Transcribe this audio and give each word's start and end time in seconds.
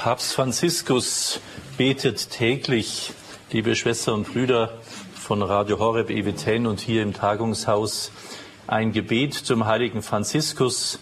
Papst 0.00 0.32
Franziskus 0.32 1.40
betet 1.76 2.30
täglich, 2.30 3.12
liebe 3.52 3.76
Schwestern 3.76 4.14
und 4.14 4.32
Brüder 4.32 4.78
von 5.14 5.42
Radio 5.42 5.78
Horeb 5.78 6.08
EWTN 6.08 6.66
und 6.66 6.80
hier 6.80 7.02
im 7.02 7.12
Tagungshaus, 7.12 8.10
ein 8.66 8.92
Gebet 8.92 9.34
zum 9.34 9.66
heiligen 9.66 10.00
Franziskus. 10.00 11.00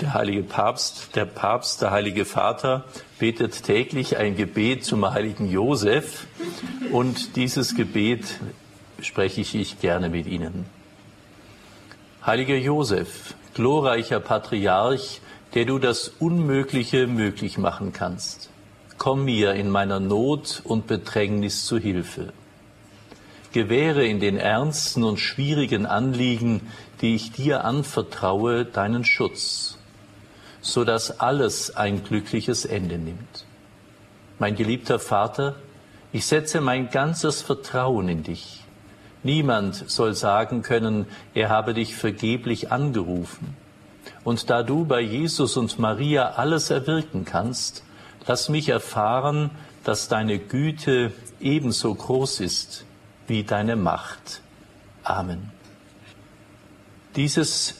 Der 0.00 0.14
heilige 0.14 0.44
Papst, 0.44 1.14
der 1.14 1.26
Papst, 1.26 1.82
der 1.82 1.90
heilige 1.90 2.24
Vater 2.24 2.86
betet 3.18 3.64
täglich 3.64 4.16
ein 4.16 4.34
Gebet 4.34 4.86
zum 4.86 5.12
heiligen 5.12 5.46
Josef 5.46 6.26
und 6.90 7.36
dieses 7.36 7.74
Gebet 7.74 8.24
spreche 9.02 9.42
ich 9.42 9.78
gerne 9.78 10.08
mit 10.08 10.26
Ihnen. 10.26 10.64
Heiliger 12.24 12.56
Josef, 12.56 13.34
glorreicher 13.52 14.20
Patriarch, 14.20 15.20
der 15.54 15.66
du 15.66 15.78
das 15.78 16.08
Unmögliche 16.08 17.06
möglich 17.06 17.58
machen 17.58 17.92
kannst. 17.92 18.50
Komm 18.98 19.24
mir 19.24 19.54
in 19.54 19.68
meiner 19.68 20.00
Not 20.00 20.62
und 20.64 20.86
Bedrängnis 20.86 21.66
zu 21.66 21.78
Hilfe. 21.78 22.32
Gewähre 23.52 24.06
in 24.06 24.18
den 24.20 24.38
ernsten 24.38 25.04
und 25.04 25.18
schwierigen 25.18 25.84
Anliegen, 25.84 26.62
die 27.00 27.14
ich 27.14 27.32
dir 27.32 27.64
anvertraue, 27.64 28.64
deinen 28.64 29.04
Schutz, 29.04 29.76
so 30.62 30.84
dass 30.84 31.20
alles 31.20 31.76
ein 31.76 32.02
glückliches 32.02 32.64
Ende 32.64 32.96
nimmt. 32.96 33.44
Mein 34.38 34.56
geliebter 34.56 34.98
Vater, 34.98 35.56
ich 36.12 36.24
setze 36.24 36.60
mein 36.60 36.88
ganzes 36.90 37.42
Vertrauen 37.42 38.08
in 38.08 38.22
dich. 38.22 38.64
Niemand 39.22 39.90
soll 39.90 40.14
sagen 40.14 40.62
können, 40.62 41.06
er 41.34 41.48
habe 41.48 41.74
dich 41.74 41.94
vergeblich 41.94 42.72
angerufen. 42.72 43.56
Und 44.24 44.50
da 44.50 44.62
du 44.62 44.84
bei 44.84 45.00
Jesus 45.00 45.56
und 45.56 45.78
Maria 45.78 46.30
alles 46.32 46.70
erwirken 46.70 47.24
kannst, 47.24 47.82
lass 48.26 48.48
mich 48.48 48.68
erfahren, 48.68 49.50
dass 49.84 50.08
deine 50.08 50.38
Güte 50.38 51.12
ebenso 51.40 51.94
groß 51.94 52.40
ist 52.40 52.84
wie 53.26 53.42
deine 53.42 53.76
Macht. 53.76 54.40
Amen. 55.02 55.50
Dieses 57.16 57.74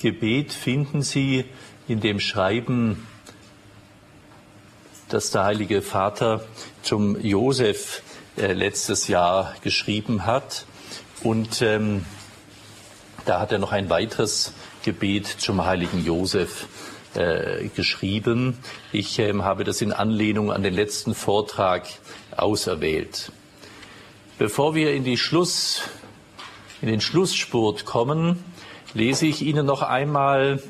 Gebet 0.00 0.52
finden 0.52 1.02
Sie 1.02 1.44
in 1.86 2.00
dem 2.00 2.20
Schreiben, 2.20 3.06
das 5.08 5.30
der 5.30 5.44
Heilige 5.44 5.82
Vater 5.82 6.44
zum 6.82 7.20
Josef 7.20 8.02
äh, 8.36 8.52
letztes 8.52 9.08
Jahr 9.08 9.54
geschrieben 9.62 10.24
hat. 10.24 10.64
Und 11.22 11.60
ähm, 11.60 12.06
da 13.26 13.40
hat 13.40 13.52
er 13.52 13.58
noch 13.58 13.72
ein 13.72 13.90
weiteres 13.90 14.54
Gebet 14.82 15.26
zum 15.26 15.64
heiligen 15.64 16.04
Josef 16.04 16.66
äh, 17.14 17.68
geschrieben. 17.68 18.58
Ich 18.92 19.18
äh, 19.18 19.32
habe 19.34 19.64
das 19.64 19.82
in 19.82 19.92
Anlehnung 19.92 20.52
an 20.52 20.62
den 20.62 20.74
letzten 20.74 21.14
Vortrag 21.14 21.86
auserwählt. 22.36 23.32
Bevor 24.38 24.74
wir 24.74 24.94
in 24.94 25.04
die 25.04 25.18
Schluss, 25.18 25.82
in 26.80 26.88
den 26.88 27.00
Schlussspurt 27.00 27.84
kommen, 27.84 28.42
lese 28.94 29.26
ich 29.26 29.42
Ihnen 29.42 29.66
noch 29.66 29.82
einmal 29.82 30.62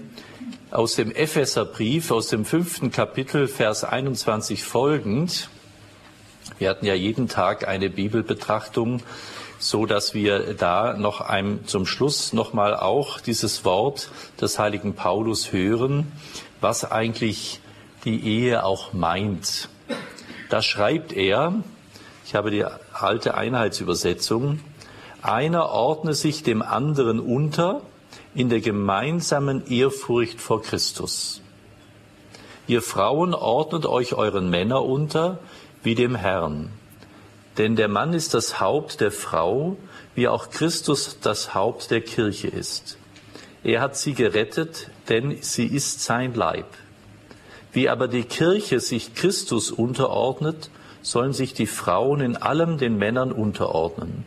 aus 0.71 0.97
dem 0.97 1.13
Epheserbrief, 1.13 2.11
aus 2.11 2.29
dem 2.29 2.45
fünften 2.45 2.91
Kapitel, 2.91 3.47
Vers 3.47 3.85
21 3.85 4.65
folgend. 4.65 5.49
Wir 6.59 6.69
hatten 6.69 6.87
ja 6.87 6.95
jeden 6.95 7.29
Tag 7.29 7.69
eine 7.69 7.91
Bibelbetrachtung 7.91 9.03
so 9.61 9.85
dass 9.87 10.15
wir 10.15 10.55
da 10.55 10.95
noch 10.95 11.21
einem, 11.21 11.67
zum 11.67 11.87
Schluss 11.87 12.33
nochmal 12.33 12.75
auch 12.75 13.21
dieses 13.21 13.65
Wort 13.65 14.11
des 14.41 14.59
heiligen 14.59 14.95
Paulus 14.95 15.53
hören, 15.53 16.11
was 16.61 16.91
eigentlich 16.91 17.61
die 18.05 18.27
Ehe 18.27 18.65
auch 18.65 18.95
meint. 18.95 19.69
Da 20.49 20.63
schreibt 20.63 21.13
er, 21.13 21.63
ich 22.27 22.35
habe 22.35 22.51
die 22.51 22.65
alte 22.93 23.35
Einheitsübersetzung, 23.35 24.61
einer 25.21 25.69
ordne 25.69 26.15
sich 26.15 26.43
dem 26.43 26.63
anderen 26.63 27.21
unter 27.21 27.83
in 28.35 28.49
der 28.49 28.61
gemeinsamen 28.61 29.67
Ehrfurcht 29.67 30.41
vor 30.41 30.63
Christus. 30.63 31.43
Ihr 32.67 32.81
Frauen 32.81 33.35
ordnet 33.35 33.85
euch 33.85 34.15
euren 34.15 34.49
Männer 34.49 34.85
unter 34.85 35.39
wie 35.83 35.95
dem 35.95 36.15
Herrn. 36.15 36.71
Denn 37.61 37.77
der 37.77 37.89
Mann 37.89 38.15
ist 38.15 38.33
das 38.33 38.59
Haupt 38.59 39.03
der 39.03 39.13
Frau, 39.13 39.77
wie 40.15 40.29
auch 40.29 40.49
Christus 40.49 41.19
das 41.21 41.53
Haupt 41.53 41.91
der 41.91 42.01
Kirche 42.01 42.49
ist. 42.49 42.97
Er 43.63 43.83
hat 43.83 43.99
sie 43.99 44.15
gerettet, 44.15 44.89
denn 45.11 45.37
sie 45.43 45.67
ist 45.67 46.01
sein 46.01 46.33
Leib. 46.33 46.65
Wie 47.71 47.91
aber 47.91 48.09
die 48.09 48.23
Kirche 48.23 48.81
sich 48.81 49.15
Christus 49.15 49.71
unterordnet, 49.71 50.71
sollen 51.03 51.35
sich 51.35 51.53
die 51.53 51.67
Frauen 51.67 52.23
in 52.23 52.39
allem 52.39 52.79
den 52.79 52.97
Männern 52.97 53.31
unterordnen. 53.31 54.25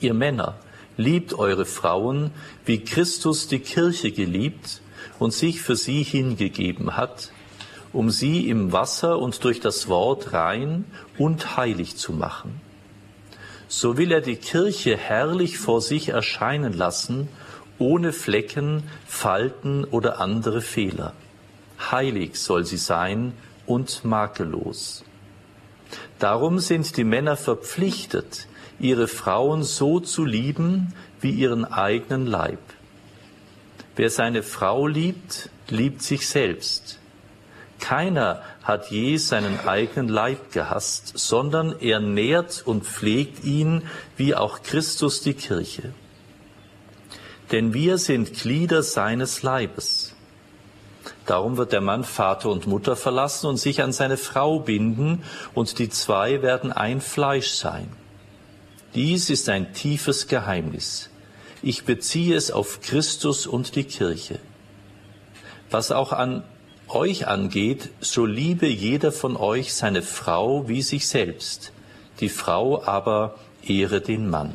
Ihr 0.00 0.14
Männer, 0.14 0.54
liebt 0.96 1.34
eure 1.34 1.66
Frauen, 1.66 2.30
wie 2.64 2.82
Christus 2.82 3.48
die 3.48 3.60
Kirche 3.60 4.12
geliebt 4.12 4.80
und 5.18 5.34
sich 5.34 5.60
für 5.60 5.76
sie 5.76 6.02
hingegeben 6.02 6.96
hat, 6.96 7.32
um 7.92 8.10
sie 8.10 8.48
im 8.48 8.72
Wasser 8.72 9.18
und 9.18 9.42
durch 9.44 9.60
das 9.60 9.88
Wort 9.88 10.32
rein 10.32 10.84
und 11.18 11.56
heilig 11.56 11.96
zu 11.96 12.12
machen. 12.12 12.60
So 13.68 13.96
will 13.96 14.12
er 14.12 14.20
die 14.20 14.36
Kirche 14.36 14.96
herrlich 14.96 15.58
vor 15.58 15.80
sich 15.80 16.08
erscheinen 16.08 16.72
lassen, 16.72 17.28
ohne 17.78 18.12
Flecken, 18.12 18.82
Falten 19.06 19.84
oder 19.84 20.20
andere 20.20 20.60
Fehler. 20.60 21.12
Heilig 21.90 22.36
soll 22.38 22.64
sie 22.64 22.76
sein 22.76 23.32
und 23.66 24.04
makellos. 24.04 25.04
Darum 26.18 26.58
sind 26.58 26.96
die 26.96 27.04
Männer 27.04 27.36
verpflichtet, 27.36 28.46
ihre 28.78 29.08
Frauen 29.08 29.62
so 29.62 30.00
zu 30.00 30.24
lieben 30.24 30.94
wie 31.20 31.30
ihren 31.30 31.64
eigenen 31.64 32.26
Leib. 32.26 32.60
Wer 33.96 34.10
seine 34.10 34.42
Frau 34.42 34.86
liebt, 34.86 35.50
liebt 35.68 36.02
sich 36.02 36.28
selbst. 36.28 36.98
Keiner 37.80 38.42
hat 38.62 38.90
je 38.90 39.16
seinen 39.16 39.66
eigenen 39.66 40.08
Leib 40.08 40.52
gehasst, 40.52 41.12
sondern 41.16 41.74
er 41.80 41.98
nährt 41.98 42.62
und 42.64 42.84
pflegt 42.84 43.44
ihn, 43.44 43.82
wie 44.16 44.34
auch 44.34 44.62
Christus 44.62 45.22
die 45.22 45.34
Kirche. 45.34 45.92
Denn 47.50 47.74
wir 47.74 47.98
sind 47.98 48.34
Glieder 48.34 48.82
seines 48.82 49.42
Leibes. 49.42 50.14
Darum 51.26 51.56
wird 51.56 51.72
der 51.72 51.80
Mann 51.80 52.04
Vater 52.04 52.50
und 52.50 52.66
Mutter 52.66 52.96
verlassen 52.96 53.46
und 53.46 53.56
sich 53.56 53.82
an 53.82 53.92
seine 53.92 54.16
Frau 54.16 54.60
binden, 54.60 55.24
und 55.54 55.78
die 55.78 55.88
zwei 55.88 56.42
werden 56.42 56.72
ein 56.72 57.00
Fleisch 57.00 57.48
sein. 57.48 57.88
Dies 58.94 59.30
ist 59.30 59.48
ein 59.48 59.72
tiefes 59.72 60.26
Geheimnis. 60.26 61.10
Ich 61.62 61.84
beziehe 61.84 62.36
es 62.36 62.50
auf 62.50 62.80
Christus 62.80 63.46
und 63.46 63.76
die 63.76 63.84
Kirche. 63.84 64.38
Was 65.70 65.92
auch 65.92 66.12
an 66.12 66.42
euch 66.94 67.26
angeht, 67.26 67.90
so 68.00 68.26
liebe 68.26 68.66
jeder 68.66 69.12
von 69.12 69.36
euch 69.36 69.74
seine 69.74 70.02
Frau 70.02 70.68
wie 70.68 70.82
sich 70.82 71.08
selbst, 71.08 71.72
die 72.20 72.28
Frau 72.28 72.82
aber 72.84 73.36
ehre 73.66 74.00
den 74.00 74.28
Mann. 74.28 74.52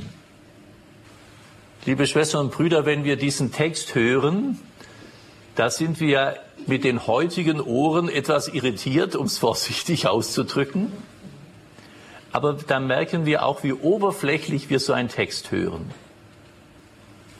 Liebe 1.85 2.07
Schwestern 2.07 2.45
und 2.45 2.51
Brüder, 2.51 2.85
wenn 2.85 3.03
wir 3.03 3.15
diesen 3.15 3.51
Text 3.51 3.93
hören, 3.93 4.59
da 5.55 5.69
sind 5.69 5.99
wir 5.99 6.37
mit 6.67 6.83
den 6.83 7.07
heutigen 7.07 7.61
Ohren 7.61 8.09
etwas 8.09 8.47
irritiert, 8.47 9.15
um 9.15 9.27
es 9.27 9.37
vorsichtig 9.39 10.07
auszudrücken. 10.07 10.91
Aber 12.31 12.53
dann 12.53 12.87
merken 12.87 13.25
wir 13.25 13.45
auch, 13.45 13.63
wie 13.63 13.71
oberflächlich 13.71 14.69
wir 14.69 14.79
so 14.79 14.93
einen 14.93 15.09
Text 15.09 15.51
hören. 15.51 15.91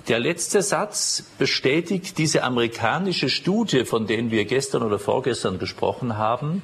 Der 0.08 0.20
letzte 0.20 0.62
Satz 0.62 1.24
bestätigt 1.40 2.20
diese 2.20 2.44
amerikanische 2.44 3.28
Studie, 3.28 3.86
von 3.86 4.06
der 4.06 4.30
wir 4.30 4.46
gestern 4.46 4.84
oder 4.84 5.00
vorgestern 5.00 5.58
gesprochen 5.58 6.16
haben, 6.16 6.62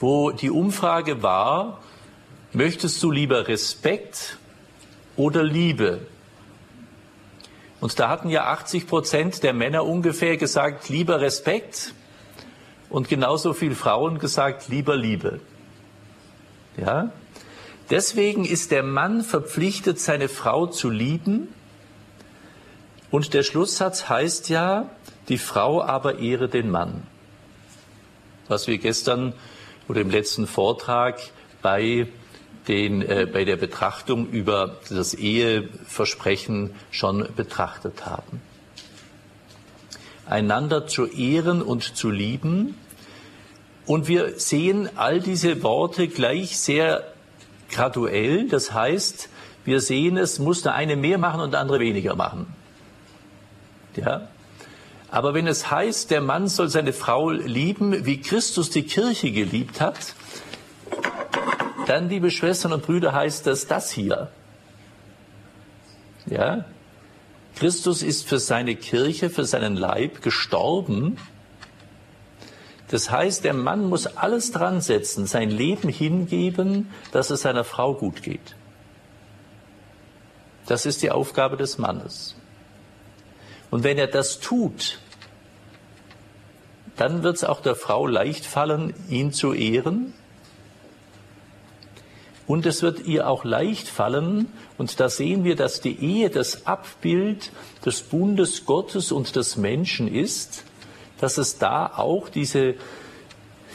wo 0.00 0.30
die 0.30 0.50
Umfrage 0.50 1.22
war, 1.22 1.80
möchtest 2.52 3.02
du 3.02 3.10
lieber 3.10 3.48
Respekt 3.48 4.36
oder 5.16 5.42
Liebe? 5.42 6.06
Und 7.80 7.98
da 7.98 8.10
hatten 8.10 8.28
ja 8.28 8.48
80 8.48 8.86
Prozent 8.86 9.42
der 9.42 9.54
Männer 9.54 9.86
ungefähr 9.86 10.36
gesagt, 10.36 10.90
lieber 10.90 11.22
Respekt 11.22 11.94
und 12.90 13.08
genauso 13.08 13.54
viel 13.54 13.74
Frauen 13.74 14.18
gesagt, 14.18 14.68
lieber 14.68 14.94
Liebe. 14.94 15.40
Ja? 16.76 17.12
Deswegen 17.88 18.44
ist 18.44 18.72
der 18.72 18.82
Mann 18.82 19.22
verpflichtet, 19.22 19.98
seine 20.00 20.28
Frau 20.28 20.66
zu 20.66 20.90
lieben 20.90 21.48
und 23.14 23.32
der 23.32 23.44
Schlusssatz 23.44 24.08
heißt 24.08 24.48
ja, 24.48 24.90
die 25.28 25.38
Frau 25.38 25.80
aber 25.80 26.18
ehre 26.18 26.48
den 26.48 26.68
Mann. 26.68 27.04
Was 28.48 28.66
wir 28.66 28.78
gestern 28.78 29.34
oder 29.86 30.00
im 30.00 30.10
letzten 30.10 30.48
Vortrag 30.48 31.20
bei, 31.62 32.08
den, 32.66 33.02
äh, 33.02 33.28
bei 33.32 33.44
der 33.44 33.54
Betrachtung 33.54 34.28
über 34.30 34.80
das 34.90 35.14
Eheversprechen 35.14 36.74
schon 36.90 37.28
betrachtet 37.36 38.04
haben. 38.04 38.42
Einander 40.26 40.88
zu 40.88 41.06
ehren 41.06 41.62
und 41.62 41.96
zu 41.96 42.10
lieben 42.10 42.74
Und 43.86 44.08
wir 44.08 44.40
sehen 44.40 44.88
all 44.96 45.20
diese 45.20 45.62
Worte 45.62 46.08
gleich 46.08 46.58
sehr 46.58 47.04
graduell. 47.70 48.48
Das 48.48 48.72
heißt, 48.72 49.28
wir 49.64 49.80
sehen, 49.80 50.16
es 50.16 50.40
muss 50.40 50.62
der 50.62 50.74
eine 50.74 50.96
mehr 50.96 51.18
machen 51.18 51.42
und 51.42 51.52
der 51.52 51.60
andere 51.60 51.78
weniger 51.78 52.16
machen. 52.16 52.63
Ja? 53.96 54.28
Aber 55.10 55.34
wenn 55.34 55.46
es 55.46 55.70
heißt, 55.70 56.10
der 56.10 56.20
Mann 56.20 56.48
soll 56.48 56.68
seine 56.68 56.92
Frau 56.92 57.30
lieben, 57.30 58.04
wie 58.04 58.20
Christus 58.20 58.70
die 58.70 58.82
Kirche 58.82 59.30
geliebt 59.30 59.80
hat, 59.80 60.14
dann, 61.86 62.08
liebe 62.08 62.30
Schwestern 62.30 62.72
und 62.72 62.84
Brüder, 62.84 63.12
heißt 63.12 63.46
das 63.46 63.66
das 63.66 63.90
hier. 63.90 64.28
Ja? 66.26 66.64
Christus 67.56 68.02
ist 68.02 68.26
für 68.26 68.38
seine 68.38 68.74
Kirche, 68.74 69.30
für 69.30 69.44
seinen 69.44 69.76
Leib 69.76 70.22
gestorben. 70.22 71.18
Das 72.88 73.10
heißt, 73.10 73.44
der 73.44 73.54
Mann 73.54 73.88
muss 73.88 74.06
alles 74.06 74.50
dran 74.50 74.80
setzen, 74.80 75.26
sein 75.26 75.50
Leben 75.50 75.88
hingeben, 75.88 76.90
dass 77.12 77.30
es 77.30 77.42
seiner 77.42 77.64
Frau 77.64 77.94
gut 77.94 78.22
geht. 78.22 78.56
Das 80.66 80.86
ist 80.86 81.02
die 81.02 81.10
Aufgabe 81.10 81.56
des 81.56 81.78
Mannes. 81.78 82.34
Und 83.70 83.84
wenn 83.84 83.98
er 83.98 84.06
das 84.06 84.40
tut, 84.40 84.98
dann 86.96 87.22
wird 87.22 87.36
es 87.36 87.44
auch 87.44 87.60
der 87.60 87.74
Frau 87.74 88.06
leicht 88.06 88.46
fallen, 88.46 88.94
ihn 89.08 89.32
zu 89.32 89.52
ehren. 89.52 90.14
Und 92.46 92.66
es 92.66 92.82
wird 92.82 93.06
ihr 93.06 93.28
auch 93.28 93.44
leicht 93.44 93.88
fallen, 93.88 94.52
und 94.76 94.98
da 95.00 95.08
sehen 95.08 95.44
wir, 95.44 95.56
dass 95.56 95.80
die 95.80 95.98
Ehe 95.98 96.30
das 96.30 96.66
Abbild 96.66 97.52
des 97.86 98.02
Bundes 98.02 98.66
Gottes 98.66 99.12
und 99.12 99.34
des 99.36 99.56
Menschen 99.56 100.12
ist, 100.12 100.64
dass 101.20 101.38
es 101.38 101.58
da 101.58 101.86
auch 101.86 102.28
diese, 102.28 102.74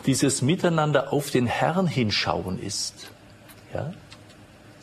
dieses 0.06 0.42
Miteinander 0.42 1.12
auf 1.14 1.32
den 1.32 1.48
Herrn 1.48 1.88
hinschauen 1.88 2.62
ist. 2.62 3.10
Ja? 3.74 3.94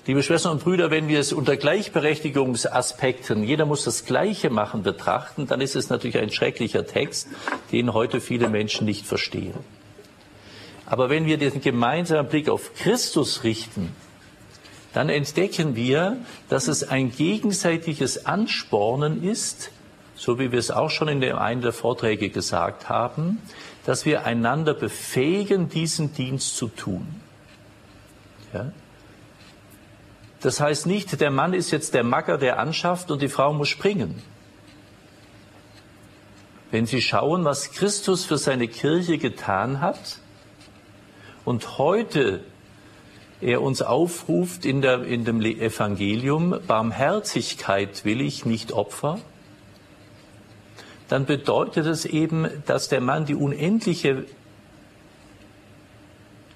Liebe 0.06 0.22
Schwestern 0.22 0.52
und 0.52 0.62
Brüder, 0.62 0.92
wenn 0.92 1.08
wir 1.08 1.18
es 1.18 1.32
unter 1.32 1.56
Gleichberechtigungsaspekten, 1.56 3.42
jeder 3.42 3.66
muss 3.66 3.82
das 3.82 4.04
Gleiche 4.04 4.50
machen, 4.50 4.84
betrachten, 4.84 5.48
dann 5.48 5.60
ist 5.60 5.74
es 5.74 5.88
natürlich 5.88 6.18
ein 6.18 6.30
schrecklicher 6.30 6.86
Text, 6.86 7.26
den 7.72 7.92
heute 7.92 8.20
viele 8.20 8.48
Menschen 8.48 8.84
nicht 8.84 9.04
verstehen. 9.04 9.54
Aber 10.86 11.10
wenn 11.10 11.26
wir 11.26 11.38
den 11.38 11.60
gemeinsamen 11.60 12.28
Blick 12.28 12.48
auf 12.48 12.72
Christus 12.74 13.42
richten, 13.42 13.96
dann 14.92 15.08
entdecken 15.08 15.74
wir, 15.74 16.18
dass 16.48 16.68
es 16.68 16.88
ein 16.88 17.10
gegenseitiges 17.10 18.26
Anspornen 18.26 19.24
ist, 19.24 19.72
so 20.14 20.38
wie 20.38 20.52
wir 20.52 20.60
es 20.60 20.70
auch 20.70 20.90
schon 20.90 21.08
in 21.08 21.24
einem 21.24 21.62
der 21.62 21.72
Vorträge 21.72 22.30
gesagt 22.30 22.88
haben, 22.88 23.42
dass 23.84 24.06
wir 24.06 24.24
einander 24.24 24.72
befähigen, 24.72 25.68
diesen 25.68 26.14
Dienst 26.14 26.56
zu 26.56 26.68
tun. 26.68 27.08
Ja? 28.54 28.70
Das 30.40 30.60
heißt 30.60 30.86
nicht, 30.86 31.20
der 31.20 31.30
Mann 31.30 31.54
ist 31.54 31.70
jetzt 31.70 31.94
der 31.94 32.04
Macker, 32.04 32.38
der 32.38 32.58
anschafft 32.58 33.10
und 33.10 33.22
die 33.22 33.28
Frau 33.28 33.52
muss 33.52 33.68
springen. 33.68 34.22
Wenn 36.70 36.86
Sie 36.86 37.00
schauen, 37.00 37.44
was 37.44 37.70
Christus 37.72 38.24
für 38.24 38.38
seine 38.38 38.68
Kirche 38.68 39.18
getan 39.18 39.80
hat 39.80 40.18
und 41.44 41.78
heute 41.78 42.44
er 43.40 43.62
uns 43.62 43.82
aufruft 43.82 44.64
in, 44.64 44.80
der, 44.80 45.04
in 45.04 45.24
dem 45.24 45.40
Evangelium, 45.40 46.58
Barmherzigkeit 46.66 48.04
will 48.04 48.20
ich, 48.20 48.46
nicht 48.46 48.72
Opfer, 48.72 49.18
dann 51.08 51.26
bedeutet 51.26 51.86
es 51.86 52.04
eben, 52.04 52.48
dass 52.66 52.88
der 52.88 53.00
Mann 53.00 53.26
die 53.26 53.34
unendliche, 53.34 54.24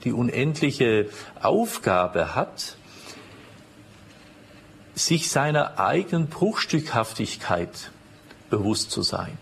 die 0.04 0.12
unendliche 0.12 1.08
Aufgabe 1.40 2.34
hat, 2.34 2.76
sich 4.94 5.30
seiner 5.30 5.78
eigenen 5.78 6.28
Bruchstückhaftigkeit 6.28 7.90
bewusst 8.50 8.90
zu 8.90 9.02
sein. 9.02 9.38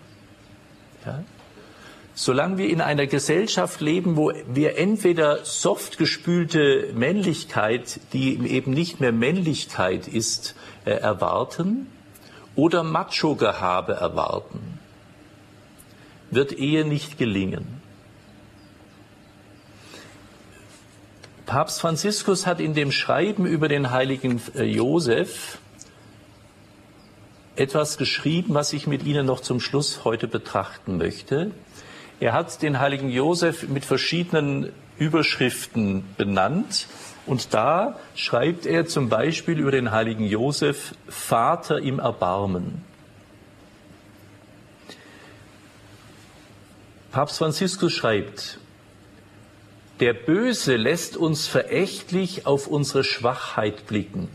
Ja? 1.05 1.25
Solange 2.15 2.59
wir 2.59 2.69
in 2.69 2.81
einer 2.81 3.07
Gesellschaft 3.07 3.81
leben, 3.81 4.17
wo 4.17 4.33
wir 4.53 4.77
entweder 4.77 5.45
soft 5.45 5.99
gespülte 5.99 6.93
Männlichkeit, 6.93 8.01
die 8.13 8.37
eben 8.51 8.73
nicht 8.73 8.99
mehr 8.99 9.13
Männlichkeit 9.13 10.09
ist, 10.09 10.57
äh, 10.85 10.91
erwarten, 10.91 11.87
oder 12.57 12.83
Macho-Gehabe 12.83 13.93
erwarten, 13.93 14.81
wird 16.33 16.53
Ehe 16.53 16.85
nicht 16.85 17.19
gelingen. 17.19 17.78
Papst 21.49 21.81
Franziskus 21.81 22.47
hat 22.47 22.61
in 22.61 22.75
dem 22.75 22.93
Schreiben 22.93 23.47
über 23.47 23.69
den 23.69 23.91
heiligen 23.91 24.39
äh, 24.55 24.65
Josef 24.65 25.57
etwas 27.57 27.97
geschrieben, 27.97 28.53
was 28.53 28.75
ich 28.75 28.87
mit 28.87 29.03
Ihnen 29.07 29.25
noch 29.25 29.41
zum 29.41 29.59
Schluss 29.59 30.05
heute 30.05 30.29
betrachten 30.29 30.99
möchte. 30.99 31.53
Er 32.21 32.35
hat 32.35 32.61
den 32.61 32.81
heiligen 32.81 33.09
Josef 33.09 33.67
mit 33.67 33.87
verschiedenen 33.87 34.73
Überschriften 34.99 36.05
benannt. 36.19 36.87
Und 37.25 37.55
da 37.55 37.99
schreibt 38.15 38.67
er 38.67 38.85
zum 38.85 39.09
Beispiel 39.09 39.59
über 39.59 39.71
den 39.71 39.91
heiligen 39.91 40.27
Josef 40.27 40.95
Vater 41.09 41.79
im 41.79 41.99
Erbarmen. 41.99 42.85
Papst 47.11 47.39
Franziskus 47.39 47.95
schreibt, 47.95 48.59
der 50.01 50.13
Böse 50.13 50.77
lässt 50.77 51.17
uns 51.17 51.47
verächtlich 51.47 52.47
auf 52.47 52.67
unsere 52.67 53.05
Schwachheit 53.05 53.87
blicken, 53.87 54.29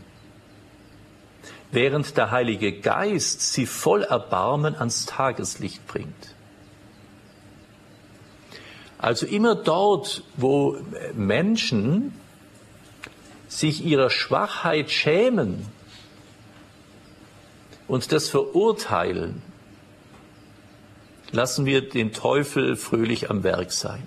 während 1.72 2.16
der 2.16 2.30
Heilige 2.30 2.72
Geist 2.80 3.52
sie 3.52 3.66
voll 3.66 4.02
Erbarmen 4.02 4.74
ans 4.74 5.06
Tageslicht 5.06 5.86
bringt. 5.86 6.34
Also 8.98 9.26
immer 9.26 9.54
dort, 9.54 10.22
wo 10.36 10.78
Menschen 11.14 12.12
sich 13.48 13.84
ihrer 13.84 14.10
Schwachheit 14.10 14.90
schämen 14.90 15.66
und 17.86 18.12
das 18.12 18.28
verurteilen, 18.28 19.42
lassen 21.32 21.66
wir 21.66 21.88
den 21.88 22.12
Teufel 22.12 22.76
fröhlich 22.76 23.30
am 23.30 23.42
Werk 23.42 23.72
sein. 23.72 24.02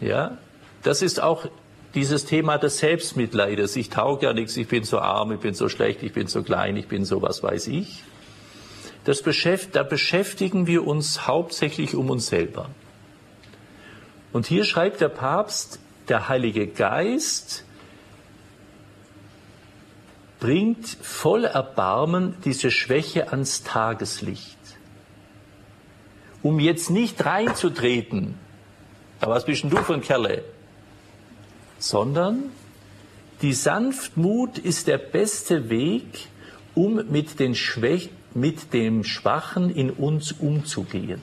Ja, 0.00 0.38
das 0.82 1.02
ist 1.02 1.20
auch 1.20 1.46
dieses 1.94 2.24
Thema 2.24 2.58
des 2.58 2.78
Selbstmitleides. 2.78 3.76
Ich 3.76 3.90
tauge 3.90 4.26
ja 4.26 4.32
nichts, 4.32 4.56
ich 4.56 4.68
bin 4.68 4.84
so 4.84 4.98
arm, 4.98 5.32
ich 5.32 5.40
bin 5.40 5.54
so 5.54 5.68
schlecht, 5.68 6.02
ich 6.02 6.12
bin 6.12 6.26
so 6.26 6.42
klein, 6.42 6.76
ich 6.76 6.88
bin 6.88 7.04
so 7.04 7.22
was 7.22 7.42
weiß 7.42 7.68
ich. 7.68 8.04
Das 9.04 9.22
beschäft, 9.22 9.74
da 9.74 9.82
beschäftigen 9.82 10.66
wir 10.66 10.86
uns 10.86 11.26
hauptsächlich 11.26 11.94
um 11.94 12.10
uns 12.10 12.26
selber. 12.26 12.68
Und 14.32 14.46
hier 14.46 14.64
schreibt 14.64 15.00
der 15.00 15.08
Papst, 15.08 15.80
der 16.08 16.28
Heilige 16.28 16.66
Geist 16.66 17.64
bringt 20.40 20.86
voll 20.86 21.44
Erbarmen 21.44 22.36
diese 22.44 22.70
Schwäche 22.70 23.30
ans 23.30 23.64
Tageslicht. 23.64 24.58
Um 26.42 26.60
jetzt 26.60 26.90
nicht 26.90 27.24
reinzutreten 27.24 28.36
aber 29.20 29.34
was 29.34 29.44
bist 29.44 29.62
denn 29.62 29.70
du 29.70 29.78
für 29.78 29.94
ein 29.94 30.00
Kerle? 30.00 30.44
Sondern 31.78 32.50
die 33.42 33.52
Sanftmut 33.52 34.58
ist 34.58 34.86
der 34.86 34.98
beste 34.98 35.70
Weg, 35.70 36.28
um 36.74 37.02
mit, 37.10 37.40
den 37.40 37.54
Schwäch 37.54 38.10
mit 38.34 38.72
dem 38.72 39.04
Schwachen 39.04 39.70
in 39.70 39.90
uns 39.90 40.32
umzugehen. 40.32 41.20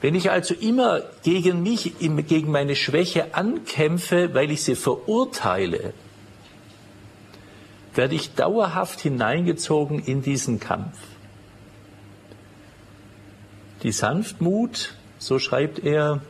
Wenn 0.00 0.16
ich 0.16 0.30
also 0.30 0.54
immer 0.54 1.02
gegen 1.22 1.62
mich, 1.62 1.92
gegen 2.00 2.50
meine 2.50 2.74
Schwäche 2.74 3.34
ankämpfe, 3.36 4.34
weil 4.34 4.50
ich 4.50 4.64
sie 4.64 4.74
verurteile, 4.74 5.92
werde 7.94 8.14
ich 8.14 8.34
dauerhaft 8.34 9.00
hineingezogen 9.00 10.00
in 10.00 10.22
diesen 10.22 10.58
Kampf. 10.58 10.98
Die 13.84 13.92
Sanftmut 13.92 14.94
so 15.22 15.38
schreibt 15.38 15.78
er, 15.78 16.20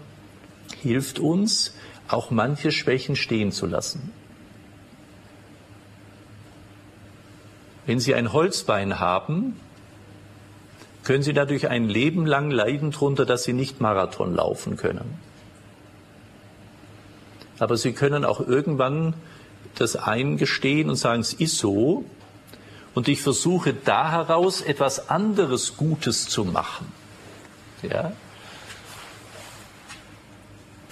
hilft 0.82 1.18
uns, 1.18 1.74
auch 2.08 2.30
manche 2.30 2.70
Schwächen 2.70 3.16
stehen 3.16 3.50
zu 3.50 3.64
lassen. 3.64 4.12
Wenn 7.86 8.00
Sie 8.00 8.14
ein 8.14 8.34
Holzbein 8.34 9.00
haben, 9.00 9.58
können 11.04 11.22
Sie 11.22 11.32
dadurch 11.32 11.68
ein 11.68 11.88
Leben 11.88 12.26
lang 12.26 12.50
leiden 12.50 12.90
darunter, 12.90 13.24
dass 13.24 13.44
Sie 13.44 13.54
nicht 13.54 13.80
Marathon 13.80 14.34
laufen 14.34 14.76
können. 14.76 15.18
Aber 17.58 17.78
Sie 17.78 17.92
können 17.92 18.26
auch 18.26 18.40
irgendwann 18.40 19.14
das 19.74 19.96
eingestehen 19.96 20.90
und 20.90 20.96
sagen, 20.96 21.22
es 21.22 21.32
ist 21.32 21.56
so. 21.56 22.04
Und 22.94 23.08
ich 23.08 23.22
versuche 23.22 23.72
da 23.72 24.10
heraus 24.10 24.60
etwas 24.60 25.08
anderes 25.08 25.78
Gutes 25.78 26.28
zu 26.28 26.44
machen. 26.44 26.92
Ja? 27.82 28.12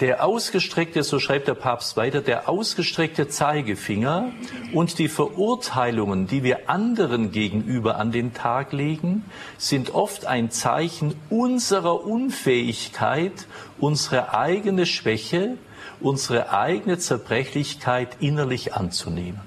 Der 0.01 0.25
ausgestreckte, 0.25 1.03
so 1.03 1.19
schreibt 1.19 1.47
der 1.47 1.53
Papst 1.53 1.95
weiter, 1.95 2.21
der 2.21 2.49
ausgestreckte 2.49 3.27
Zeigefinger 3.27 4.31
und 4.73 4.97
die 4.97 5.07
Verurteilungen, 5.07 6.25
die 6.25 6.41
wir 6.41 6.71
anderen 6.71 7.31
gegenüber 7.31 7.97
an 7.97 8.11
den 8.11 8.33
Tag 8.33 8.73
legen, 8.73 9.23
sind 9.59 9.93
oft 9.93 10.25
ein 10.25 10.49
Zeichen 10.49 11.13
unserer 11.29 12.03
Unfähigkeit, 12.03 13.45
unsere 13.77 14.33
eigene 14.33 14.87
Schwäche, 14.87 15.57
unsere 15.99 16.51
eigene 16.51 16.97
Zerbrechlichkeit 16.97 18.17
innerlich 18.19 18.73
anzunehmen. 18.73 19.41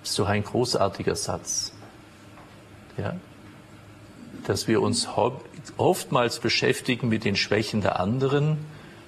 Das 0.00 0.12
ist 0.12 0.18
doch 0.18 0.28
ein 0.28 0.44
großartiger 0.44 1.14
Satz. 1.14 1.74
Ja? 2.96 3.16
Dass 4.46 4.66
wir 4.66 4.80
uns 4.80 5.14
oftmals 5.76 6.38
beschäftigen 6.38 7.08
mit 7.08 7.24
den 7.24 7.36
Schwächen 7.36 7.80
der 7.80 8.00
anderen, 8.00 8.58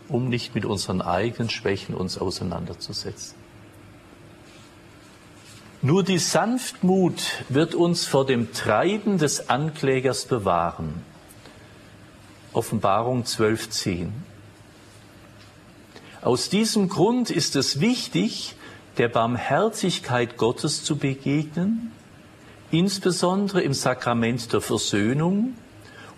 um 0.08 0.28
nicht 0.28 0.54
mit 0.54 0.64
unseren 0.64 1.02
eigenen 1.02 1.50
Schwächen 1.50 1.94
uns 1.94 2.18
auseinanderzusetzen. 2.18 3.36
Nur 5.80 6.02
die 6.02 6.18
Sanftmut 6.18 7.44
wird 7.48 7.74
uns 7.74 8.06
vor 8.06 8.26
dem 8.26 8.52
Treiben 8.52 9.18
des 9.18 9.48
Anklägers 9.48 10.24
bewahren. 10.24 11.04
Offenbarung 12.52 13.22
12.10. 13.22 14.08
Aus 16.20 16.48
diesem 16.48 16.88
Grund 16.88 17.30
ist 17.30 17.54
es 17.54 17.80
wichtig, 17.80 18.56
der 18.96 19.08
Barmherzigkeit 19.08 20.36
Gottes 20.36 20.82
zu 20.82 20.96
begegnen, 20.96 21.92
insbesondere 22.72 23.60
im 23.62 23.72
Sakrament 23.72 24.52
der 24.52 24.60
Versöhnung 24.60 25.54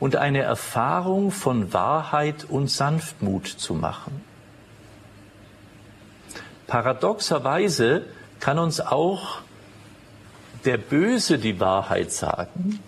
und 0.01 0.17
eine 0.17 0.41
Erfahrung 0.41 1.31
von 1.31 1.73
Wahrheit 1.73 2.47
und 2.49 2.69
Sanftmut 2.69 3.47
zu 3.47 3.75
machen. 3.75 4.25
Paradoxerweise 6.67 8.07
kann 8.41 8.59
uns 8.59 8.81
auch 8.81 9.43
der 10.65 10.79
Böse 10.79 11.39
die 11.39 11.61
Wahrheit 11.61 12.13
sagen, 12.13 12.81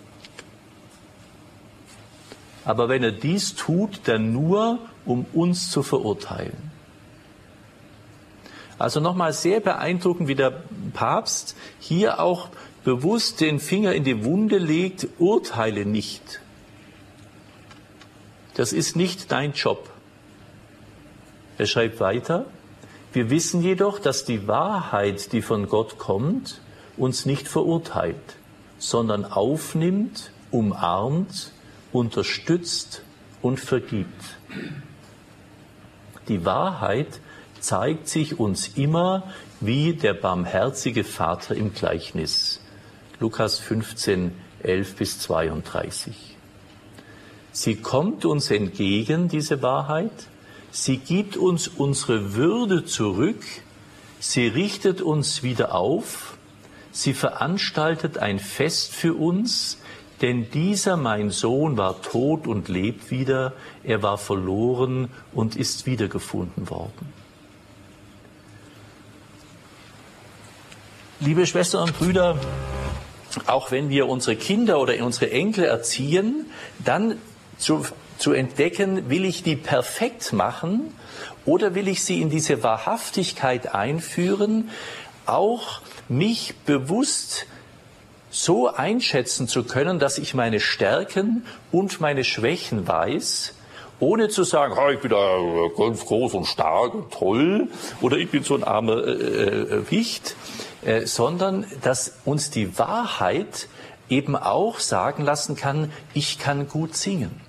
aber 2.65 2.89
wenn 2.89 3.03
er 3.03 3.11
dies 3.11 3.55
tut, 3.55 4.01
dann 4.05 4.31
nur, 4.31 4.79
um 5.05 5.25
uns 5.33 5.69
zu 5.69 5.83
verurteilen. 5.83 6.71
Also 8.79 8.99
nochmal 8.99 9.33
sehr 9.33 9.59
beeindruckend, 9.59 10.27
wie 10.27 10.35
der 10.35 10.63
Papst 10.93 11.55
hier 11.79 12.19
auch 12.19 12.49
bewusst 12.83 13.41
den 13.41 13.59
Finger 13.59 13.93
in 13.93 14.03
die 14.03 14.23
Wunde 14.23 14.57
legt, 14.57 15.07
urteile 15.19 15.85
nicht. 15.85 16.41
Das 18.55 18.73
ist 18.73 18.95
nicht 18.95 19.31
dein 19.31 19.53
Job. 19.53 19.89
Er 21.57 21.65
schreibt 21.65 21.99
weiter, 21.99 22.45
wir 23.13 23.29
wissen 23.29 23.61
jedoch, 23.61 23.99
dass 23.99 24.25
die 24.25 24.47
Wahrheit, 24.47 25.31
die 25.33 25.41
von 25.41 25.67
Gott 25.67 25.97
kommt, 25.97 26.61
uns 26.97 27.25
nicht 27.25 27.47
verurteilt, 27.47 28.15
sondern 28.79 29.25
aufnimmt, 29.25 30.31
umarmt, 30.51 31.51
unterstützt 31.91 33.03
und 33.41 33.59
vergibt. 33.59 34.37
Die 36.27 36.45
Wahrheit 36.45 37.19
zeigt 37.59 38.07
sich 38.07 38.39
uns 38.39 38.69
immer 38.75 39.31
wie 39.59 39.93
der 39.93 40.13
barmherzige 40.13 41.03
Vater 41.03 41.55
im 41.55 41.73
Gleichnis. 41.73 42.61
Lukas 43.19 43.59
15, 43.59 44.31
11 44.61 44.95
bis 44.95 45.19
32. 45.19 46.32
Sie 47.53 47.75
kommt 47.75 48.25
uns 48.25 48.49
entgegen, 48.49 49.29
diese 49.29 49.61
Wahrheit. 49.61 50.11
Sie 50.71 50.97
gibt 50.97 51.37
uns 51.37 51.67
unsere 51.67 52.33
Würde 52.33 52.83
zurück. 52.83 53.43
Sie 54.19 54.47
richtet 54.47 55.01
uns 55.01 55.43
wieder 55.43 55.75
auf. 55.75 56.35
Sie 56.91 57.13
veranstaltet 57.13 58.17
ein 58.17 58.39
Fest 58.39 58.91
für 58.91 59.13
uns, 59.13 59.77
denn 60.21 60.49
dieser 60.49 60.97
mein 60.97 61.29
Sohn 61.29 61.77
war 61.77 62.01
tot 62.01 62.47
und 62.47 62.69
lebt 62.69 63.11
wieder, 63.11 63.53
er 63.83 64.01
war 64.01 64.17
verloren 64.17 65.09
und 65.31 65.55
ist 65.55 65.85
wiedergefunden 65.85 66.69
worden. 66.71 67.13
Liebe 71.19 71.45
Schwestern 71.45 71.83
und 71.83 71.99
Brüder, 71.99 72.37
auch 73.45 73.69
wenn 73.71 73.89
wir 73.89 74.07
unsere 74.07 74.35
Kinder 74.35 74.79
oder 74.79 75.03
unsere 75.05 75.31
Enkel 75.31 75.65
erziehen, 75.65 76.47
dann 76.83 77.17
zu, 77.57 77.85
zu 78.17 78.33
entdecken, 78.33 79.09
will 79.09 79.25
ich 79.25 79.43
die 79.43 79.55
perfekt 79.55 80.33
machen 80.33 80.93
oder 81.45 81.75
will 81.75 81.87
ich 81.87 82.03
sie 82.03 82.21
in 82.21 82.29
diese 82.29 82.63
Wahrhaftigkeit 82.63 83.73
einführen, 83.73 84.69
auch 85.25 85.81
mich 86.09 86.55
bewusst 86.65 87.45
so 88.29 88.67
einschätzen 88.67 89.47
zu 89.47 89.63
können, 89.63 89.99
dass 89.99 90.17
ich 90.17 90.33
meine 90.33 90.59
Stärken 90.59 91.45
und 91.71 92.01
meine 92.01 92.23
Schwächen 92.23 92.87
weiß, 92.87 93.53
ohne 93.99 94.27
zu 94.29 94.43
sagen, 94.43 94.75
ich 94.91 94.99
bin 94.99 95.11
da 95.11 95.37
ganz 95.77 96.05
groß 96.05 96.33
und 96.33 96.45
stark 96.45 96.93
und 96.93 97.11
toll 97.13 97.67
oder 98.01 98.17
ich 98.17 98.29
bin 98.29 98.43
so 98.43 98.55
ein 98.55 98.63
armer 98.63 99.05
äh, 99.05 99.11
äh, 99.11 99.91
Wicht, 99.91 100.35
äh, 100.83 101.05
sondern 101.05 101.65
dass 101.83 102.15
uns 102.25 102.49
die 102.49 102.77
Wahrheit 102.77 103.67
eben 104.09 104.35
auch 104.35 104.79
sagen 104.79 105.23
lassen 105.23 105.55
kann, 105.55 105.91
ich 106.13 106.39
kann 106.39 106.67
gut 106.67 106.95
singen. 106.95 107.41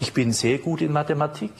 Ich 0.00 0.12
bin 0.12 0.32
sehr 0.32 0.58
gut 0.58 0.80
in 0.80 0.92
Mathematik. 0.92 1.52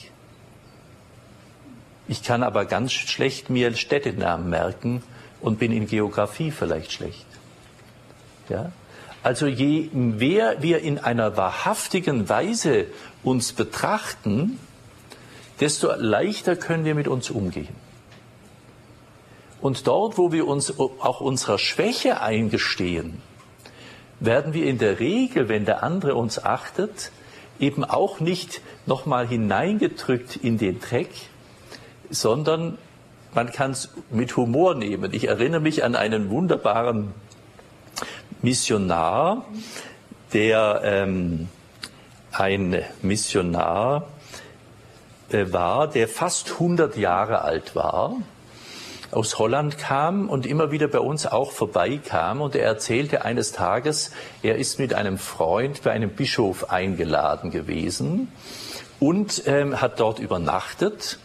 Ich 2.07 2.23
kann 2.23 2.43
aber 2.43 2.67
ganz 2.67 2.93
schlecht 2.93 3.49
mir 3.49 3.75
Städtenamen 3.75 4.51
merken 4.51 5.03
und 5.41 5.59
bin 5.59 5.73
in 5.73 5.87
Geografie 5.87 6.51
vielleicht 6.51 6.93
schlecht. 6.93 7.27
Ja? 8.49 8.73
Also 9.23 9.47
je 9.47 9.89
mehr 9.93 10.61
wir 10.61 10.81
in 10.81 10.99
einer 10.99 11.37
wahrhaftigen 11.39 12.29
Weise 12.29 12.87
uns 13.23 13.55
betrachten, 13.55 14.59
desto 15.61 15.95
leichter 15.95 16.57
können 16.57 16.85
wir 16.85 16.95
mit 16.95 17.09
uns 17.09 17.31
umgehen. 17.31 17.84
Und 19.65 19.87
dort, 19.87 20.19
wo 20.19 20.31
wir 20.31 20.47
uns 20.47 20.79
auch 20.79 21.23
unserer 21.23 21.57
Schwäche 21.57 22.21
eingestehen, 22.21 23.23
werden 24.21 24.53
wir 24.53 24.67
in 24.67 24.77
der 24.77 25.01
Regel, 25.01 25.49
wenn 25.49 25.65
der 25.65 25.83
andere 25.83 26.17
uns 26.17 26.45
achtet, 26.45 27.11
eben 27.59 27.83
auch 27.83 28.21
nicht 28.21 28.61
nochmal 28.85 29.27
hineingedrückt 29.27 30.37
in 30.37 30.59
den 30.59 30.81
Dreck, 30.81 31.09
sondern 32.11 32.77
man 33.33 33.53
kann 33.53 33.71
es 33.71 33.89
mit 34.11 34.37
Humor 34.37 34.75
nehmen. 34.75 35.15
Ich 35.15 35.29
erinnere 35.29 35.63
mich 35.63 35.83
an 35.83 35.97
einen 35.97 36.29
wunderbaren 36.29 37.15
Missionar, 38.43 39.47
der 40.35 40.83
ähm, 40.85 41.49
ein 42.33 42.83
Missionar 43.01 44.09
äh, 45.31 45.47
war, 45.55 45.89
der 45.89 46.07
fast 46.07 46.53
100 46.53 46.99
Jahre 46.99 47.41
alt 47.41 47.75
war 47.75 48.19
aus 49.15 49.39
Holland 49.39 49.79
kam 49.79 50.29
und 50.29 50.47
immer 50.47 50.71
wieder 50.71 50.89
bei 50.89 50.99
uns 50.99 51.27
auch 51.27 51.53
vorbeikam. 51.53 52.41
Und 52.41 52.55
er 52.55 52.65
erzählte 52.65 53.25
eines 53.25 53.53
Tages, 53.53 54.11
er 54.43 54.57
ist 54.57 54.79
mit 54.79 54.95
einem 54.95 55.19
Freund 55.19 55.83
bei 55.83 55.93
einem 55.93 56.11
Bischof 56.11 56.71
eingeladen 56.71 57.51
gewesen 57.51 58.33
und 59.01 59.43
ähm, 59.47 59.81
hat 59.81 60.01
dort 60.01 60.19
übernachtet. 60.19 61.19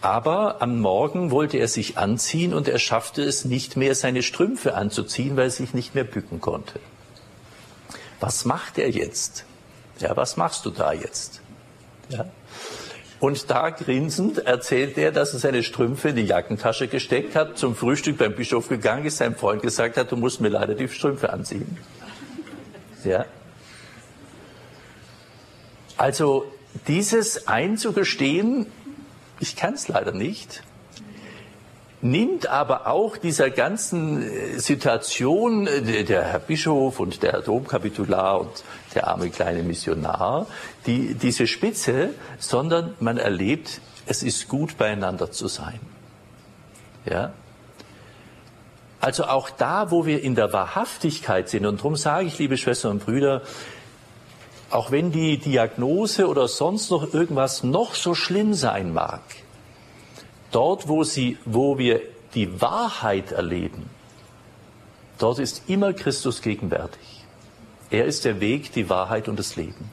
Aber 0.00 0.60
am 0.60 0.80
Morgen 0.80 1.30
wollte 1.30 1.58
er 1.58 1.68
sich 1.68 1.96
anziehen 1.96 2.54
und 2.54 2.66
er 2.66 2.78
schaffte 2.78 3.22
es 3.22 3.44
nicht 3.44 3.76
mehr, 3.76 3.94
seine 3.94 4.22
Strümpfe 4.22 4.74
anzuziehen, 4.74 5.36
weil 5.36 5.44
er 5.44 5.50
sich 5.50 5.74
nicht 5.74 5.94
mehr 5.94 6.04
bücken 6.04 6.40
konnte. 6.40 6.80
Was 8.18 8.44
macht 8.44 8.78
er 8.78 8.90
jetzt? 8.90 9.44
Ja, 10.00 10.16
was 10.16 10.36
machst 10.36 10.64
du 10.64 10.70
da 10.70 10.92
jetzt? 10.92 11.40
Ja. 12.08 12.26
Und 13.22 13.50
da 13.50 13.70
grinsend 13.70 14.38
erzählt 14.38 14.98
er, 14.98 15.12
dass 15.12 15.32
er 15.32 15.38
seine 15.38 15.62
Strümpfe 15.62 16.08
in 16.08 16.16
die 16.16 16.24
Jackentasche 16.24 16.88
gesteckt 16.88 17.36
hat, 17.36 17.56
zum 17.56 17.76
Frühstück 17.76 18.18
beim 18.18 18.34
Bischof 18.34 18.68
gegangen 18.68 19.06
ist, 19.06 19.18
seinem 19.18 19.36
Freund 19.36 19.62
gesagt 19.62 19.96
hat, 19.96 20.10
du 20.10 20.16
musst 20.16 20.40
mir 20.40 20.48
leider 20.48 20.74
die 20.74 20.88
Strümpfe 20.88 21.32
anziehen. 21.32 21.78
Ja. 23.04 23.26
Also 25.96 26.46
dieses 26.88 27.46
einzugestehen, 27.46 28.66
ich 29.38 29.54
kann 29.54 29.74
es 29.74 29.86
leider 29.86 30.10
nicht, 30.10 30.64
nimmt 32.02 32.48
aber 32.48 32.88
auch 32.88 33.16
dieser 33.16 33.50
ganzen 33.50 34.22
äh, 34.22 34.58
Situation, 34.58 35.66
äh, 35.66 36.04
der 36.04 36.24
Herr 36.24 36.40
Bischof 36.40 37.00
und 37.00 37.22
der 37.22 37.40
Domkapitular 37.40 38.40
und 38.40 38.64
der 38.94 39.06
arme 39.06 39.30
kleine 39.30 39.62
Missionar, 39.62 40.46
die, 40.86 41.14
diese 41.14 41.46
Spitze, 41.46 42.10
sondern 42.38 42.94
man 43.00 43.18
erlebt, 43.18 43.80
es 44.06 44.22
ist 44.22 44.48
gut 44.48 44.76
beieinander 44.76 45.30
zu 45.30 45.46
sein. 45.46 45.78
Ja? 47.06 47.32
Also 49.00 49.24
auch 49.24 49.50
da, 49.50 49.90
wo 49.90 50.04
wir 50.04 50.22
in 50.22 50.34
der 50.34 50.52
Wahrhaftigkeit 50.52 51.48
sind, 51.48 51.66
und 51.66 51.78
darum 51.78 51.96
sage 51.96 52.26
ich, 52.26 52.38
liebe 52.38 52.56
Schwestern 52.56 52.92
und 52.92 53.04
Brüder, 53.04 53.42
auch 54.70 54.90
wenn 54.90 55.12
die 55.12 55.38
Diagnose 55.38 56.26
oder 56.28 56.48
sonst 56.48 56.90
noch 56.90 57.14
irgendwas 57.14 57.62
noch 57.62 57.94
so 57.94 58.14
schlimm 58.14 58.54
sein 58.54 58.92
mag, 58.92 59.20
dort, 60.52 60.86
wo, 60.86 61.02
sie, 61.02 61.38
wo 61.44 61.78
wir 61.78 62.00
die 62.34 62.60
Wahrheit 62.60 63.32
erleben, 63.32 63.90
dort 65.18 65.38
ist 65.38 65.68
immer 65.68 65.92
Christus 65.92 66.40
gegenwärtig. 66.42 67.24
Er 67.90 68.06
ist 68.06 68.24
der 68.24 68.40
Weg, 68.40 68.72
die 68.72 68.88
Wahrheit 68.88 69.28
und 69.28 69.38
das 69.38 69.56
Leben. 69.56 69.90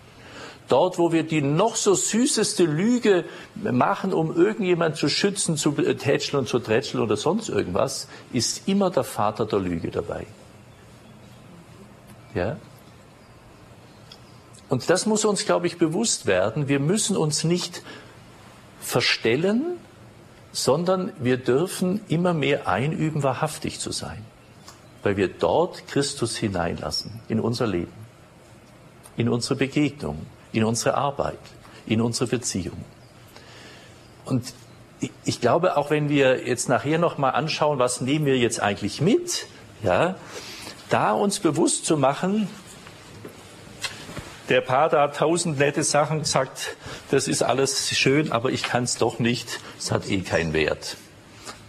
Dort, 0.70 1.00
wo 1.00 1.12
wir 1.12 1.24
die 1.24 1.42
noch 1.42 1.76
so 1.76 1.96
süßeste 1.96 2.64
Lüge 2.64 3.26
machen, 3.56 4.14
um 4.14 4.36
irgendjemand 4.36 4.98
zu 4.98 5.10
schützen, 5.10 5.58
zu 5.58 5.72
tätscheln 5.72 6.42
und 6.42 6.48
zu 6.48 6.60
trätscheln 6.60 7.04
oder 7.04 7.18
sonst 7.18 7.50
irgendwas, 7.50 8.08
ist 8.32 8.68
immer 8.68 8.92
der 8.92 9.04
Vater 9.04 9.48
der 9.48 9.60
Lüge 9.60 9.90
dabei. 9.90 10.28
Ja? 12.36 12.58
Und 14.70 14.88
das 14.92 15.08
muss 15.08 15.26
uns, 15.26 15.46
glaube 15.46 15.66
ich, 15.66 15.80
bewusst 15.80 16.28
werden. 16.28 16.68
Wir 16.68 16.80
müssen 16.80 17.18
uns 17.18 17.44
nicht 17.44 17.82
verstellen, 18.80 19.80
sondern 20.52 21.12
wir 21.20 21.38
dürfen 21.38 22.02
immer 22.08 22.34
mehr 22.34 22.68
einüben, 22.68 23.24
wahrhaftig 23.24 23.80
zu 23.80 23.92
sein, 23.92 24.26
weil 25.04 25.18
wir 25.18 25.28
dort 25.28 25.88
Christus 25.88 26.36
hineinlassen 26.36 27.20
in 27.28 27.40
unser 27.40 27.68
Leben, 27.68 27.94
in 29.18 29.30
unsere 29.30 29.56
Begegnung, 29.56 30.26
in 30.52 30.64
unsere 30.64 30.96
Arbeit, 30.96 31.40
in 31.86 32.02
unsere 32.02 32.28
Beziehung. 32.28 32.78
Und 34.26 34.54
ich 35.24 35.40
glaube, 35.40 35.78
auch 35.78 35.90
wenn 35.92 36.10
wir 36.10 36.48
jetzt 36.48 36.68
nachher 36.68 36.98
noch 36.98 37.18
mal 37.18 37.30
anschauen, 37.30 37.80
was 37.80 38.02
nehmen 38.02 38.26
wir 38.26 38.38
jetzt 38.38 38.62
eigentlich 38.62 39.02
mit, 39.02 39.48
ja, 39.82 40.16
da 40.90 41.12
uns 41.12 41.40
bewusst 41.40 41.86
zu 41.86 41.98
machen, 41.98 42.48
der 44.50 44.62
Pater 44.62 45.02
hat 45.02 45.18
tausend 45.18 45.60
nette 45.60 45.84
Sachen 45.84 46.20
gesagt, 46.20 46.76
das 47.12 47.28
ist 47.28 47.44
alles 47.44 47.90
schön, 47.92 48.32
aber 48.32 48.52
ich 48.52 48.64
kann 48.64 48.84
es 48.84 48.98
doch 48.98 49.20
nicht, 49.20 49.60
es 49.78 49.92
hat 49.92 50.10
eh 50.10 50.22
keinen 50.22 50.54
Wert. 50.54 50.98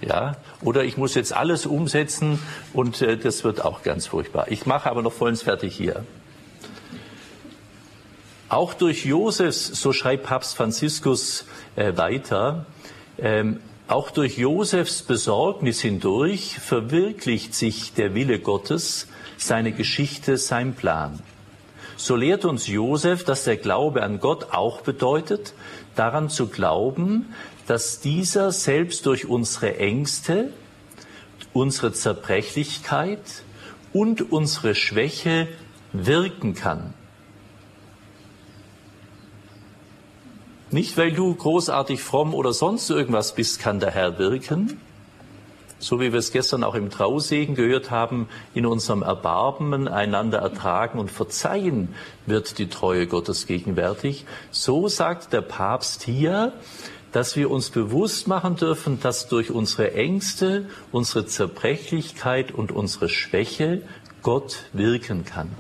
Ja, 0.00 0.36
oder 0.62 0.84
ich 0.84 0.96
muss 0.96 1.14
jetzt 1.14 1.34
alles 1.34 1.66
umsetzen 1.66 2.42
und 2.72 3.02
äh, 3.02 3.18
das 3.18 3.44
wird 3.44 3.62
auch 3.62 3.82
ganz 3.82 4.06
furchtbar. 4.06 4.46
Ich 4.48 4.64
mache 4.64 4.90
aber 4.90 5.02
noch 5.02 5.12
vollends 5.12 5.42
fertig 5.42 5.76
hier. 5.76 6.06
Auch 8.48 8.72
durch 8.72 9.04
Josefs, 9.04 9.66
so 9.66 9.92
schreibt 9.92 10.24
Papst 10.24 10.56
Franziskus 10.56 11.44
äh, 11.76 11.96
weiter, 11.96 12.64
ähm, 13.18 13.60
auch 13.88 14.10
durch 14.10 14.38
Josefs 14.38 15.02
Besorgnis 15.02 15.80
hindurch 15.80 16.58
verwirklicht 16.58 17.54
sich 17.54 17.92
der 17.92 18.14
Wille 18.14 18.38
Gottes, 18.38 19.06
seine 19.36 19.72
Geschichte, 19.72 20.38
sein 20.38 20.74
Plan. 20.74 21.20
So 22.00 22.16
lehrt 22.16 22.46
uns 22.46 22.66
Josef, 22.66 23.24
dass 23.24 23.44
der 23.44 23.58
Glaube 23.58 24.02
an 24.02 24.20
Gott 24.20 24.52
auch 24.52 24.80
bedeutet, 24.80 25.52
daran 25.96 26.30
zu 26.30 26.46
glauben, 26.46 27.34
dass 27.66 28.00
dieser 28.00 28.52
selbst 28.52 29.04
durch 29.04 29.26
unsere 29.26 29.76
Ängste, 29.76 30.50
unsere 31.52 31.92
Zerbrechlichkeit 31.92 33.42
und 33.92 34.32
unsere 34.32 34.74
Schwäche 34.74 35.46
wirken 35.92 36.54
kann. 36.54 36.94
Nicht, 40.70 40.96
weil 40.96 41.12
du 41.12 41.34
großartig 41.34 42.00
fromm 42.00 42.32
oder 42.32 42.54
sonst 42.54 42.88
irgendwas 42.88 43.34
bist, 43.34 43.60
kann 43.60 43.78
der 43.78 43.90
Herr 43.90 44.18
wirken, 44.18 44.80
so 45.80 46.00
wie 46.00 46.12
wir 46.12 46.18
es 46.20 46.30
gestern 46.30 46.62
auch 46.62 46.74
im 46.74 46.90
Trausegen 46.90 47.56
gehört 47.56 47.90
haben, 47.90 48.28
in 48.54 48.66
unserem 48.66 49.02
Erbarmen 49.02 49.88
einander 49.88 50.38
ertragen 50.38 50.98
und 50.98 51.10
verzeihen 51.10 51.94
wird 52.26 52.58
die 52.58 52.68
Treue 52.68 53.06
Gottes 53.06 53.46
gegenwärtig. 53.46 54.26
So 54.50 54.86
sagt 54.88 55.32
der 55.32 55.40
Papst 55.40 56.04
hier, 56.04 56.52
dass 57.12 57.34
wir 57.34 57.50
uns 57.50 57.70
bewusst 57.70 58.28
machen 58.28 58.56
dürfen, 58.56 59.00
dass 59.00 59.26
durch 59.26 59.50
unsere 59.50 59.94
Ängste, 59.94 60.66
unsere 60.92 61.26
Zerbrechlichkeit 61.26 62.52
und 62.52 62.70
unsere 62.70 63.08
Schwäche 63.08 63.82
Gott 64.22 64.64
wirken 64.72 65.24
kann. 65.24 65.50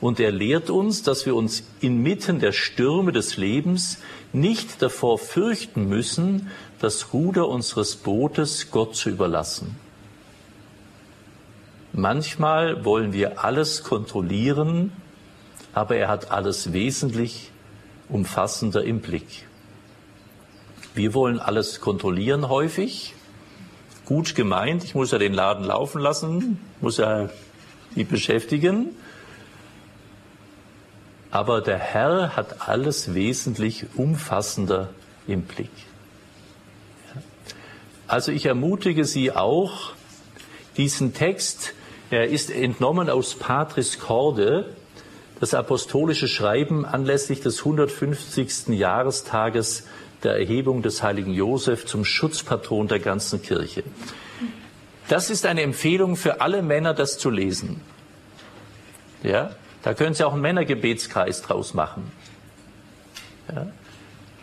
Und 0.00 0.20
er 0.20 0.30
lehrt 0.30 0.70
uns, 0.70 1.02
dass 1.02 1.26
wir 1.26 1.34
uns 1.34 1.64
inmitten 1.80 2.38
der 2.38 2.52
Stürme 2.52 3.12
des 3.12 3.36
Lebens 3.36 3.98
nicht 4.32 4.80
davor 4.80 5.18
fürchten 5.18 5.88
müssen, 5.88 6.50
das 6.80 7.12
Ruder 7.12 7.48
unseres 7.48 7.96
Bootes 7.96 8.70
Gott 8.70 8.94
zu 8.94 9.10
überlassen. 9.10 9.76
Manchmal 11.92 12.84
wollen 12.84 13.12
wir 13.12 13.44
alles 13.44 13.82
kontrollieren, 13.82 14.92
aber 15.72 15.96
er 15.96 16.08
hat 16.08 16.30
alles 16.30 16.72
wesentlich 16.72 17.50
umfassender 18.08 18.84
im 18.84 19.00
Blick. 19.00 19.46
Wir 20.94 21.12
wollen 21.14 21.40
alles 21.40 21.80
kontrollieren 21.80 22.48
häufig, 22.48 23.14
gut 24.04 24.34
gemeint, 24.34 24.84
ich 24.84 24.94
muss 24.94 25.10
ja 25.10 25.18
den 25.18 25.34
Laden 25.34 25.64
laufen 25.64 26.00
lassen, 26.00 26.60
muss 26.80 26.98
ja 26.98 27.30
die 27.96 28.04
beschäftigen, 28.04 28.90
aber 31.30 31.60
der 31.60 31.78
Herr 31.78 32.36
hat 32.36 32.68
alles 32.68 33.14
wesentlich 33.14 33.86
umfassender 33.94 34.90
im 35.26 35.42
Blick. 35.42 35.70
Also 38.06 38.32
ich 38.32 38.46
ermutige 38.46 39.04
Sie 39.04 39.32
auch, 39.32 39.92
diesen 40.78 41.12
Text, 41.12 41.74
er 42.10 42.28
ist 42.28 42.50
entnommen 42.50 43.10
aus 43.10 43.34
Patris 43.34 43.98
Corde, 43.98 44.74
das 45.40 45.54
apostolische 45.54 46.26
Schreiben 46.26 46.86
anlässlich 46.86 47.40
des 47.40 47.58
150. 47.58 48.68
Jahrestages 48.68 49.84
der 50.22 50.36
Erhebung 50.36 50.82
des 50.82 51.02
heiligen 51.02 51.32
Josef 51.32 51.84
zum 51.84 52.04
Schutzpatron 52.04 52.88
der 52.88 52.98
ganzen 52.98 53.42
Kirche. 53.42 53.84
Das 55.08 55.30
ist 55.30 55.46
eine 55.46 55.62
Empfehlung 55.62 56.16
für 56.16 56.40
alle 56.40 56.62
Männer, 56.62 56.94
das 56.94 57.18
zu 57.18 57.30
lesen. 57.30 57.80
Ja, 59.22 59.52
da 59.88 59.94
können 59.94 60.12
Sie 60.12 60.22
auch 60.22 60.34
einen 60.34 60.42
Männergebetskreis 60.42 61.40
draus 61.40 61.72
machen. 61.72 62.12
Ja. 63.50 63.68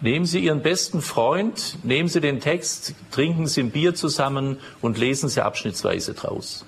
Nehmen 0.02 0.26
Sie 0.26 0.40
Ihren 0.40 0.64
besten 0.64 1.04
Freund, 1.04 1.78
nehmen 1.84 2.10
Sie 2.10 2.20
den 2.20 2.40
Text, 2.40 2.96
trinken 3.12 3.46
Sie 3.46 3.62
ein 3.62 3.70
Bier 3.70 3.94
zusammen 3.94 4.58
und 4.82 4.98
lesen 4.98 5.30
Sie 5.30 5.46
abschnittsweise 5.46 6.16
draus. 6.16 6.66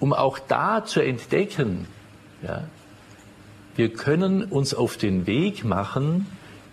Um 0.00 0.14
auch 0.14 0.38
da 0.38 0.86
zu 0.86 1.00
entdecken, 1.00 1.86
ja, 2.42 2.64
wir 3.76 3.92
können 3.92 4.42
uns 4.42 4.72
auf 4.72 4.96
den 4.96 5.26
Weg 5.26 5.66
machen, 5.66 6.24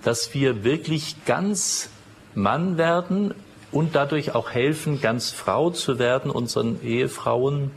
dass 0.04 0.34
wir 0.34 0.64
wirklich 0.64 1.26
ganz 1.26 1.90
Mann 2.34 2.78
werden 2.78 3.34
und 3.74 3.94
dadurch 3.94 4.36
auch 4.36 4.52
helfen, 4.52 5.02
ganz 5.02 5.32
Frau 5.32 5.70
zu 5.70 6.00
werden, 6.00 6.32
unseren 6.32 6.82
Ehefrauen 6.82 7.72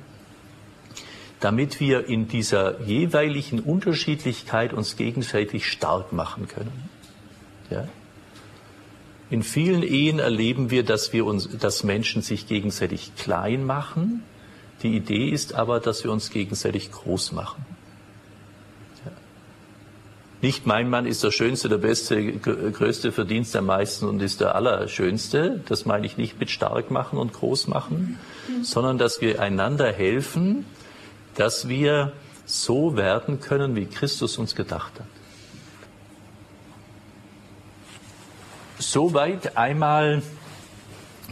damit 1.44 1.78
wir 1.78 2.08
in 2.08 2.26
dieser 2.26 2.80
jeweiligen 2.80 3.60
Unterschiedlichkeit 3.60 4.72
uns 4.72 4.96
gegenseitig 4.96 5.70
stark 5.70 6.10
machen 6.10 6.48
können. 6.48 6.88
Ja? 7.68 7.86
In 9.28 9.42
vielen 9.42 9.82
Ehen 9.82 10.20
erleben 10.20 10.70
wir, 10.70 10.84
dass 10.84 11.12
wir 11.12 11.26
uns, 11.26 11.50
dass 11.58 11.84
Menschen 11.84 12.22
sich 12.22 12.46
gegenseitig 12.46 13.12
klein 13.16 13.62
machen. 13.62 14.22
Die 14.82 14.96
Idee 14.96 15.28
ist 15.28 15.54
aber, 15.54 15.80
dass 15.80 16.02
wir 16.02 16.12
uns 16.12 16.30
gegenseitig 16.30 16.90
groß 16.90 17.32
machen. 17.32 17.66
Ja. 19.04 19.12
Nicht 20.40 20.64
mein 20.66 20.88
Mann 20.88 21.04
ist 21.04 21.22
der 21.24 21.30
Schönste, 21.30 21.68
der 21.68 21.76
Beste, 21.76 22.38
größte 22.38 23.12
Verdienst 23.12 23.54
der 23.54 23.60
meisten 23.60 24.08
und 24.08 24.22
ist 24.22 24.40
der 24.40 24.54
Allerschönste. 24.54 25.60
Das 25.68 25.84
meine 25.84 26.06
ich 26.06 26.16
nicht 26.16 26.40
mit 26.40 26.48
stark 26.48 26.90
machen 26.90 27.18
und 27.18 27.34
groß 27.34 27.66
machen, 27.66 28.18
sondern 28.62 28.96
dass 28.96 29.20
wir 29.20 29.42
einander 29.42 29.92
helfen, 29.92 30.64
dass 31.36 31.68
wir 31.68 32.12
so 32.46 32.96
werden 32.96 33.40
können, 33.40 33.74
wie 33.74 33.86
Christus 33.86 34.38
uns 34.38 34.54
gedacht 34.54 34.92
hat. 34.98 35.06
Soweit 38.78 39.56
einmal 39.56 40.22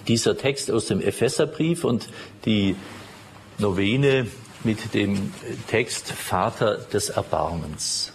dieser 0.08 0.36
Text 0.36 0.70
aus 0.70 0.86
dem 0.86 1.00
Epheserbrief 1.00 1.84
und 1.84 2.08
die 2.44 2.76
Novene 3.58 4.26
mit 4.64 4.94
dem 4.94 5.32
Text 5.68 6.10
Vater 6.10 6.78
des 6.78 7.10
Erbarmens. 7.10 8.12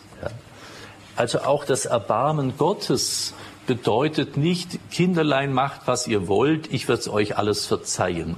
Also 1.16 1.40
auch 1.40 1.66
das 1.66 1.86
Erbarmen 1.86 2.58
Gottes 2.58 3.34
bedeutet 3.66 4.38
nicht, 4.38 4.80
Kinderlein 4.92 5.52
macht, 5.52 5.82
was 5.86 6.08
ihr 6.08 6.28
wollt, 6.28 6.72
ich 6.72 6.88
werde 6.88 7.02
es 7.02 7.10
euch 7.10 7.38
alles 7.38 7.66
verzeihen, 7.66 8.36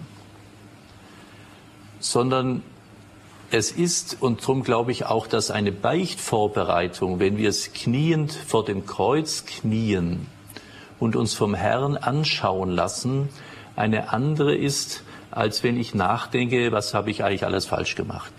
sondern 1.99 2.63
es 3.51 3.71
ist, 3.71 4.17
und 4.21 4.41
darum 4.41 4.63
glaube 4.63 4.91
ich 4.91 5.05
auch, 5.05 5.27
dass 5.27 5.51
eine 5.51 5.71
Beichtvorbereitung, 5.71 7.19
wenn 7.19 7.37
wir 7.37 7.49
es 7.49 7.73
kniend 7.73 8.31
vor 8.31 8.63
dem 8.63 8.85
Kreuz 8.85 9.45
knien 9.45 10.27
und 10.99 11.15
uns 11.15 11.33
vom 11.33 11.53
Herrn 11.53 11.97
anschauen 11.97 12.69
lassen, 12.69 13.29
eine 13.75 14.11
andere 14.11 14.55
ist, 14.55 15.03
als 15.31 15.63
wenn 15.63 15.79
ich 15.79 15.95
nachdenke, 15.95 16.71
was 16.71 16.93
habe 16.93 17.11
ich 17.11 17.23
eigentlich 17.23 17.45
alles 17.45 17.65
falsch 17.65 17.95
gemacht. 17.95 18.33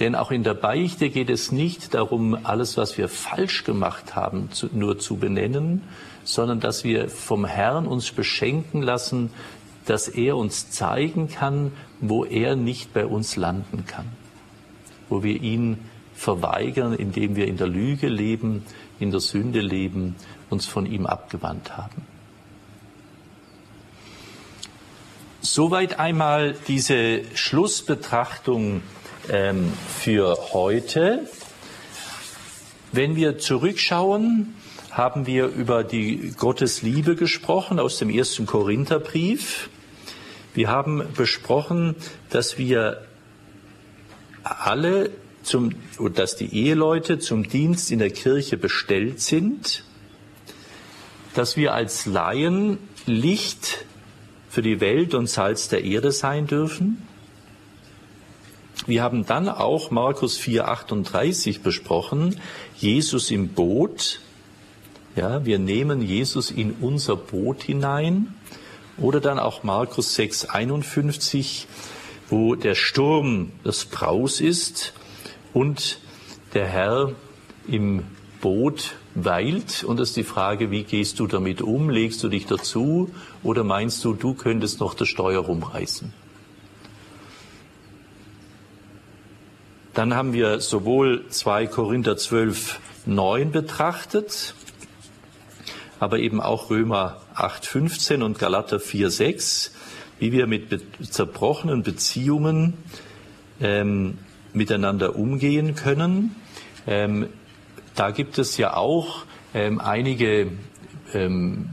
Denn 0.00 0.14
auch 0.14 0.30
in 0.30 0.42
der 0.42 0.54
Beichte 0.54 1.10
geht 1.10 1.30
es 1.30 1.52
nicht 1.52 1.94
darum, 1.94 2.36
alles, 2.44 2.76
was 2.76 2.96
wir 2.96 3.08
falsch 3.08 3.64
gemacht 3.64 4.16
haben, 4.16 4.50
zu, 4.50 4.68
nur 4.72 4.98
zu 4.98 5.16
benennen, 5.16 5.82
sondern 6.24 6.60
dass 6.60 6.82
wir 6.82 7.08
vom 7.08 7.44
Herrn 7.44 7.86
uns 7.86 8.10
beschenken 8.10 8.82
lassen, 8.82 9.30
dass 9.84 10.08
er 10.08 10.36
uns 10.36 10.70
zeigen 10.70 11.28
kann, 11.28 11.72
wo 12.02 12.24
er 12.24 12.56
nicht 12.56 12.92
bei 12.92 13.06
uns 13.06 13.36
landen 13.36 13.86
kann, 13.86 14.06
wo 15.08 15.22
wir 15.22 15.40
ihn 15.40 15.78
verweigern, 16.14 16.92
indem 16.92 17.36
wir 17.36 17.46
in 17.46 17.56
der 17.56 17.68
Lüge 17.68 18.08
leben, 18.08 18.64
in 18.98 19.10
der 19.10 19.20
Sünde 19.20 19.60
leben, 19.60 20.16
uns 20.50 20.66
von 20.66 20.84
ihm 20.84 21.06
abgewandt 21.06 21.76
haben. 21.76 22.06
Soweit 25.40 25.98
einmal 25.98 26.54
diese 26.68 27.22
Schlussbetrachtung 27.34 28.82
ähm, 29.30 29.72
für 29.88 30.36
heute. 30.52 31.28
Wenn 32.92 33.16
wir 33.16 33.38
zurückschauen, 33.38 34.54
haben 34.90 35.26
wir 35.26 35.46
über 35.46 35.84
die 35.84 36.32
Gottesliebe 36.36 37.16
gesprochen 37.16 37.80
aus 37.80 37.98
dem 37.98 38.10
ersten 38.10 38.46
Korintherbrief. 38.46 39.70
Wir 40.54 40.68
haben 40.68 41.02
besprochen, 41.16 41.96
dass 42.28 42.58
wir 42.58 43.06
alle 44.42 45.10
zum, 45.42 45.74
dass 46.14 46.36
die 46.36 46.54
Eheleute 46.54 47.18
zum 47.18 47.48
Dienst 47.48 47.90
in 47.90 47.98
der 47.98 48.10
Kirche 48.10 48.56
bestellt 48.56 49.20
sind, 49.20 49.84
dass 51.34 51.56
wir 51.56 51.72
als 51.72 52.06
Laien 52.06 52.78
Licht 53.06 53.84
für 54.50 54.62
die 54.62 54.80
Welt 54.80 55.14
und 55.14 55.28
Salz 55.28 55.68
der 55.68 55.84
Erde 55.84 56.12
sein 56.12 56.46
dürfen. 56.46 57.06
Wir 58.86 59.02
haben 59.02 59.24
dann 59.24 59.48
auch 59.48 59.90
Markus 59.90 60.38
4:38 60.38 61.62
besprochen, 61.62 62.36
Jesus 62.76 63.30
im 63.30 63.48
Boot. 63.48 64.20
Ja, 65.16 65.44
wir 65.44 65.58
nehmen 65.58 66.02
Jesus 66.02 66.50
in 66.50 66.72
unser 66.72 67.16
Boot 67.16 67.62
hinein. 67.62 68.34
Oder 68.98 69.20
dann 69.20 69.38
auch 69.38 69.62
Markus 69.62 70.14
6:51, 70.14 71.66
wo 72.28 72.54
der 72.54 72.74
Sturm 72.74 73.52
das 73.64 73.84
Braus 73.84 74.40
ist 74.40 74.92
und 75.52 75.98
der 76.54 76.66
Herr 76.66 77.12
im 77.66 78.04
Boot 78.40 78.94
weilt. 79.14 79.84
Und 79.84 80.00
es 80.00 80.10
ist 80.10 80.16
die 80.16 80.24
Frage, 80.24 80.70
wie 80.70 80.82
gehst 80.82 81.20
du 81.20 81.26
damit 81.26 81.62
um? 81.62 81.90
Legst 81.90 82.22
du 82.22 82.28
dich 82.28 82.46
dazu 82.46 83.10
oder 83.42 83.64
meinst 83.64 84.04
du, 84.04 84.14
du 84.14 84.34
könntest 84.34 84.80
noch 84.80 84.94
das 84.94 85.08
Steuer 85.08 85.42
rumreißen? 85.42 86.12
Dann 89.94 90.14
haben 90.14 90.32
wir 90.32 90.60
sowohl 90.60 91.26
2 91.28 91.66
Korinther 91.66 92.16
12, 92.16 92.80
9 93.04 93.52
betrachtet, 93.52 94.54
aber 96.02 96.18
eben 96.18 96.40
auch 96.40 96.68
Römer 96.68 97.20
8, 97.34 97.64
15 97.64 98.22
und 98.24 98.36
Galater 98.36 98.80
4, 98.80 99.08
6, 99.08 99.72
wie 100.18 100.32
wir 100.32 100.48
mit 100.48 100.80
zerbrochenen 101.00 101.84
Beziehungen 101.84 102.74
ähm, 103.60 104.18
miteinander 104.52 105.14
umgehen 105.14 105.76
können. 105.76 106.34
Ähm, 106.88 107.28
da 107.94 108.10
gibt 108.10 108.38
es 108.38 108.56
ja 108.56 108.74
auch 108.74 109.26
ähm, 109.54 109.80
einige 109.80 110.48
ähm, 111.14 111.70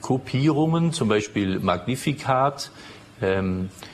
Kopierungen, 0.00 0.92
zum 0.92 1.08
Beispiel 1.08 1.58
Magnificat, 1.58 2.70
ähm, 3.20 3.70
äh, 3.70 3.93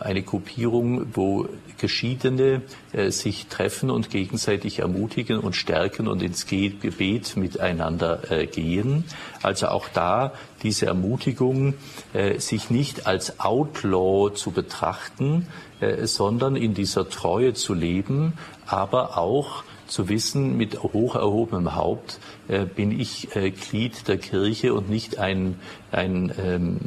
eine 0.00 0.22
Kopierung, 0.22 1.06
wo 1.14 1.48
Geschiedene 1.78 2.62
äh, 2.92 3.10
sich 3.10 3.48
treffen 3.48 3.90
und 3.90 4.10
gegenseitig 4.10 4.78
ermutigen 4.78 5.38
und 5.38 5.56
stärken 5.56 6.06
und 6.06 6.22
ins 6.22 6.46
Gebet 6.46 7.36
miteinander 7.36 8.30
äh, 8.30 8.46
gehen. 8.46 9.04
Also 9.42 9.68
auch 9.68 9.88
da 9.88 10.32
diese 10.62 10.86
Ermutigung, 10.86 11.74
äh, 12.12 12.38
sich 12.38 12.70
nicht 12.70 13.06
als 13.06 13.40
Outlaw 13.40 14.32
zu 14.34 14.52
betrachten, 14.52 15.48
äh, 15.80 16.06
sondern 16.06 16.54
in 16.54 16.74
dieser 16.74 17.08
Treue 17.08 17.54
zu 17.54 17.74
leben, 17.74 18.34
aber 18.66 19.18
auch 19.18 19.64
zu 19.88 20.08
wissen, 20.08 20.56
mit 20.56 20.82
hoch 20.82 21.16
erhobenem 21.16 21.74
Haupt 21.74 22.18
äh, 22.48 22.64
bin 22.64 22.98
ich 22.98 23.34
äh, 23.36 23.50
Glied 23.50 24.08
der 24.08 24.18
Kirche 24.18 24.72
und 24.72 24.88
nicht 24.88 25.18
ein, 25.18 25.56
ein 25.90 26.32
ähm, 26.38 26.78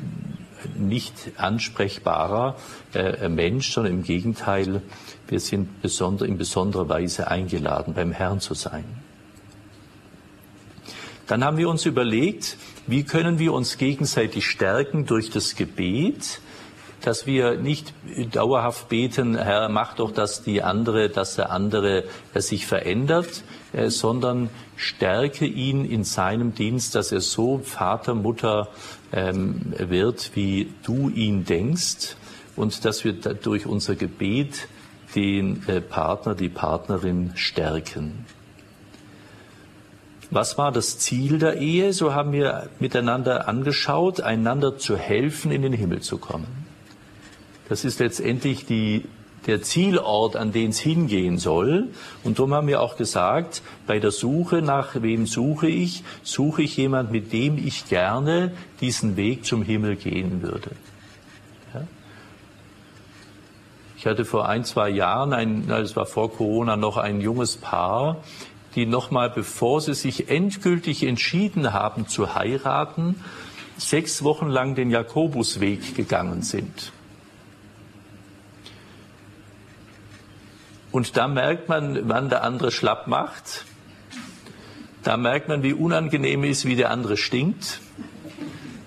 nicht 0.78 1.14
ansprechbarer 1.38 2.56
äh, 2.94 3.30
Mensch, 3.30 3.72
sondern 3.72 3.94
im 3.94 4.04
Gegenteil, 4.04 4.82
wir 5.28 5.40
sind 5.40 5.82
besonder, 5.82 6.26
in 6.26 6.38
besonderer 6.38 6.90
Weise 6.90 7.30
eingeladen, 7.30 7.94
beim 7.94 8.12
Herrn 8.12 8.40
zu 8.40 8.54
sein. 8.54 8.86
Dann 11.28 11.44
haben 11.44 11.58
wir 11.58 11.70
uns 11.70 11.86
überlegt, 11.86 12.58
wie 12.86 13.04
können 13.04 13.40
wir 13.40 13.54
uns 13.54 13.78
gegenseitig 13.78 14.46
stärken 14.46 15.08
durch 15.08 15.32
das 15.32 15.56
Gebet, 15.56 16.40
dass 17.02 17.26
wir 17.28 17.58
nicht 17.58 17.94
dauerhaft 18.32 18.90
beten, 18.90 19.38
Herr, 19.38 19.70
mach 19.70 19.96
doch, 19.96 20.12
dass 20.12 20.44
die 20.44 20.64
andere, 20.64 21.10
dass 21.10 21.36
der 21.36 21.52
andere 21.52 22.06
sich 22.34 22.66
verändert, 22.66 23.44
äh, 23.74 23.90
sondern 23.90 24.50
stärke 24.76 25.46
ihn 25.46 25.86
in 25.86 26.04
seinem 26.04 26.56
Dienst, 26.56 26.96
dass 26.96 27.12
er 27.12 27.22
so 27.22 27.60
Vater, 27.60 28.16
Mutter 28.16 28.70
ähm, 29.12 29.74
wird, 29.78 30.32
wie 30.36 30.74
du 30.84 31.10
ihn 31.10 31.46
denkst 31.46 32.16
und 32.56 32.86
dass 32.86 33.04
wir 33.04 33.14
durch 33.14 33.66
unser 33.66 33.96
Gebet 33.96 34.68
den 35.16 35.68
äh, 35.68 35.82
Partner, 35.82 36.36
die 36.36 36.50
Partnerin 36.50 37.32
stärken. 37.36 38.26
Was 40.32 40.58
war 40.58 40.72
das 40.72 40.98
Ziel 41.00 41.40
der 41.40 41.58
Ehe? 41.58 41.94
So 41.94 42.14
haben 42.14 42.32
wir 42.32 42.70
miteinander 42.80 43.48
angeschaut, 43.48 44.22
einander 44.22 44.78
zu 44.78 44.98
helfen, 44.98 45.52
in 45.52 45.62
den 45.62 45.74
Himmel 45.74 46.02
zu 46.02 46.18
kommen. 46.18 46.66
Das 47.70 47.86
ist 47.86 48.00
letztendlich 48.00 48.66
die, 48.66 49.06
der 49.48 49.62
Zielort, 49.62 50.36
an 50.36 50.52
den 50.52 50.72
es 50.72 50.80
hingehen 50.80 51.38
soll. 51.38 51.90
Und 52.24 52.40
darum 52.40 52.54
haben 52.54 52.68
wir 52.68 52.82
auch 52.82 52.98
gesagt, 52.98 53.62
bei 53.88 54.00
der 54.00 54.12
Suche 54.12 54.62
nach 54.62 55.02
wem 55.02 55.28
suche 55.28 55.68
ich, 55.68 56.04
suche 56.24 56.64
ich 56.64 56.78
jemand, 56.78 57.12
mit 57.12 57.32
dem 57.32 57.58
ich 57.58 57.88
gerne 57.88 58.52
diesen 58.82 59.18
Weg 59.18 59.46
zum 59.46 59.62
Himmel 59.62 59.96
gehen 59.96 60.42
würde. 60.42 60.72
Ich 63.98 64.08
hatte 64.08 64.24
vor 64.24 64.48
ein, 64.48 64.64
zwei 64.66 64.90
Jahren, 64.90 65.34
ein, 65.34 65.68
es 65.68 65.96
war 65.96 66.06
vor 66.06 66.32
Corona, 66.32 66.76
noch 66.76 66.98
ein 66.98 67.22
junges 67.22 67.58
Paar, 67.58 68.18
die 68.76 68.86
nochmal, 68.86 69.32
bevor 69.32 69.82
sie 69.82 69.96
sich 69.96 70.30
endgültig 70.30 71.02
entschieden 71.02 71.74
haben 71.74 72.08
zu 72.08 72.36
heiraten, 72.36 73.16
sechs 73.78 74.24
Wochen 74.24 74.48
lang 74.48 74.76
den 74.76 74.92
Jakobusweg 74.92 75.96
gegangen 75.96 76.44
sind. 76.44 76.92
Und 80.96 81.18
da 81.18 81.28
merkt 81.28 81.68
man, 81.68 82.08
wann 82.08 82.30
der 82.30 82.46
andere 82.46 82.72
schlapp 82.72 83.08
macht. 83.08 83.66
Da 85.04 85.18
merkt 85.18 85.50
man, 85.50 85.62
wie 85.62 85.74
unangenehm 85.74 86.46
ist, 86.46 86.64
wie 86.64 86.78
der 86.78 86.90
andere 86.90 87.18
stinkt. 87.18 87.82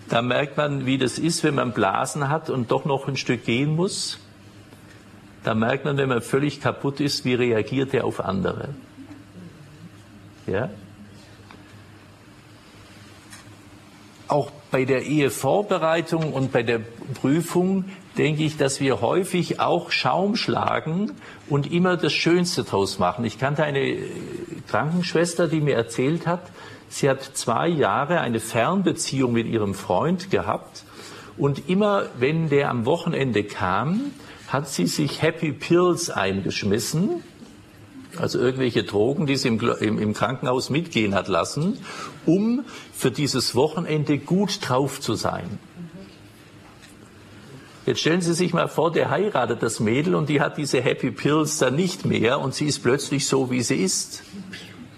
Da 0.08 0.22
merkt 0.22 0.56
man, 0.56 0.86
wie 0.86 0.96
das 0.96 1.18
ist, 1.18 1.44
wenn 1.44 1.54
man 1.54 1.72
Blasen 1.72 2.30
hat 2.30 2.48
und 2.48 2.70
doch 2.70 2.86
noch 2.86 3.08
ein 3.08 3.18
Stück 3.18 3.44
gehen 3.44 3.76
muss. 3.76 4.20
Da 5.44 5.54
merkt 5.54 5.84
man, 5.84 5.98
wenn 5.98 6.08
man 6.08 6.22
völlig 6.22 6.62
kaputt 6.62 6.98
ist, 7.00 7.26
wie 7.26 7.34
reagiert 7.34 7.92
er 7.92 8.06
auf 8.06 8.24
andere. 8.24 8.70
Ja? 10.46 10.70
Auch 14.28 14.50
bei 14.70 14.86
der 14.86 15.02
Ehevorbereitung 15.02 16.32
und 16.32 16.52
bei 16.52 16.62
der 16.62 16.78
Prüfung 17.20 17.84
denke 18.18 18.42
ich, 18.42 18.56
dass 18.56 18.80
wir 18.80 19.00
häufig 19.00 19.60
auch 19.60 19.92
Schaum 19.92 20.36
schlagen 20.36 21.12
und 21.48 21.72
immer 21.72 21.96
das 21.96 22.12
Schönste 22.12 22.64
draus 22.64 22.98
machen. 22.98 23.24
Ich 23.24 23.38
kannte 23.38 23.62
eine 23.62 23.96
Krankenschwester, 24.68 25.46
die 25.46 25.60
mir 25.60 25.76
erzählt 25.76 26.26
hat, 26.26 26.42
sie 26.88 27.08
hat 27.08 27.22
zwei 27.22 27.68
Jahre 27.68 28.20
eine 28.20 28.40
Fernbeziehung 28.40 29.32
mit 29.32 29.46
ihrem 29.46 29.74
Freund 29.74 30.30
gehabt 30.30 30.84
und 31.36 31.68
immer, 31.68 32.06
wenn 32.18 32.48
der 32.48 32.70
am 32.70 32.84
Wochenende 32.84 33.44
kam, 33.44 34.10
hat 34.48 34.68
sie 34.68 34.86
sich 34.86 35.22
Happy 35.22 35.52
Pills 35.52 36.10
eingeschmissen, 36.10 37.22
also 38.16 38.38
irgendwelche 38.40 38.82
Drogen, 38.82 39.26
die 39.26 39.36
sie 39.36 39.48
im, 39.48 39.60
im, 39.80 39.98
im, 39.98 40.14
Krankenhaus 40.14 40.70
mitgehen 40.70 41.14
hat 41.14 41.28
lassen, 41.28 41.78
um 42.26 42.64
für 42.92 43.10
dieses 43.10 43.54
Wochenende 43.54 44.18
gut 44.18 44.58
drauf 44.62 45.00
zu 45.00 45.14
sein. 45.14 45.58
Jetzt 47.88 48.00
stellen 48.00 48.20
Sie 48.20 48.34
sich 48.34 48.52
mal 48.52 48.68
vor, 48.68 48.92
der 48.92 49.08
heiratet 49.08 49.62
das 49.62 49.80
Mädel 49.80 50.14
und 50.14 50.28
die 50.28 50.42
hat 50.42 50.58
diese 50.58 50.82
Happy 50.82 51.10
Pills 51.10 51.56
dann 51.56 51.74
nicht 51.74 52.04
mehr 52.04 52.38
und 52.38 52.54
sie 52.54 52.66
ist 52.66 52.80
plötzlich 52.80 53.26
so, 53.26 53.50
wie 53.50 53.62
sie 53.62 53.76
ist. 53.76 54.24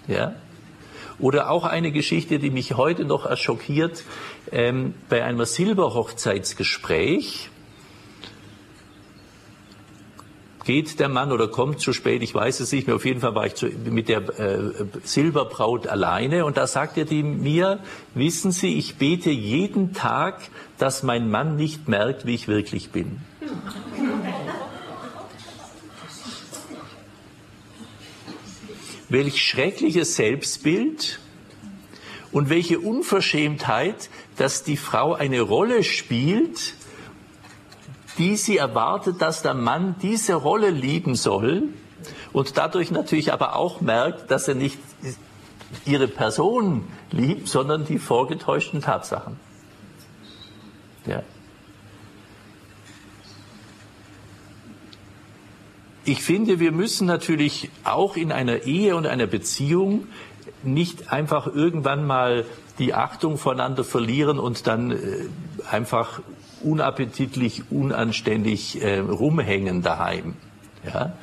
Ja? 0.09 0.35
Oder 1.17 1.51
auch 1.51 1.63
eine 1.63 1.93
Geschichte, 1.93 2.37
die 2.37 2.49
mich 2.49 2.75
heute 2.75 3.05
noch 3.05 3.33
schockiert, 3.37 4.03
ähm, 4.51 4.93
bei 5.07 5.23
einem 5.23 5.45
Silberhochzeitsgespräch 5.45 7.49
steht 10.71 11.01
der 11.01 11.09
Mann 11.09 11.33
oder 11.33 11.49
kommt 11.49 11.81
zu 11.81 11.91
spät, 11.91 12.23
ich 12.23 12.33
weiß 12.33 12.61
es 12.61 12.71
nicht 12.71 12.87
mehr. 12.87 12.95
Auf 12.95 13.03
jeden 13.03 13.19
Fall 13.19 13.35
war 13.35 13.45
ich 13.45 13.55
zu, 13.55 13.65
mit 13.65 14.07
der 14.07 14.21
äh, 14.39 14.71
Silberbraut 15.03 15.85
alleine 15.87 16.45
und 16.45 16.55
da 16.55 16.65
sagte 16.65 17.03
die 17.03 17.23
mir, 17.23 17.79
wissen 18.13 18.53
Sie, 18.53 18.77
ich 18.77 18.95
bete 18.95 19.31
jeden 19.31 19.91
Tag, 19.91 20.39
dass 20.77 21.03
mein 21.03 21.29
Mann 21.29 21.57
nicht 21.57 21.89
merkt, 21.89 22.25
wie 22.25 22.35
ich 22.35 22.47
wirklich 22.47 22.91
bin. 22.91 23.19
Welch 29.09 29.41
schreckliches 29.41 30.15
Selbstbild 30.15 31.19
und 32.31 32.49
welche 32.49 32.79
Unverschämtheit, 32.79 34.09
dass 34.37 34.63
die 34.63 34.77
Frau 34.77 35.15
eine 35.15 35.41
Rolle 35.41 35.83
spielt, 35.83 36.75
die 38.17 38.35
sie 38.35 38.57
erwartet, 38.57 39.21
dass 39.21 39.41
der 39.41 39.53
Mann 39.53 39.95
diese 40.01 40.35
Rolle 40.35 40.69
lieben 40.69 41.15
soll 41.15 41.69
und 42.33 42.57
dadurch 42.57 42.91
natürlich 42.91 43.31
aber 43.33 43.55
auch 43.55 43.81
merkt, 43.81 44.31
dass 44.31 44.47
er 44.47 44.55
nicht 44.55 44.79
ihre 45.85 46.07
Person 46.07 46.87
liebt, 47.11 47.47
sondern 47.47 47.85
die 47.85 47.99
vorgetäuschten 47.99 48.81
Tatsachen. 48.81 49.39
Ja. 51.05 51.23
Ich 56.03 56.23
finde, 56.23 56.59
wir 56.59 56.71
müssen 56.71 57.05
natürlich 57.05 57.69
auch 57.83 58.17
in 58.17 58.31
einer 58.31 58.63
Ehe 58.63 58.95
und 58.95 59.05
einer 59.05 59.27
Beziehung 59.27 60.07
nicht 60.63 61.11
einfach 61.11 61.47
irgendwann 61.47 62.05
mal 62.05 62.45
die 62.79 62.93
Achtung 62.93 63.37
voneinander 63.37 63.83
verlieren 63.83 64.39
und 64.39 64.65
dann 64.67 64.91
äh, 64.91 64.97
einfach 65.69 66.21
unappetitlich, 66.63 67.63
unanständig 67.71 68.81
äh, 68.81 68.99
rumhängen 68.99 69.81
daheim. 69.81 70.35
Ja? 70.85 71.13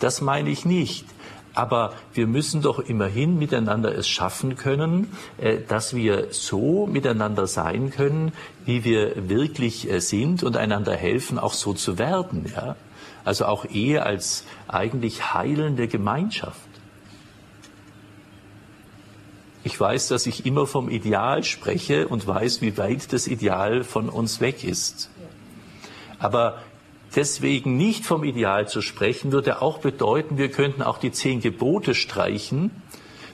Das 0.00 0.20
meine 0.20 0.50
ich 0.50 0.64
nicht. 0.64 1.06
Aber 1.54 1.92
wir 2.12 2.26
müssen 2.26 2.62
doch 2.62 2.80
immerhin 2.80 3.38
miteinander 3.38 3.96
es 3.96 4.08
schaffen 4.08 4.56
können, 4.56 5.12
äh, 5.38 5.58
dass 5.66 5.94
wir 5.94 6.28
so 6.30 6.86
miteinander 6.86 7.46
sein 7.46 7.90
können, 7.90 8.32
wie 8.64 8.84
wir 8.84 9.28
wirklich 9.28 9.88
äh, 9.90 10.00
sind 10.00 10.42
und 10.42 10.56
einander 10.56 10.96
helfen, 10.96 11.38
auch 11.38 11.54
so 11.54 11.72
zu 11.72 11.98
werden. 11.98 12.52
Ja? 12.54 12.76
Also 13.24 13.46
auch 13.46 13.64
Ehe 13.66 14.02
als 14.02 14.44
eigentlich 14.66 15.32
heilende 15.32 15.86
Gemeinschaft. 15.86 16.60
Ich 19.66 19.80
weiß, 19.80 20.08
dass 20.08 20.26
ich 20.26 20.44
immer 20.44 20.66
vom 20.66 20.90
Ideal 20.90 21.42
spreche 21.42 22.06
und 22.06 22.26
weiß, 22.26 22.60
wie 22.60 22.76
weit 22.76 23.14
das 23.14 23.26
Ideal 23.26 23.82
von 23.82 24.10
uns 24.10 24.42
weg 24.42 24.62
ist. 24.62 25.08
Aber 26.18 26.58
deswegen 27.16 27.78
nicht 27.78 28.04
vom 28.04 28.24
Ideal 28.24 28.68
zu 28.68 28.82
sprechen, 28.82 29.32
würde 29.32 29.62
auch 29.62 29.78
bedeuten, 29.78 30.36
wir 30.36 30.50
könnten 30.50 30.82
auch 30.82 30.98
die 30.98 31.12
zehn 31.12 31.40
Gebote 31.40 31.94
streichen, 31.94 32.72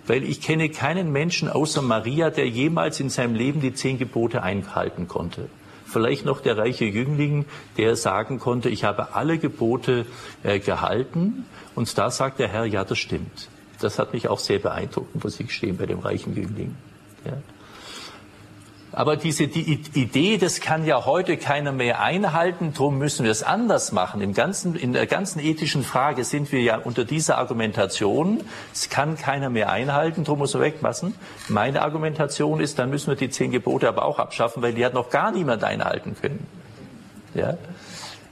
weil 0.07 0.23
ich 0.23 0.41
kenne 0.41 0.69
keinen 0.69 1.11
Menschen 1.11 1.49
außer 1.49 1.83
Maria, 1.83 2.31
der 2.31 2.49
jemals 2.49 3.01
in 3.01 3.11
seinem 3.11 3.35
Leben 3.35 3.61
die 3.61 3.75
zehn 3.75 3.99
Gebote 3.99 4.45
einhalten 4.45 5.09
konnte. 5.09 5.49
Vielleicht 5.85 6.25
noch 6.25 6.41
der 6.41 6.57
reiche 6.57 6.85
Jüngling, 6.85 7.45
der 7.77 7.97
sagen 7.97 8.39
konnte, 8.39 8.69
ich 8.69 8.85
habe 8.85 9.17
alle 9.17 9.39
Gebote 9.39 10.07
äh, 10.45 10.61
gehalten. 10.61 11.47
Und 11.75 11.99
da 11.99 12.13
sagt 12.13 12.39
der 12.39 12.47
Herr, 12.47 12.67
ja, 12.67 12.85
das 12.85 12.99
stimmt 12.99 13.49
das 13.81 13.99
hat 13.99 14.13
mich 14.13 14.29
auch 14.29 14.39
sehr 14.39 14.59
beeindruckt, 14.59 15.23
muss 15.23 15.41
ich 15.41 15.53
stehen, 15.53 15.77
bei 15.77 15.87
dem 15.87 15.99
reichen 15.99 16.35
Jüngling. 16.35 16.77
Ja. 17.25 17.33
Aber 18.93 19.17
diese 19.17 19.47
die 19.47 19.73
Idee, 19.95 20.37
das 20.37 20.61
kann 20.61 20.85
ja 20.85 21.07
heute 21.07 21.37
keiner 21.37 21.71
mehr 21.71 22.01
einhalten, 22.01 22.73
darum 22.73 22.99
müssen 22.99 23.23
wir 23.23 23.31
es 23.31 23.45
anders 23.45 23.93
machen. 23.93 24.21
Im 24.21 24.35
ganzen, 24.35 24.75
in 24.75 24.93
der 24.93 25.07
ganzen 25.07 25.39
ethischen 25.39 25.85
Frage 25.85 26.25
sind 26.25 26.51
wir 26.51 26.61
ja 26.61 26.77
unter 26.77 27.05
dieser 27.05 27.39
Argumentation, 27.39 28.43
es 28.73 28.89
kann 28.89 29.17
keiner 29.17 29.49
mehr 29.49 29.71
einhalten, 29.71 30.25
darum 30.25 30.41
muss 30.41 30.55
er 30.55 30.61
wegpassen. 30.61 31.15
Meine 31.49 31.83
Argumentation 31.83 32.61
ist, 32.61 32.81
dann 32.81 32.91
müssen 32.91 33.09
wir 33.09 33.17
die 33.17 33.31
zehn 33.31 33.53
Gebote 33.53 33.87
aber 33.87 34.05
auch 34.05 34.19
abschaffen, 34.19 34.61
weil 34.61 34.75
die 34.75 34.85
hat 34.85 34.95
noch 34.95 35.11
gar 35.11 35.31
niemand 35.31 35.63
einhalten 35.63 36.17
können. 36.21 36.47
Ja? 37.35 37.59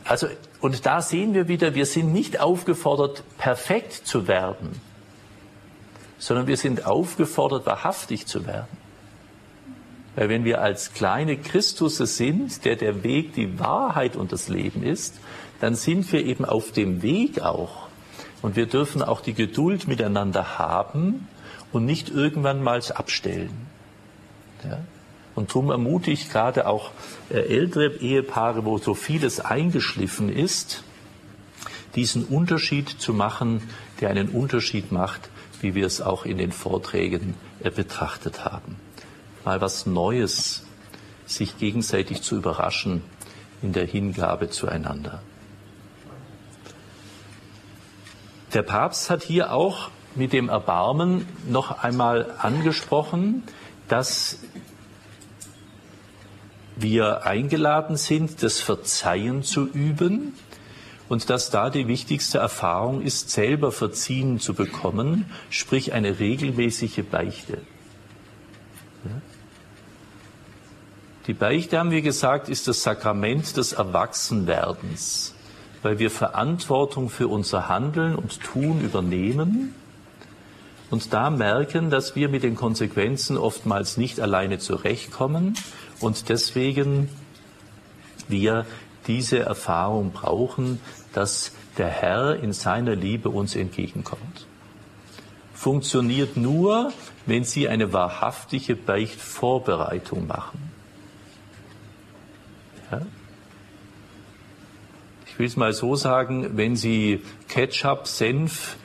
Also, 0.05 0.27
und 0.61 0.87
da 0.87 1.03
sehen 1.03 1.35
wir 1.35 1.47
wieder, 1.47 1.77
wir 1.77 1.87
sind 1.87 2.13
nicht 2.13 2.41
aufgefordert, 2.41 3.23
perfekt 3.39 3.93
zu 3.93 4.27
werden 4.27 4.88
sondern 6.19 6.47
wir 6.47 6.57
sind 6.57 6.85
aufgefordert, 6.87 7.67
wahrhaftig 7.67 8.27
zu 8.27 8.47
werden. 8.47 8.67
Weil 10.17 10.29
wenn 10.29 10.45
wir 10.45 10.61
als 10.61 10.93
kleine 10.93 11.37
Christusse 11.37 12.07
sind, 12.07 12.65
der 12.65 12.75
der 12.75 13.05
Weg, 13.05 13.35
die 13.35 13.61
Wahrheit 13.61 14.17
und 14.17 14.33
das 14.33 14.49
Leben 14.49 14.83
ist, 14.83 15.15
dann 15.61 15.77
sind 15.77 16.13
wir 16.13 16.25
eben 16.25 16.45
auf 16.45 16.73
dem 16.73 17.03
Weg 17.03 17.41
auch. 17.41 17.87
Und 18.43 18.57
wir 18.57 18.67
dürfen 18.67 19.03
auch 19.03 19.21
die 19.21 19.35
Geduld 19.35 19.87
miteinander 19.87 20.59
haben 20.59 21.29
und 21.73 21.85
nicht 21.85 22.11
irgendwann 22.11 22.63
mal 22.63 22.83
abstellen. 22.95 23.67
Ja? 24.65 24.81
Und 25.37 25.51
darum 25.51 25.71
ermutige 25.71 26.13
ich 26.15 26.31
gerade 26.31 26.67
auch 26.67 26.91
äh, 27.31 27.39
ältere 27.39 27.95
Ehepaare, 27.99 28.65
wo 28.65 28.79
so 28.79 28.95
vieles 28.95 29.39
eingeschliffen 29.39 30.35
ist, 30.35 30.83
diesen 31.95 32.25
Unterschied 32.25 32.89
zu 32.89 33.15
machen, 33.15 33.63
der 34.01 34.11
einen 34.11 34.31
Unterschied 34.31 34.91
macht 34.91 35.31
wie 35.61 35.75
wir 35.75 35.87
es 35.87 36.01
auch 36.01 36.25
in 36.25 36.39
den 36.39 36.53
Vorträgen 36.53 37.35
äh, 37.61 37.71
betrachtet 37.71 38.45
haben. 38.45 38.77
Mal 39.45 39.61
was 39.61 39.87
Neues, 39.87 40.65
sich 41.27 41.59
gegenseitig 41.59 42.23
zu 42.23 42.37
überraschen 42.37 43.03
in 43.63 43.73
der 43.73 43.87
Hingabe 43.87 44.51
zueinander. 44.51 45.23
Der 48.55 48.63
Papst 48.63 49.11
hat 49.11 49.23
hier 49.23 49.53
auch 49.53 49.91
mit 50.15 50.33
dem 50.33 50.49
Erbarmen 50.49 51.27
noch 51.49 51.83
einmal 51.83 52.35
angesprochen, 52.39 53.43
dass 53.89 54.39
wir 56.77 57.27
eingeladen 57.27 57.97
sind, 57.97 58.43
das 58.43 58.61
Verzeihen 58.61 59.43
zu 59.43 59.67
üben, 59.67 60.35
und 61.09 61.31
dass 61.31 61.51
da 61.51 61.71
die 61.71 61.89
wichtigste 61.89 62.39
Erfahrung 62.39 63.03
ist, 63.03 63.31
selber 63.31 63.73
verziehen 63.73 64.41
zu 64.41 64.55
bekommen, 64.55 65.27
sprich 65.51 65.93
eine 65.93 66.19
regelmäßige 66.19 67.03
Beichte. 67.11 67.59
Die 71.27 71.35
Beichte, 71.35 71.79
haben 71.79 71.91
wir 71.91 72.03
gesagt, 72.03 72.49
ist 72.49 72.69
das 72.69 72.83
Sakrament 72.83 73.57
des 73.57 73.75
Erwachsenwerdens, 73.75 75.35
weil 75.83 75.99
wir 75.99 76.11
Verantwortung 76.11 77.11
für 77.11 77.29
unser 77.29 77.69
Handeln 77.69 78.15
und 78.15 78.41
Tun 78.41 78.81
übernehmen 78.81 79.75
und 80.91 81.13
da 81.13 81.29
merken, 81.31 81.91
dass 81.91 82.17
wir 82.17 82.29
mit 82.29 82.43
den 82.43 82.55
Konsequenzen 82.55 83.37
oftmals 83.37 83.99
nicht 83.99 84.21
alleine 84.21 84.59
zurechtkommen 84.59 85.55
und 86.01 86.29
deswegen 86.31 87.11
wir 88.27 88.65
diese 89.09 89.41
Erfahrung 89.41 90.13
brauchen, 90.13 90.81
dass 91.13 91.53
der 91.79 91.89
Herr 91.89 92.37
in 92.37 92.53
seiner 92.53 92.95
Liebe 92.95 93.31
uns 93.31 93.57
entgegenkommt. 93.57 94.47
Funktioniert 95.55 96.37
nur, 96.37 96.93
wenn 97.27 97.43
Sie 97.43 97.69
eine 97.69 97.93
wahrhaftige 97.93 98.77
Beichtvorbereitung 98.77 100.27
machen. 100.29 100.71
Ja? 102.93 103.01
Ich 105.27 105.39
will 105.39 105.47
es 105.47 105.57
mal 105.57 105.73
so 105.73 105.97
sagen, 105.97 106.57
wenn 106.57 106.77
Sie 106.77 107.25
Ketchup, 107.49 108.07
Senf 108.07 108.77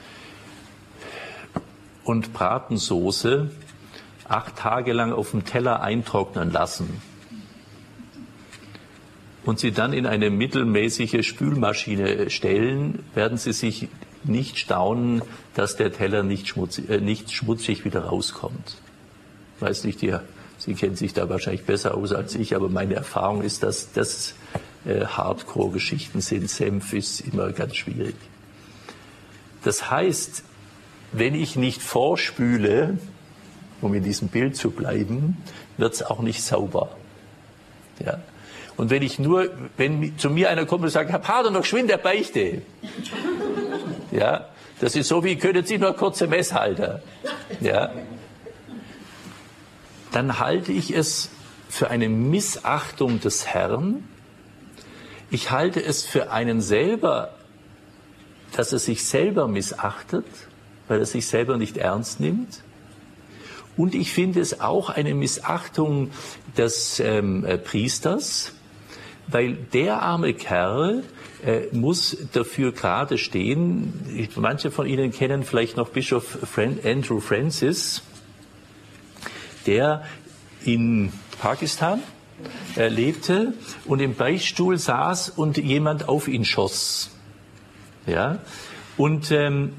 und 2.04 2.34
Bratensoße 2.34 3.52
acht 4.28 4.58
Tage 4.58 4.94
lang 4.94 5.14
auf 5.14 5.32
dem 5.32 5.46
Teller 5.46 5.82
eintrocknen 5.82 6.52
lassen, 6.52 7.02
und 9.46 9.60
sie 9.60 9.72
dann 9.72 9.94
in 9.94 10.06
eine 10.06 10.30
mittelmäßige 10.30 11.26
Spülmaschine 11.26 12.30
stellen, 12.30 13.00
werden 13.14 13.38
sie 13.38 13.54
sich 13.54 13.90
nicht 14.24 14.58
staunen, 14.58 15.22
dass 15.54 15.76
der 15.76 15.92
Teller 15.92 16.24
nicht 16.24 16.48
schmutzig, 16.48 16.90
äh, 16.90 17.00
nicht 17.00 17.32
schmutzig 17.32 17.84
wieder 17.86 18.06
rauskommt. 18.06 18.78
Weiß 19.60 19.84
nicht, 19.84 20.02
die, 20.02 20.16
Sie 20.58 20.76
kennen 20.76 20.96
sich 20.96 21.14
da 21.14 21.28
wahrscheinlich 21.28 21.66
besser 21.66 21.96
aus 21.96 22.14
als 22.14 22.36
ich, 22.36 22.56
aber 22.56 22.70
meine 22.70 22.94
Erfahrung 22.94 23.42
ist, 23.42 23.64
dass 23.64 23.92
das 23.92 24.34
äh, 24.86 25.06
Hardcore-Geschichten 25.06 26.22
sind. 26.22 26.50
Senf 26.50 26.94
ist 26.94 27.20
immer 27.22 27.52
ganz 27.52 27.76
schwierig. 27.76 28.16
Das 29.64 29.92
heißt, 29.92 30.44
wenn 31.12 31.36
ich 31.36 31.58
nicht 31.58 31.82
vorspüle, 31.82 32.98
um 33.82 33.94
in 33.94 34.04
diesem 34.04 34.30
Bild 34.30 34.56
zu 34.56 34.72
bleiben, 34.72 35.38
wird 35.78 35.96
es 35.96 36.04
auch 36.04 36.22
nicht 36.22 36.42
sauber. 36.42 36.96
Ja. 38.00 38.20
Und 38.78 38.90
wenn 38.90 39.04
ich 39.04 39.20
nur, 39.20 39.50
wenn 39.78 40.18
zu 40.18 40.30
mir 40.30 40.50
einer 40.50 40.66
kommt 40.66 40.84
und 40.84 40.90
sagt, 40.90 41.12
Herr 41.12 41.20
Pater, 41.20 41.52
noch 41.52 41.62
geschwind 41.62 41.90
der 41.90 41.98
Beichte. 41.98 42.62
Ja, 44.12 44.50
das 44.80 44.96
ist 44.96 45.08
so 45.08 45.24
wie, 45.24 45.38
können 45.38 45.66
Sie 45.66 45.78
nur 45.78 45.94
kurze 45.96 46.28
Messhalter. 46.28 47.02
Ja. 47.62 47.92
Dann 50.12 50.40
halte 50.40 50.72
ich 50.72 50.96
es 50.96 51.30
für 51.70 51.90
eine 51.90 52.10
Missachtung 52.10 53.20
des 53.20 53.48
Herrn. 53.48 54.08
Ich 55.32 55.52
halte 55.52 55.84
es 55.84 56.04
für 56.04 56.32
einen 56.32 56.62
selber 56.62 57.32
dass 58.54 58.72
er 58.72 58.80
sich 58.80 59.04
selber 59.06 59.48
missachtet, 59.48 60.26
weil 60.88 61.00
er 61.00 61.06
sich 61.06 61.28
selber 61.28 61.58
nicht 61.58 61.78
ernst 61.78 62.20
nimmt. 62.20 62.62
Und 63.76 63.96
ich 63.96 64.14
finde 64.14 64.40
es 64.40 64.62
auch 64.62 64.90
eine 64.90 65.16
Missachtung 65.16 66.12
des 66.58 67.00
ähm, 67.00 67.44
äh, 67.44 67.58
Priesters, 67.58 68.54
weil 69.28 69.54
der 69.56 70.02
arme 70.02 70.34
Kerl 70.34 71.04
äh, 71.46 71.68
muss 71.72 72.18
dafür 72.34 72.72
gerade 72.72 73.18
stehen. 73.18 74.30
Manche 74.36 74.72
von 74.72 74.88
Ihnen 74.88 75.12
kennen 75.12 75.44
vielleicht 75.44 75.78
noch 75.78 75.90
Bischof 75.90 76.38
Andrew 76.84 77.20
Francis, 77.20 78.04
der 79.66 80.04
in 80.66 81.12
Pakistan 81.40 82.02
äh, 82.76 82.88
lebte 82.88 83.54
und 83.86 84.02
im 84.02 84.16
Beichtstuhl 84.16 84.78
saß 84.78 85.30
und 85.30 85.58
jemand 85.58 86.08
auf 86.08 86.28
ihn 86.28 86.46
schoss. 86.46 87.12
Ja, 88.06 88.40
und 88.98 89.32
ähm, 89.32 89.74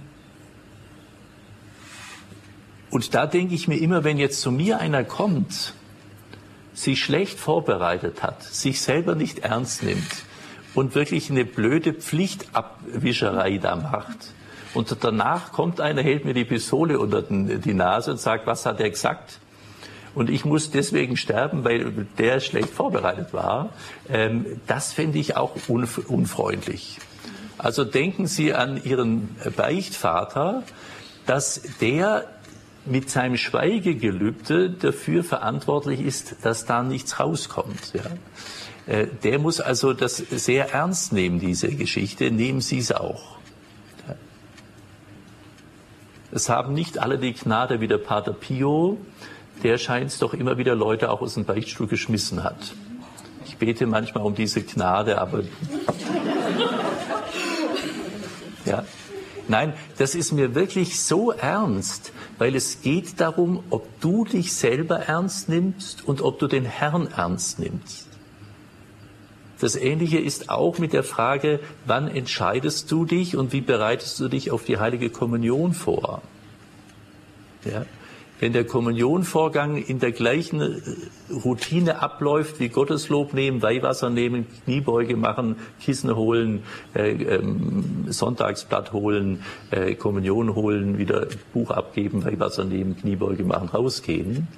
und 2.91 3.15
da 3.15 3.27
denke 3.27 3.55
ich 3.55 3.67
mir 3.67 3.77
immer, 3.77 4.05
wenn 4.05 4.19
jetzt 4.19 4.41
zu 4.41 4.53
mir 4.53 4.79
einer 4.79 5.03
kommt, 5.03 5.75
sich 6.75 7.03
schlecht 7.03 7.39
vorbereitet 7.39 8.23
hat, 8.23 8.43
sich 8.43 8.81
selber 8.81 9.15
nicht 9.15 9.41
ernst 9.41 9.83
nimmt 9.83 10.25
und 10.75 10.95
wirklich 10.95 11.31
eine 11.31 11.45
blöde 11.45 11.95
Pflichtabwischerei 11.95 13.59
da 13.59 13.77
macht, 13.77 14.35
und 14.75 14.97
danach 15.03 15.53
kommt 15.53 15.81
einer, 15.81 16.03
hält 16.03 16.25
mir 16.25 16.35
die 16.35 16.45
Pistole 16.45 16.99
unter 16.99 17.23
die 17.23 17.75
Nase 17.75 18.11
und 18.11 18.21
sagt, 18.21 18.47
was 18.47 18.67
hat 18.67 18.81
er 18.81 18.91
gesagt? 18.91 19.39
Und 20.17 20.31
ich 20.31 20.45
muss 20.45 20.71
deswegen 20.71 21.17
sterben, 21.17 21.65
weil 21.65 22.07
der 22.19 22.41
schlecht 22.41 22.71
vorbereitet 22.71 23.33
war. 23.33 23.71
Ähm, 24.09 24.61
das 24.67 24.93
fände 24.93 25.19
ich 25.19 25.37
auch 25.37 25.57
unfreundlich. 25.69 26.99
Also 27.59 27.85
denken 27.85 28.27
Sie 28.27 28.53
an 28.53 28.83
Ihren 28.83 29.37
Beichtvater, 29.57 30.65
dass 31.27 31.63
der 31.81 32.27
mit 32.87 33.11
seinem 33.11 33.37
Schweigegelübde 33.37 34.71
dafür 34.71 35.25
verantwortlich 35.25 36.01
ist, 36.01 36.37
dass 36.43 36.67
da 36.67 36.83
nichts 36.83 37.19
rauskommt. 37.19 37.93
Ja. 37.95 38.03
Äh, 38.87 39.07
der 39.23 39.39
muss 39.39 39.61
also 39.61 39.93
das 39.93 40.17
sehr 40.17 40.73
ernst 40.73 41.13
nehmen, 41.13 41.41
diese 41.41 41.69
Geschichte. 41.69 42.31
Nehmen 42.31 42.61
Sie 42.61 42.79
es 42.79 42.93
auch. 42.93 43.35
Es 46.31 46.49
haben 46.49 46.75
nicht 46.75 46.99
alle 46.99 47.17
die 47.17 47.33
Gnade 47.33 47.81
wie 47.81 47.87
der 47.87 47.99
Pater 47.99 48.33
Pio. 48.33 48.99
Der 49.63 49.79
scheint 49.79 50.11
es 50.11 50.19
doch 50.19 50.35
immer 50.35 50.59
wieder 50.59 50.75
Leute 50.75 51.11
auch 51.11 51.21
aus 51.21 51.35
dem 51.35 51.45
Beichtstuhl 51.45 51.87
geschmissen 51.87 52.43
hat. 52.43 52.75
Ich 53.47 53.57
bete 53.57 53.87
manchmal 53.87 54.25
um 54.25 54.35
diese 54.35 54.63
Gnade, 54.63 55.21
aber 55.21 55.45
ja. 58.65 58.85
Nein, 59.47 59.75
das 59.99 60.17
ist 60.17 60.33
mir 60.33 60.57
wirklich 60.57 61.01
so 61.01 61.31
ernst, 61.31 62.13
weil 62.39 62.55
es 62.55 62.83
geht 62.83 63.21
darum, 63.21 63.63
ob 63.71 64.01
du 64.01 64.25
dich 64.25 64.53
selber 64.53 64.97
ernst 64.97 65.49
nimmst 65.49 66.07
und 66.07 66.21
ob 66.21 66.39
du 66.39 66.47
den 66.47 66.65
Herrn 66.65 67.09
ernst 67.09 67.59
nimmst. 67.59 68.09
Das 69.61 69.77
Ähnliche 69.77 70.19
ist 70.19 70.51
auch 70.51 70.79
mit 70.79 70.93
der 70.93 71.05
Frage, 71.05 71.61
wann 71.87 72.09
entscheidest 72.09 72.91
du 72.91 73.05
dich 73.05 73.37
und 73.37 73.53
wie 73.53 73.61
bereitest 73.61 74.19
du 74.21 74.29
dich 74.29 74.51
auf 74.51 74.65
die 74.65 74.79
heilige 74.79 75.11
Kommunion 75.11 75.73
vor? 75.73 76.23
Ja? 77.65 77.87
Wenn 78.41 78.53
der 78.53 78.65
Kommunionvorgang 78.65 79.77
in 79.77 80.01
der 80.01 80.13
gleichen 80.13 80.61
äh, 80.61 81.33
Routine 81.33 82.03
abläuft 82.03 82.59
wie 82.61 82.69
Gotteslob 82.69 83.33
nehmen, 83.33 83.63
Weihwasser 83.63 84.11
nehmen, 84.11 84.47
Kniebeuge 84.65 85.17
machen, 85.17 85.57
Kissen 85.81 86.15
holen, 86.15 86.63
äh, 86.95 87.11
ähm, 87.11 88.07
Sonntagsblatt 88.09 88.93
holen, 88.93 89.43
äh, 89.71 89.95
Kommunion 89.95 90.55
holen, 90.55 90.99
wieder 90.99 91.29
Buch 91.53 91.71
abgeben, 91.71 92.25
Weihwasser 92.25 92.65
nehmen, 92.65 92.97
Kniebeuge 92.97 93.45
machen, 93.45 93.69
rausgehen, 93.69 94.49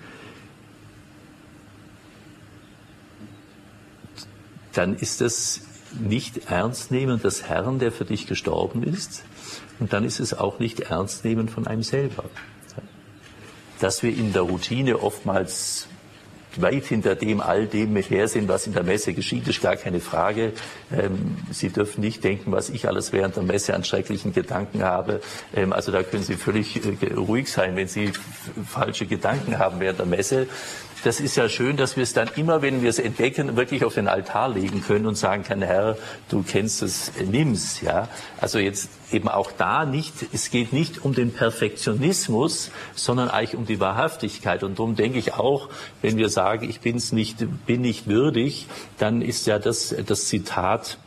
dann 4.73 4.95
ist 4.95 5.21
das 5.21 5.63
nicht 5.99 6.51
ernst 6.51 6.91
nehmen 6.91 7.21
des 7.21 7.45
Herrn, 7.45 7.79
der 7.79 7.93
für 7.93 8.05
dich 8.05 8.27
gestorben 8.27 8.83
ist. 8.83 9.25
Und 9.79 9.93
dann 9.93 10.05
ist 10.05 10.21
es 10.21 10.35
auch 10.35 10.59
nicht 10.59 10.81
ernst 10.81 11.25
nehmen 11.25 11.49
von 11.49 11.67
einem 11.67 11.83
selber 11.83 12.25
dass 13.81 14.03
wir 14.03 14.11
in 14.11 14.33
der 14.33 14.43
Routine 14.43 15.03
oftmals 15.03 15.89
weit 16.61 16.87
hinter 16.87 17.15
dem 17.15 17.41
all 17.41 17.67
dem 17.67 17.97
her 17.97 18.29
sind, 18.29 18.49
was 18.49 18.67
in 18.67 18.73
der 18.73 18.83
Messe 18.83 19.13
geschieht, 19.13 19.47
ist 19.49 19.61
gar 19.61 19.77
keine 19.77 20.01
Frage. 20.01 20.53
Ähm, 20.91 21.37
Sie 21.51 21.69
dürfen 21.69 22.01
nicht 22.01 22.25
denken, 22.25 22.53
was 22.53 22.71
ich 22.71 22.89
alles 22.89 23.13
während 23.13 23.37
der 23.37 23.43
Messe 23.43 23.75
an 23.75 23.85
schrecklichen 23.85 24.33
Gedanken 24.33 24.83
habe. 24.83 25.21
Ähm, 25.55 25.73
also 25.73 25.93
da 25.93 26.03
können 26.03 26.23
Sie 26.23 26.37
völlig 26.37 26.81
äh, 26.85 27.13
ruhig 27.15 27.51
sein, 27.51 27.77
wenn 27.77 27.89
Sie 27.89 28.13
falsche 28.67 29.07
Gedanken 29.07 29.59
haben 29.59 29.81
während 29.81 29.99
der 29.99 30.07
Messe 30.07 30.47
das 31.05 31.21
ist 31.21 31.37
ja 31.37 31.49
schön, 31.49 31.77
dass 31.77 31.97
wir 31.97 32.03
es 32.03 32.13
dann 32.13 32.29
immer, 32.37 32.63
wenn 32.63 32.83
wir 32.83 32.91
es 32.91 32.99
entdecken, 32.99 33.57
wirklich 33.57 33.85
auf 33.85 33.95
den 33.95 34.09
Altar 34.09 34.49
legen 34.49 34.83
können 34.83 35.07
und 35.07 35.17
sagen 35.17 35.43
können, 35.43 35.63
Herr, 35.63 35.97
du 36.29 36.43
kennst 36.43 36.83
es, 36.83 37.13
nimm's, 37.25 37.81
ja. 37.81 38.09
Also 38.41 38.59
jetzt 38.59 38.89
eben 39.13 39.29
auch 39.29 39.53
da 39.53 39.85
nicht, 39.85 40.15
es 40.33 40.51
geht 40.51 40.73
nicht 40.73 41.05
um 41.05 41.15
den 41.15 41.33
Perfektionismus, 41.33 42.71
sondern 42.95 43.31
eigentlich 43.31 43.57
um 43.57 43.67
die 43.67 43.81
Wahrhaftigkeit. 43.81 44.63
Und 44.63 44.79
darum 44.79 44.97
denke 44.97 45.19
ich 45.19 45.35
auch, 45.35 45.69
wenn 46.03 46.17
wir 46.17 46.29
sagen, 46.29 46.69
ich 46.69 46.81
bin's 46.81 47.13
nicht, 47.13 47.47
bin 47.67 47.83
nicht 47.83 48.07
würdig, 48.07 48.67
dann 48.99 49.23
ist 49.23 49.47
ja 49.47 49.59
das, 49.59 49.95
das 50.07 50.27
Zitat, 50.27 50.99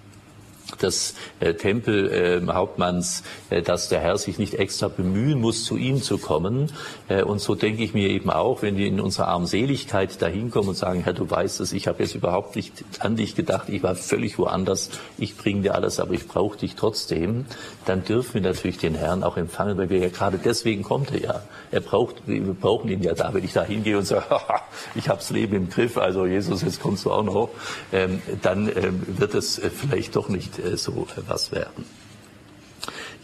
des 0.82 1.16
äh, 1.40 1.54
Tempelhauptmanns, 1.54 3.24
äh, 3.50 3.62
dass 3.62 3.90
der 3.90 4.00
Herr 4.00 4.18
sich 4.18 4.38
nicht 4.38 4.56
extra 4.56 4.88
bemühen 4.88 5.40
muss, 5.40 5.64
zu 5.66 5.78
ihm 5.78 6.02
zu 6.02 6.18
kommen. 6.18 6.72
Äh, 7.08 7.24
und 7.24 7.40
so 7.40 7.56
denke 7.56 7.84
ich 7.84 7.94
mir 7.94 8.10
eben 8.10 8.30
auch, 8.30 8.62
wenn 8.62 8.78
wir 8.78 8.88
in 8.88 9.00
unserer 9.00 9.28
Armseligkeit 9.28 10.22
dahin 10.22 10.52
kommen 10.52 10.70
und 10.70 10.78
sagen, 10.78 11.04
Herr, 11.04 11.14
du 11.14 11.30
weißt 11.30 11.60
es, 11.60 11.74
ich 11.74 11.88
habe 11.88 12.04
jetzt 12.04 12.16
überhaupt 12.16 12.56
nicht 12.56 12.74
an 13.00 13.16
dich 13.16 13.36
gedacht, 13.36 13.70
ich 13.70 13.84
war 13.84 13.96
völlig 13.96 14.38
woanders, 14.38 14.90
ich 15.18 15.38
bringe 15.38 15.62
dir 15.62 15.76
alles, 15.76 16.00
aber 16.00 16.14
ich 16.14 16.28
brauche 16.28 16.58
dich 16.58 16.76
trotzdem, 16.76 17.46
dann 17.86 18.04
dürfen 18.04 18.36
wir 18.36 18.42
natürlich 18.42 18.78
den 18.78 18.96
Herrn 18.96 19.24
auch 19.24 19.38
empfangen, 19.38 19.78
weil 19.78 19.90
wir 19.90 20.00
ja 20.00 20.10
gerade 20.10 20.40
deswegen 20.44 20.84
kommt 20.84 21.12
er 21.12 21.22
ja. 21.22 21.42
Er 21.72 21.82
braucht, 21.82 22.16
wir 22.26 22.54
brauchen 22.54 22.90
ihn 22.90 23.04
ja 23.04 23.14
da, 23.14 23.34
wenn 23.34 23.44
ich 23.44 23.54
da 23.54 23.64
hingehe 23.64 23.98
und 23.98 24.06
sage, 24.06 24.26
ich 24.96 25.10
habe 25.10 25.20
das 25.20 25.30
Leben 25.30 25.56
im 25.56 25.70
Griff, 25.70 25.98
also 25.98 26.26
Jesus, 26.26 26.62
jetzt 26.62 26.82
kommst 26.82 27.06
du 27.06 27.12
auch 27.12 27.24
noch, 27.24 27.50
ähm, 27.92 28.22
dann 28.42 28.68
ähm, 28.76 29.02
wird 29.08 29.36
es 29.36 29.62
vielleicht 29.80 30.16
doch 30.16 30.30
nicht 30.30 30.60
so 30.78 31.08
was 31.28 31.52
werden. 31.52 31.86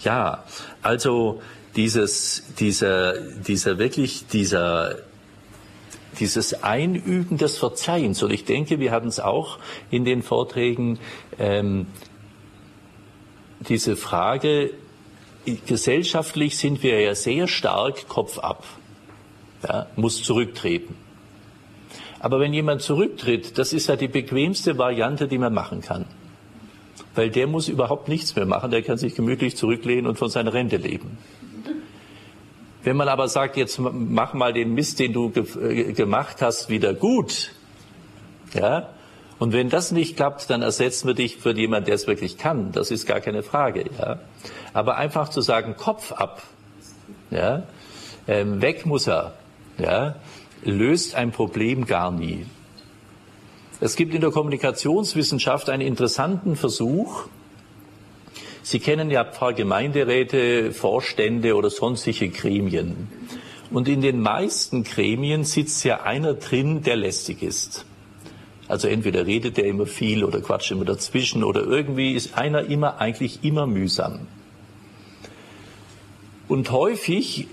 Ja, 0.02 0.44
also 0.82 1.42
dieses, 1.76 2.44
dieser, 2.60 3.20
dieser 3.20 3.78
wirklich, 3.78 4.28
dieser, 4.28 4.96
dieses 6.20 6.64
Einüben 6.64 7.38
des 7.38 7.58
Verzeihens. 7.58 8.24
Und 8.24 8.32
ich 8.32 8.46
denke, 8.46 8.80
wir 8.80 8.92
hatten 8.92 9.08
es 9.08 9.20
auch 9.20 9.60
in 9.90 10.06
den 10.06 10.22
Vorträgen, 10.22 11.00
ähm, 11.40 11.88
diese 13.68 13.96
Frage, 13.96 14.72
gesellschaftlich 15.66 16.58
sind 16.58 16.84
wir 16.84 17.00
ja 17.02 17.16
sehr 17.16 17.48
stark 17.48 18.08
Kopf 18.08 18.38
ab, 18.40 18.64
ja, 19.68 19.88
muss 19.96 20.24
zurücktreten. 20.24 20.96
Aber 22.20 22.40
wenn 22.40 22.54
jemand 22.54 22.82
zurücktritt, 22.82 23.58
das 23.58 23.74
ist 23.74 23.88
ja 23.88 23.96
die 23.96 24.08
bequemste 24.08 24.78
Variante, 24.78 25.28
die 25.28 25.38
man 25.38 25.54
machen 25.54 25.82
kann 25.82 26.06
weil 27.16 27.30
der 27.30 27.48
muss 27.48 27.68
überhaupt 27.68 28.08
nichts 28.08 28.36
mehr 28.36 28.46
machen, 28.46 28.72
der 28.72 28.84
kann 28.84 28.98
sich 28.98 29.16
gemütlich 29.16 29.58
zurücklehnen 29.58 30.08
und 30.08 30.18
von 30.18 30.30
seiner 30.30 30.54
Rente 30.54 30.78
leben. 30.78 31.18
Wenn 32.84 32.98
man 32.98 33.08
aber 33.08 33.28
sagt, 33.28 33.58
jetzt 33.58 33.80
mach 33.80 34.34
mal 34.34 34.54
den 34.54 34.74
Mist, 34.76 35.00
den 35.00 35.12
du 35.12 35.30
ge 35.32 35.46
äh, 35.60 35.94
gemacht 35.94 36.42
hast, 36.42 36.70
wieder 36.70 36.94
gut, 36.94 37.52
ja, 38.54 38.90
und 39.40 39.54
wenn 39.54 39.70
das 39.70 39.92
nicht 39.92 40.16
klappt, 40.16 40.50
dann 40.50 40.62
ersetzen 40.62 41.08
wir 41.08 41.14
dich 41.14 41.38
für 41.38 41.54
jemanden, 41.56 41.88
der 41.88 41.96
es 41.96 42.08
wirklich 42.08 42.38
kann. 42.38 42.72
Das 42.72 42.92
ist 42.92 43.06
gar 43.06 43.20
keine 43.20 43.44
Frage, 43.44 43.86
ja. 44.00 44.20
Aber 44.72 44.98
einfach 44.98 45.30
zu 45.30 45.42
sagen, 45.42 45.76
Kopf 45.76 46.12
ab, 46.12 46.44
ja, 47.32 47.64
ähm, 48.28 48.62
weg 48.62 48.86
muss 48.86 49.08
er, 49.08 49.34
ja, 49.78 50.16
löst 50.64 51.16
ein 51.16 51.32
Problem 51.32 51.86
gar 51.86 52.12
nie. 52.12 52.46
Es 53.82 53.98
gibt 53.98 54.14
in 54.14 54.22
der 54.22 54.32
Kommunikationswissenschaft 54.32 55.70
einen 55.70 55.82
interessanten 55.86 56.56
Versuch. 56.56 57.28
Sie 58.64 58.80
kennen 58.80 59.12
ja 59.12 59.26
Pfarrgemeinderäte, 59.26 60.72
Vorstände 60.72 61.56
oder 61.56 61.70
sonstige 61.70 62.30
Gremien. 62.30 63.10
Und 63.72 63.90
in 63.90 64.02
den 64.02 64.22
meisten 64.22 64.84
Gremien 64.84 65.44
sitzt 65.44 65.84
ja 65.84 66.04
einer 66.04 66.36
drin, 66.36 66.84
der 66.84 66.96
lästig 66.96 67.44
ist. 67.44 67.86
Also 68.68 68.88
entweder 68.88 69.28
redet 69.28 69.58
er 69.58 69.66
immer 69.66 69.86
viel 69.86 70.24
oder 70.24 70.40
quatscht 70.40 70.72
immer 70.72 70.86
dazwischen 70.86 71.44
oder 71.44 71.64
irgendwie 71.64 72.14
ist 72.14 72.36
einer 72.38 72.66
immer 72.66 73.00
eigentlich 73.00 73.44
immer 73.44 73.68
mühsam. 73.68 74.28
Und 76.48 76.72
häufig 76.72 77.48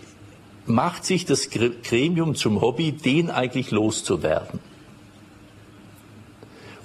macht 0.66 1.04
sich 1.04 1.24
das 1.24 1.50
Gremium 1.50 2.36
zum 2.36 2.60
Hobby, 2.60 2.92
den 2.92 3.30
eigentlich 3.30 3.72
loszuwerden. 3.72 4.71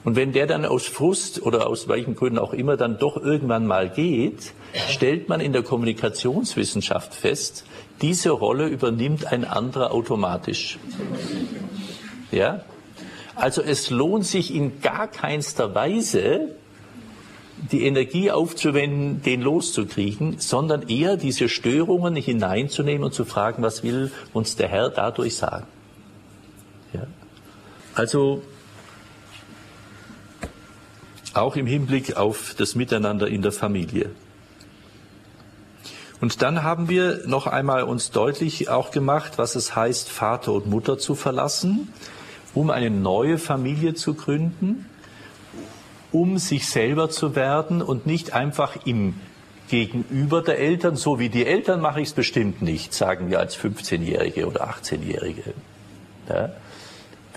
Und 0.07 0.15
wenn 0.15 0.31
der 0.31 0.47
dann 0.47 0.63
aus 0.63 0.85
Frust 0.85 1.41
oder 1.41 1.67
aus 1.67 1.89
welchen 1.89 2.15
Gründen 2.15 2.39
auch 2.39 2.53
immer 2.53 2.77
dann 2.77 2.97
doch 2.97 3.17
irgendwann 3.17 3.67
mal 3.67 3.89
geht, 3.89 4.53
stellt 4.87 5.27
man 5.27 5.41
in 5.41 5.51
der 5.51 5.63
Kommunikationswissenschaft 5.63 7.13
fest, 7.13 7.65
diese 8.01 8.29
Rolle 8.29 8.67
übernimmt 8.67 9.29
ein 9.29 9.43
anderer 9.43 9.91
automatisch. 9.91 10.79
Ja? 12.31 12.61
Also 13.35 13.61
es 13.61 13.89
lohnt 13.89 14.25
sich 14.25 14.55
in 14.55 14.79
gar 14.79 15.09
keinster 15.09 15.75
Weise, 15.75 16.55
die 17.73 17.83
Energie 17.83 18.31
aufzuwenden, 18.31 19.21
den 19.23 19.41
loszukriegen, 19.41 20.39
sondern 20.39 20.87
eher 20.87 21.17
diese 21.17 21.49
Störungen 21.49 22.15
hineinzunehmen 22.15 23.03
und 23.03 23.13
zu 23.13 23.25
fragen, 23.25 23.61
was 23.61 23.83
will 23.83 24.13
uns 24.31 24.55
der 24.55 24.69
Herr 24.69 24.89
dadurch 24.89 25.35
sagen. 25.35 25.67
Ja? 26.93 27.07
Also 27.93 28.41
auch 31.37 31.55
im 31.55 31.67
Hinblick 31.67 32.17
auf 32.17 32.55
das 32.57 32.75
Miteinander 32.75 33.27
in 33.27 33.41
der 33.41 33.51
Familie. 33.51 34.11
Und 36.19 36.41
dann 36.41 36.63
haben 36.63 36.89
wir 36.89 37.21
noch 37.27 37.45
einmal 37.45 37.83
uns 37.83 38.09
deutlich 38.11 38.69
auch 38.69 38.91
gemacht, 38.91 39.33
was 39.37 39.55
es 39.55 39.75
heißt, 39.75 40.09
Vater 40.09 40.51
und 40.53 40.67
Mutter 40.67 40.97
zu 40.97 41.13
verlassen, 41.13 41.93
um 42.55 42.71
eine 42.71 42.89
neue 42.89 43.37
Familie 43.37 43.93
zu 43.93 44.15
gründen, 44.15 44.85
um 46.11 46.39
sich 46.39 46.67
selber 46.67 47.09
zu 47.09 47.35
werden 47.35 47.81
und 47.83 48.07
nicht 48.07 48.33
einfach 48.33 48.85
im 48.85 49.15
Gegenüber 49.69 50.41
der 50.41 50.57
Eltern, 50.57 50.95
so 50.95 51.19
wie 51.19 51.29
die 51.29 51.45
Eltern 51.45 51.81
mache 51.81 52.01
ich 52.01 52.07
es 52.07 52.13
bestimmt 52.13 52.61
nicht, 52.61 52.93
sagen 52.93 53.29
wir 53.29 53.39
als 53.39 53.57
15-Jährige 53.57 54.47
oder 54.47 54.69
18-Jährige. 54.69 55.53
Ja? 56.29 56.49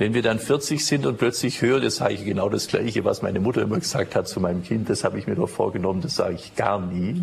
Wenn 0.01 0.15
wir 0.15 0.23
dann 0.23 0.39
40 0.39 0.83
sind 0.83 1.05
und 1.05 1.19
plötzlich 1.19 1.61
hören, 1.61 1.83
das 1.83 1.97
sage 1.97 2.15
ich 2.15 2.25
genau 2.25 2.49
das 2.49 2.69
Gleiche, 2.69 3.05
was 3.05 3.21
meine 3.21 3.39
Mutter 3.39 3.61
immer 3.61 3.79
gesagt 3.79 4.17
hat 4.17 4.27
zu 4.27 4.41
meinem 4.41 4.63
Kind, 4.63 4.89
das 4.89 5.05
habe 5.05 5.19
ich 5.19 5.27
mir 5.27 5.35
doch 5.35 5.51
vorgenommen, 5.51 6.01
das 6.01 6.15
sage 6.15 6.37
ich 6.37 6.57
gar 6.57 6.81
nie. 6.81 7.23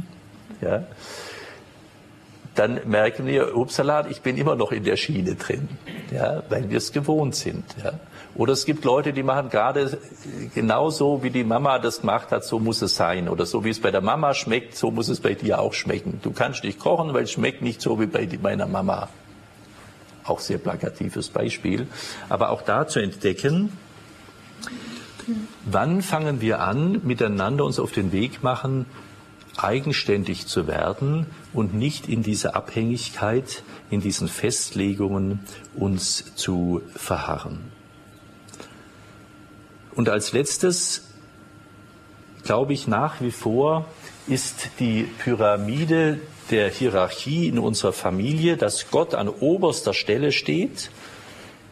Ja? 0.61 0.83
Dann 2.53 2.79
merken 2.85 3.25
wir, 3.25 3.57
upsala, 3.57 4.07
ich 4.11 4.21
bin 4.21 4.37
immer 4.37 4.55
noch 4.55 4.71
in 4.71 4.83
der 4.83 4.95
Schiene 4.95 5.33
drin, 5.33 5.69
ja, 6.11 6.43
weil 6.49 6.69
wir 6.69 6.77
es 6.77 6.91
gewohnt 6.91 7.33
sind. 7.33 7.63
Ja? 7.83 7.93
Oder 8.35 8.53
es 8.53 8.63
gibt 8.65 8.85
Leute, 8.85 9.11
die 9.11 9.23
machen 9.23 9.49
gerade 9.49 9.97
genauso, 10.53 11.23
wie 11.23 11.31
die 11.31 11.43
Mama 11.43 11.79
das 11.79 12.01
gemacht 12.01 12.29
hat, 12.29 12.45
so 12.45 12.59
muss 12.59 12.83
es 12.83 12.95
sein. 12.95 13.27
Oder 13.27 13.47
so 13.47 13.65
wie 13.65 13.71
es 13.71 13.81
bei 13.81 13.89
der 13.89 14.01
Mama 14.01 14.35
schmeckt, 14.35 14.75
so 14.75 14.91
muss 14.91 15.09
es 15.09 15.19
bei 15.19 15.33
dir 15.33 15.57
auch 15.57 15.73
schmecken. 15.73 16.19
Du 16.21 16.29
kannst 16.29 16.63
nicht 16.63 16.77
kochen, 16.77 17.15
weil 17.15 17.23
es 17.23 17.31
schmeckt 17.31 17.63
nicht 17.63 17.81
so 17.81 17.99
wie 17.99 18.05
bei 18.05 18.29
meiner 18.39 18.67
Mama 18.67 19.09
auch 20.29 20.39
sehr 20.39 20.57
plakatives 20.57 21.29
Beispiel, 21.29 21.87
aber 22.29 22.49
auch 22.49 22.61
da 22.61 22.87
zu 22.87 22.99
entdecken, 22.99 23.71
wann 25.65 26.01
fangen 26.01 26.41
wir 26.41 26.61
an, 26.61 27.01
miteinander 27.03 27.65
uns 27.65 27.79
auf 27.79 27.91
den 27.91 28.11
Weg 28.11 28.43
machen, 28.43 28.85
eigenständig 29.57 30.47
zu 30.47 30.67
werden 30.67 31.25
und 31.53 31.73
nicht 31.73 32.07
in 32.07 32.21
dieser 32.21 32.55
Abhängigkeit, 32.55 33.63
in 33.89 34.01
diesen 34.01 34.27
Festlegungen 34.27 35.39
uns 35.75 36.35
zu 36.35 36.81
verharren. 36.95 37.71
Und 39.95 40.09
als 40.09 40.31
letztes 40.31 41.07
glaube 42.43 42.73
ich 42.73 42.87
nach 42.87 43.19
wie 43.19 43.31
vor, 43.31 43.85
ist 44.27 44.69
die 44.79 45.03
Pyramide 45.03 46.19
der 46.51 46.69
Hierarchie 46.69 47.47
in 47.47 47.59
unserer 47.59 47.93
Familie, 47.93 48.57
dass 48.57 48.89
Gott 48.89 49.13
an 49.13 49.29
oberster 49.29 49.93
Stelle 49.93 50.31
steht, 50.31 50.89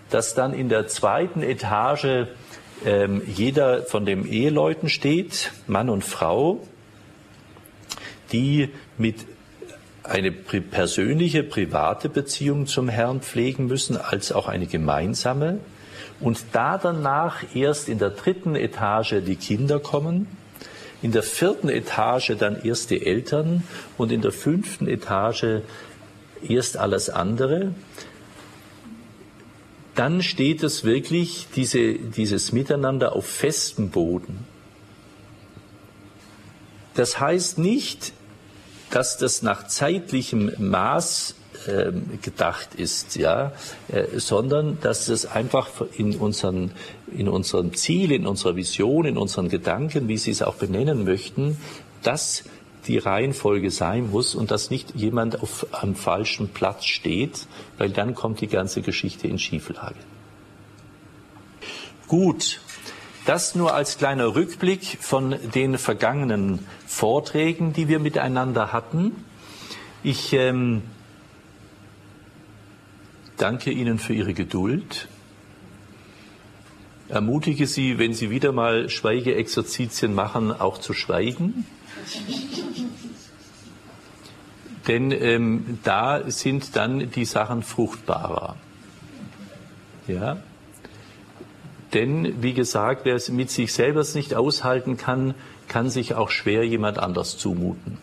dass 0.10 0.34
dann 0.36 0.54
in 0.54 0.70
der 0.70 0.88
zweiten 0.88 1.42
Etage 1.42 2.28
ähm, 2.86 3.22
jeder 3.26 3.84
von 3.84 4.06
den 4.06 4.28
Eheleuten 4.28 4.90
steht, 4.90 5.52
Mann 5.68 5.90
und 5.90 6.04
Frau, 6.04 6.60
die 8.32 8.70
mit 8.98 9.26
eine 10.04 10.32
persönliche, 10.32 11.44
private 11.44 12.10
Beziehung 12.10 12.68
zum 12.68 12.90
Herrn 12.90 13.22
pflegen 13.22 13.66
müssen, 13.68 13.98
als 13.98 14.32
auch 14.32 14.48
eine 14.48 14.68
gemeinsame. 14.68 15.60
Und 16.20 16.40
da 16.52 16.78
danach 16.78 17.44
erst 17.56 17.90
in 17.90 17.98
der 17.98 18.12
dritten 18.12 18.56
Etage 18.56 19.16
die 19.26 19.36
Kinder 19.36 19.80
kommen 19.80 20.28
in 21.06 21.12
der 21.12 21.22
vierten 21.22 21.70
Etage 21.70 22.32
dann 22.40 22.60
erst 22.64 22.90
die 22.90 23.06
Eltern 23.06 23.62
und 23.96 24.12
in 24.12 24.24
der 24.24 24.32
fünften 24.32 24.88
Etage 24.88 25.62
erst 26.42 26.78
alles 26.78 27.12
andere. 27.12 27.76
Dann 29.94 30.24
steht 30.24 30.64
es 30.64 30.84
wirklich, 30.84 31.46
diese, 31.56 31.94
dieses 31.94 32.54
Miteinander 32.54 33.16
auf 33.16 33.28
festem 33.28 33.92
Boden. 33.92 34.48
Das 36.96 37.20
heißt 37.20 37.60
nicht, 37.60 38.12
dass 38.90 39.20
das 39.20 39.44
nach 39.44 39.68
zeitlichem 39.68 40.54
Maß 40.58 41.36
ähm, 41.68 42.18
gedacht 42.24 42.70
ist, 42.76 43.16
ja, 43.16 43.52
äh, 43.90 44.18
sondern 44.18 44.80
dass 44.82 45.08
es 45.08 45.28
einfach 45.28 45.70
in 45.96 46.16
unseren, 46.16 46.72
in 47.12 47.28
unserem 47.28 47.74
Ziel, 47.74 48.12
in 48.12 48.26
unserer 48.26 48.56
Vision, 48.56 49.06
in 49.06 49.18
unseren 49.18 49.50
Gedanken, 49.50 50.08
wie 50.08 50.18
Sie 50.18 50.32
es 50.32 50.42
auch 50.42 50.56
benennen 50.56 51.04
möchten, 51.04 51.58
dass 52.02 52.44
die 52.88 52.98
Reihenfolge 52.98 53.72
sein 53.72 54.12
muss 54.12 54.36
und 54.36 54.52
dass 54.52 54.70
nicht 54.70 54.96
jemand 54.96 55.42
auf 55.42 55.74
einem 55.74 55.96
falschen 55.96 56.50
Platz 56.50 56.86
steht, 56.86 57.48
weil 57.78 57.90
dann 57.90 58.14
kommt 58.14 58.42
die 58.42 58.48
ganze 58.48 58.82
Geschichte 58.82 59.28
in 59.28 59.40
Schieflage. 59.40 59.96
Gut, 62.08 62.60
das 63.26 63.56
nur 63.56 63.74
als 63.74 63.98
kleiner 63.98 64.36
Rückblick 64.36 64.98
von 65.02 65.36
den 65.56 65.80
vergangenen 65.80 66.60
Vorträgen, 66.86 67.74
die 67.74 67.88
wir 67.88 68.00
miteinander 68.00 68.72
hatten. 68.72 69.26
Ich 70.04 70.34
ähm, 70.34 70.84
danke 73.38 73.72
Ihnen 73.72 73.98
für 73.98 74.14
Ihre 74.14 74.36
Geduld. 74.36 75.08
Ermutige 77.08 77.68
Sie, 77.68 78.00
wenn 78.00 78.14
Sie 78.14 78.32
wieder 78.32 78.52
mal 78.52 78.90
Schweigeexerzitien 78.90 80.16
machen, 80.16 80.52
auch 80.52 80.80
zu 80.80 80.94
schweigen. 80.94 81.66
Denn 84.88 85.12
ähm, 85.12 85.80
da 85.84 86.30
sind 86.30 86.76
dann 86.76 87.12
die 87.12 87.26
Sachen 87.26 87.62
fruchtbarer. 87.64 88.56
Ja? 90.08 90.38
Denn, 91.94 92.42
wie 92.42 92.54
gesagt, 92.54 93.06
wer 93.06 93.16
es 93.16 93.30
mit 93.30 93.50
sich 93.52 93.72
selber 93.72 94.04
nicht 94.16 94.34
aushalten 94.34 94.98
kann, 94.98 95.34
kann 95.68 95.90
sich 95.90 96.16
auch 96.16 96.30
schwer 96.30 96.66
jemand 96.66 96.98
anders 96.98 97.38
zumuten. 97.38 98.00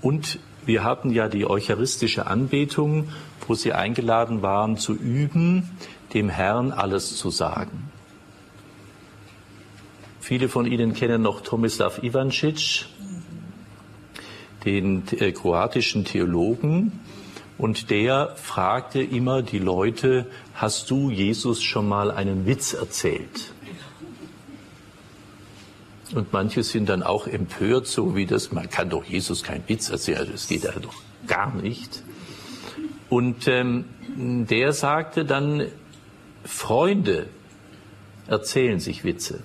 Und 0.00 0.38
wir 0.66 0.84
hatten 0.84 1.10
ja 1.10 1.28
die 1.28 1.46
eucharistische 1.46 2.26
Anbetung, 2.26 3.08
wo 3.46 3.54
Sie 3.54 3.72
eingeladen 3.72 4.42
waren 4.42 4.76
zu 4.76 4.94
üben, 4.94 5.70
dem 6.14 6.28
Herrn 6.28 6.72
alles 6.72 7.16
zu 7.16 7.30
sagen. 7.30 7.90
Viele 10.20 10.48
von 10.48 10.64
Ihnen 10.64 10.94
kennen 10.94 11.20
noch 11.20 11.42
Tomislav 11.42 12.02
Ivancic, 12.02 12.86
den 14.64 15.02
äh, 15.18 15.32
kroatischen 15.32 16.04
Theologen, 16.04 17.00
und 17.56 17.90
der 17.90 18.34
fragte 18.36 19.00
immer 19.00 19.42
die 19.42 19.58
Leute, 19.58 20.26
hast 20.54 20.90
du 20.90 21.10
Jesus 21.10 21.62
schon 21.62 21.88
mal 21.88 22.10
einen 22.10 22.46
Witz 22.46 22.72
erzählt? 22.72 23.52
Und 26.14 26.32
manche 26.32 26.62
sind 26.62 26.88
dann 26.88 27.02
auch 27.02 27.26
empört, 27.26 27.86
so 27.86 28.16
wie 28.16 28.26
das, 28.26 28.52
man 28.52 28.68
kann 28.70 28.90
doch 28.90 29.04
Jesus 29.04 29.42
keinen 29.42 29.68
Witz 29.68 29.88
erzählen, 29.88 30.28
das 30.30 30.48
geht 30.48 30.64
ja 30.64 30.72
doch 30.72 30.94
gar 31.26 31.54
nicht. 31.54 32.02
Und 33.08 33.46
ähm, 33.46 33.84
der 34.16 34.72
sagte 34.72 35.24
dann, 35.24 35.66
Freunde 36.44 37.28
erzählen 38.26 38.80
sich 38.80 39.04
Witze. 39.04 39.42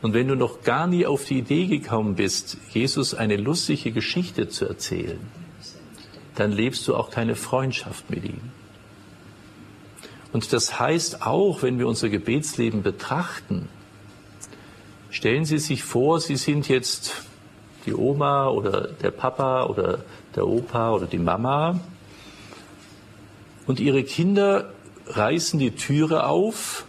Und 0.00 0.14
wenn 0.14 0.28
du 0.28 0.36
noch 0.36 0.62
gar 0.62 0.86
nie 0.86 1.06
auf 1.06 1.24
die 1.24 1.38
Idee 1.38 1.66
gekommen 1.66 2.14
bist, 2.14 2.56
Jesus 2.70 3.14
eine 3.14 3.36
lustige 3.36 3.90
Geschichte 3.92 4.48
zu 4.48 4.64
erzählen, 4.66 5.20
dann 6.36 6.52
lebst 6.52 6.86
du 6.86 6.94
auch 6.94 7.10
keine 7.10 7.34
Freundschaft 7.34 8.08
mit 8.10 8.24
ihm. 8.24 8.40
Und 10.32 10.52
das 10.52 10.78
heißt 10.78 11.26
auch, 11.26 11.62
wenn 11.62 11.78
wir 11.78 11.88
unser 11.88 12.08
Gebetsleben 12.08 12.82
betrachten, 12.82 13.68
Stellen 15.10 15.46
Sie 15.46 15.58
sich 15.58 15.84
vor, 15.84 16.20
Sie 16.20 16.36
sind 16.36 16.68
jetzt 16.68 17.22
die 17.86 17.94
Oma 17.94 18.48
oder 18.48 18.88
der 18.88 19.10
Papa 19.10 19.64
oder 19.64 20.04
der 20.36 20.46
Opa 20.46 20.92
oder 20.92 21.06
die 21.06 21.18
Mama 21.18 21.80
und 23.66 23.80
Ihre 23.80 24.04
Kinder 24.04 24.72
reißen 25.08 25.58
die 25.58 25.72
Türe 25.72 26.24
auf, 26.26 26.84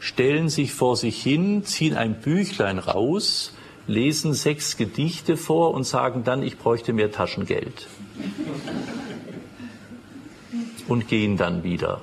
stellen 0.00 0.48
sich 0.48 0.72
vor 0.72 0.96
sich 0.96 1.22
hin, 1.22 1.64
ziehen 1.64 1.96
ein 1.96 2.20
Büchlein 2.20 2.78
raus, 2.78 3.54
lesen 3.86 4.34
sechs 4.34 4.76
Gedichte 4.76 5.36
vor 5.36 5.74
und 5.74 5.84
sagen 5.84 6.24
dann, 6.24 6.42
ich 6.42 6.58
bräuchte 6.58 6.92
mehr 6.92 7.10
Taschengeld. 7.10 7.86
Und 10.88 11.08
gehen 11.08 11.36
dann 11.36 11.62
wieder. 11.62 12.00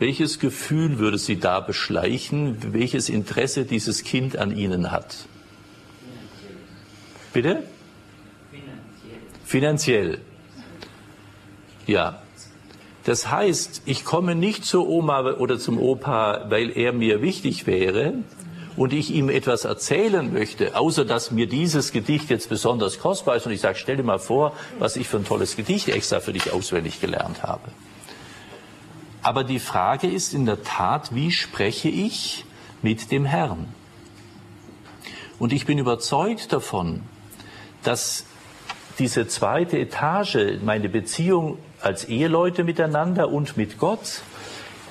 welches 0.00 0.38
Gefühl 0.38 0.98
würde 0.98 1.18
Sie 1.18 1.38
da 1.38 1.60
beschleichen, 1.60 2.72
welches 2.72 3.10
Interesse 3.10 3.66
dieses 3.66 4.02
Kind 4.02 4.36
an 4.38 4.56
Ihnen 4.56 4.90
hat? 4.90 5.26
Bitte? 7.34 7.62
Finanziell. 9.44 10.18
Ja. 11.86 12.22
Das 13.04 13.30
heißt, 13.30 13.82
ich 13.86 14.04
komme 14.04 14.34
nicht 14.34 14.64
zur 14.64 14.88
Oma 14.88 15.20
oder 15.32 15.58
zum 15.58 15.78
Opa, 15.78 16.46
weil 16.48 16.76
er 16.76 16.92
mir 16.92 17.22
wichtig 17.22 17.66
wäre 17.66 18.14
und 18.76 18.92
ich 18.92 19.10
ihm 19.10 19.30
etwas 19.30 19.64
erzählen 19.64 20.32
möchte, 20.32 20.76
außer 20.76 21.04
dass 21.04 21.30
mir 21.30 21.46
dieses 21.46 21.92
Gedicht 21.92 22.30
jetzt 22.30 22.48
besonders 22.48 22.98
kostbar 22.98 23.36
ist 23.36 23.46
und 23.46 23.52
ich 23.52 23.60
sage, 23.60 23.78
stell 23.78 23.96
dir 23.96 24.02
mal 24.02 24.18
vor, 24.18 24.52
was 24.78 24.96
ich 24.96 25.08
für 25.08 25.16
ein 25.16 25.24
tolles 25.24 25.56
Gedicht 25.56 25.88
extra 25.88 26.20
für 26.20 26.32
dich 26.32 26.52
auswendig 26.52 27.00
gelernt 27.00 27.42
habe. 27.42 27.70
Aber 29.22 29.44
die 29.44 29.58
Frage 29.58 30.06
ist 30.06 30.34
in 30.34 30.46
der 30.46 30.62
Tat, 30.62 31.14
wie 31.14 31.30
spreche 31.30 31.88
ich 31.88 32.44
mit 32.82 33.10
dem 33.10 33.24
Herrn? 33.24 33.66
Und 35.38 35.52
ich 35.52 35.66
bin 35.66 35.78
überzeugt 35.78 36.52
davon, 36.52 37.02
dass 37.82 38.24
diese 38.98 39.26
zweite 39.26 39.78
Etage, 39.78 40.58
meine 40.62 40.88
Beziehung 40.88 41.58
als 41.82 42.04
Eheleute 42.04 42.64
miteinander 42.64 43.30
und 43.30 43.56
mit 43.56 43.78
Gott, 43.78 44.22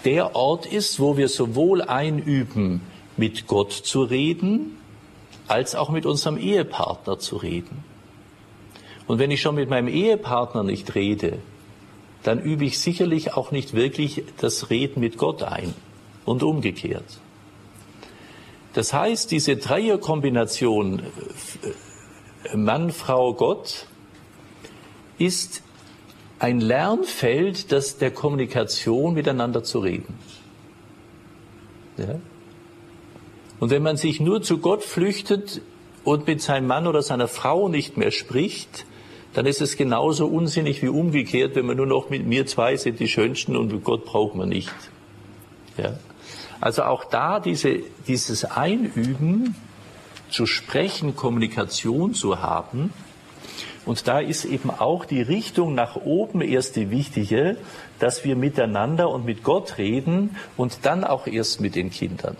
der 0.05 0.35
Ort 0.35 0.65
ist, 0.65 0.99
wo 0.99 1.17
wir 1.17 1.27
sowohl 1.27 1.81
einüben, 1.81 2.81
mit 3.17 3.47
Gott 3.47 3.73
zu 3.73 4.03
reden, 4.03 4.77
als 5.47 5.75
auch 5.75 5.89
mit 5.89 6.05
unserem 6.05 6.37
Ehepartner 6.37 7.19
zu 7.19 7.37
reden. 7.37 7.83
Und 9.07 9.19
wenn 9.19 9.31
ich 9.31 9.41
schon 9.41 9.55
mit 9.55 9.69
meinem 9.69 9.87
Ehepartner 9.87 10.63
nicht 10.63 10.95
rede, 10.95 11.39
dann 12.23 12.39
übe 12.39 12.65
ich 12.65 12.79
sicherlich 12.79 13.33
auch 13.33 13.51
nicht 13.51 13.73
wirklich 13.73 14.23
das 14.39 14.69
Reden 14.69 14.99
mit 14.99 15.17
Gott 15.17 15.43
ein 15.43 15.73
und 16.25 16.43
umgekehrt. 16.43 17.19
Das 18.73 18.93
heißt, 18.93 19.31
diese 19.31 19.57
Dreierkombination 19.57 20.99
äh, 20.99 22.55
Mann, 22.55 22.91
Frau, 22.91 23.33
Gott 23.33 23.87
ist 25.17 25.63
ein 26.39 26.61
Lernfeld 26.61 27.71
das 27.71 27.97
der 27.97 28.11
Kommunikation 28.11 29.13
miteinander 29.13 29.63
zu 29.63 29.79
reden. 29.79 30.17
Ja? 31.97 32.15
Und 33.59 33.71
wenn 33.71 33.83
man 33.83 33.97
sich 33.97 34.19
nur 34.21 34.41
zu 34.41 34.59
Gott 34.59 34.83
flüchtet 34.83 35.61
und 36.05 36.27
mit 36.27 36.41
seinem 36.41 36.67
Mann 36.67 36.87
oder 36.87 37.01
seiner 37.01 37.27
Frau 37.27 37.67
nicht 37.67 37.97
mehr 37.97 38.11
spricht, 38.11 38.85
dann 39.33 39.45
ist 39.45 39.61
es 39.61 39.75
genauso 39.75 40.27
unsinnig 40.27 40.81
wie 40.81 40.87
umgekehrt, 40.87 41.55
wenn 41.55 41.65
man 41.65 41.77
nur 41.77 41.85
noch 41.85 42.09
mit 42.09 42.25
mir 42.25 42.47
zwei 42.47 42.77
sind 42.77 42.99
die 42.99 43.07
Schönsten 43.07 43.55
und 43.55 43.71
mit 43.71 43.83
Gott 43.83 44.05
braucht 44.05 44.35
man 44.35 44.49
nicht. 44.49 44.73
Ja. 45.77 45.99
Also 46.61 46.83
auch 46.83 47.03
da 47.03 47.39
diese, 47.39 47.79
dieses 48.07 48.45
Einüben, 48.45 49.55
zu 50.29 50.45
sprechen, 50.45 51.15
Kommunikation 51.15 52.13
zu 52.13 52.41
haben, 52.41 52.93
und 53.85 54.07
da 54.07 54.19
ist 54.19 54.45
eben 54.45 54.69
auch 54.69 55.05
die 55.05 55.21
Richtung 55.21 55.73
nach 55.73 55.95
oben 55.95 56.41
erst 56.41 56.75
die 56.75 56.91
wichtige, 56.91 57.57
dass 57.99 58.23
wir 58.23 58.35
miteinander 58.35 59.09
und 59.09 59.25
mit 59.25 59.43
Gott 59.43 59.77
reden 59.77 60.35
und 60.57 60.79
dann 60.83 61.03
auch 61.03 61.27
erst 61.27 61.61
mit 61.61 61.75
den 61.75 61.89
Kindern. 61.89 62.37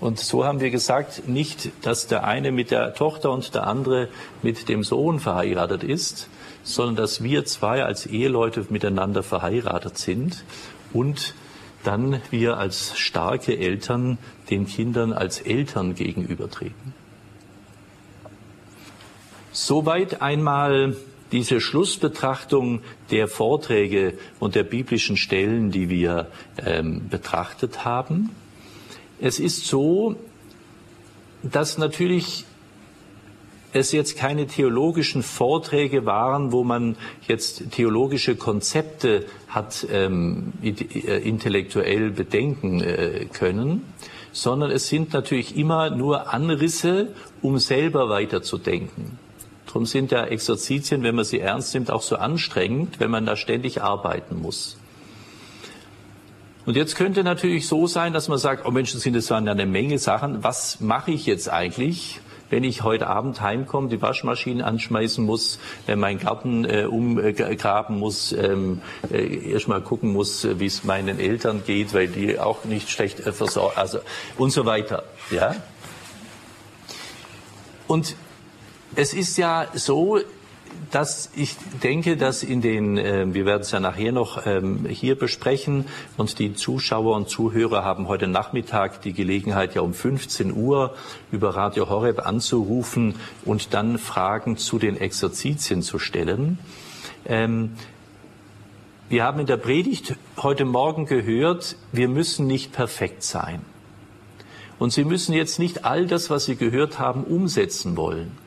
Und 0.00 0.18
so 0.18 0.44
haben 0.44 0.60
wir 0.60 0.70
gesagt, 0.70 1.28
nicht, 1.28 1.70
dass 1.82 2.06
der 2.06 2.24
eine 2.24 2.52
mit 2.52 2.70
der 2.70 2.94
Tochter 2.94 3.30
und 3.30 3.54
der 3.54 3.66
andere 3.66 4.08
mit 4.42 4.68
dem 4.68 4.82
Sohn 4.82 5.20
verheiratet 5.20 5.82
ist, 5.82 6.28
sondern 6.62 6.96
dass 6.96 7.22
wir 7.22 7.44
zwei 7.44 7.84
als 7.84 8.06
Eheleute 8.06 8.66
miteinander 8.70 9.22
verheiratet 9.22 9.98
sind 9.98 10.44
und 10.92 11.34
dann 11.84 12.20
wir 12.30 12.56
als 12.56 12.98
starke 12.98 13.56
Eltern 13.56 14.18
den 14.50 14.66
Kindern 14.66 15.12
als 15.12 15.40
Eltern 15.40 15.94
gegenübertreten. 15.94 17.03
Soweit 19.54 20.20
einmal 20.20 20.96
diese 21.30 21.60
Schlussbetrachtung 21.60 22.80
der 23.12 23.28
Vorträge 23.28 24.14
und 24.40 24.56
der 24.56 24.64
biblischen 24.64 25.16
Stellen, 25.16 25.70
die 25.70 25.88
wir 25.88 26.26
ähm, 26.58 27.08
betrachtet 27.08 27.84
haben. 27.84 28.30
Es 29.20 29.38
ist 29.38 29.64
so, 29.64 30.16
dass 31.44 31.78
natürlich 31.78 32.44
es 33.72 33.92
jetzt 33.92 34.16
keine 34.16 34.48
theologischen 34.48 35.22
Vorträge 35.22 36.04
waren, 36.04 36.50
wo 36.50 36.64
man 36.64 36.96
jetzt 37.28 37.70
theologische 37.70 38.34
Konzepte 38.34 39.24
hat 39.46 39.86
ähm, 39.88 40.52
äh, 40.64 41.18
intellektuell 41.18 42.10
bedenken 42.10 42.80
äh, 42.80 43.26
können, 43.32 43.84
sondern 44.32 44.72
es 44.72 44.88
sind 44.88 45.12
natürlich 45.12 45.56
immer 45.56 45.90
nur 45.90 46.34
Anrisse, 46.34 47.14
um 47.40 47.58
selber 47.58 48.08
weiterzudenken. 48.08 49.22
Darum 49.74 49.86
sind 49.86 50.12
ja 50.12 50.24
Exerzitien, 50.24 51.02
wenn 51.02 51.16
man 51.16 51.24
sie 51.24 51.40
ernst 51.40 51.74
nimmt, 51.74 51.90
auch 51.90 52.02
so 52.02 52.14
anstrengend, 52.14 53.00
wenn 53.00 53.10
man 53.10 53.26
da 53.26 53.34
ständig 53.34 53.82
arbeiten 53.82 54.40
muss. 54.40 54.76
Und 56.64 56.76
jetzt 56.76 56.94
könnte 56.94 57.24
natürlich 57.24 57.66
so 57.66 57.88
sein, 57.88 58.12
dass 58.12 58.28
man 58.28 58.38
sagt, 58.38 58.66
oh 58.66 58.70
Mensch, 58.70 58.92
das 58.92 59.02
sind 59.02 59.16
jetzt 59.16 59.32
eine 59.32 59.66
Menge 59.66 59.98
Sachen. 59.98 60.44
Was 60.44 60.78
mache 60.78 61.10
ich 61.10 61.26
jetzt 61.26 61.50
eigentlich? 61.50 62.20
wenn 62.50 62.62
ich 62.62 62.82
heute 62.84 63.08
Abend 63.08 63.40
heimkomme, 63.40 63.88
die 63.88 64.00
Waschmaschine 64.00 64.64
anschmeißen 64.64 65.24
muss, 65.24 65.58
äh, 65.88 65.96
meinen 65.96 66.20
Garten 66.20 66.64
äh, 66.64 66.84
umgraben 66.84 67.98
muss, 67.98 68.30
ähm, 68.32 68.80
äh, 69.10 69.50
erstmal 69.50 69.80
gucken 69.80 70.12
muss, 70.12 70.46
wie 70.60 70.66
es 70.66 70.84
meinen 70.84 71.18
Eltern 71.18 71.62
geht, 71.66 71.94
weil 71.94 72.06
die 72.06 72.38
auch 72.38 72.64
nicht 72.64 72.90
schlecht 72.90 73.26
äh, 73.26 73.32
versorgt, 73.32 73.76
also 73.76 73.98
und 74.36 74.50
so 74.50 74.66
weiter, 74.66 75.02
ja. 75.30 75.56
Und 77.88 78.14
es 78.96 79.14
ist 79.14 79.36
ja 79.36 79.66
so, 79.74 80.20
dass 80.90 81.30
ich 81.34 81.56
denke, 81.82 82.16
dass 82.16 82.42
in 82.42 82.60
den, 82.60 82.98
äh, 82.98 83.32
wir 83.32 83.46
werden 83.46 83.62
es 83.62 83.70
ja 83.70 83.80
nachher 83.80 84.12
noch 84.12 84.46
ähm, 84.46 84.86
hier 84.86 85.16
besprechen 85.16 85.86
und 86.16 86.38
die 86.38 86.54
Zuschauer 86.54 87.16
und 87.16 87.28
Zuhörer 87.28 87.84
haben 87.84 88.08
heute 88.08 88.26
Nachmittag 88.26 89.02
die 89.02 89.12
Gelegenheit, 89.12 89.74
ja 89.74 89.82
um 89.82 89.94
15 89.94 90.52
Uhr 90.52 90.94
über 91.30 91.56
Radio 91.56 91.88
Horeb 91.88 92.26
anzurufen 92.26 93.16
und 93.44 93.74
dann 93.74 93.98
Fragen 93.98 94.56
zu 94.56 94.78
den 94.78 94.96
Exerzitien 94.96 95.82
zu 95.82 95.98
stellen. 95.98 96.58
Ähm, 97.24 97.72
wir 99.08 99.24
haben 99.24 99.40
in 99.40 99.46
der 99.46 99.58
Predigt 99.58 100.16
heute 100.38 100.64
Morgen 100.64 101.06
gehört, 101.06 101.76
wir 101.92 102.08
müssen 102.08 102.46
nicht 102.46 102.72
perfekt 102.72 103.22
sein. 103.22 103.62
Und 104.78 104.92
Sie 104.92 105.04
müssen 105.04 105.34
jetzt 105.34 105.60
nicht 105.60 105.84
all 105.84 106.06
das, 106.06 106.30
was 106.30 106.46
Sie 106.46 106.56
gehört 106.56 106.98
haben, 106.98 107.22
umsetzen 107.24 107.96
wollen 107.96 108.43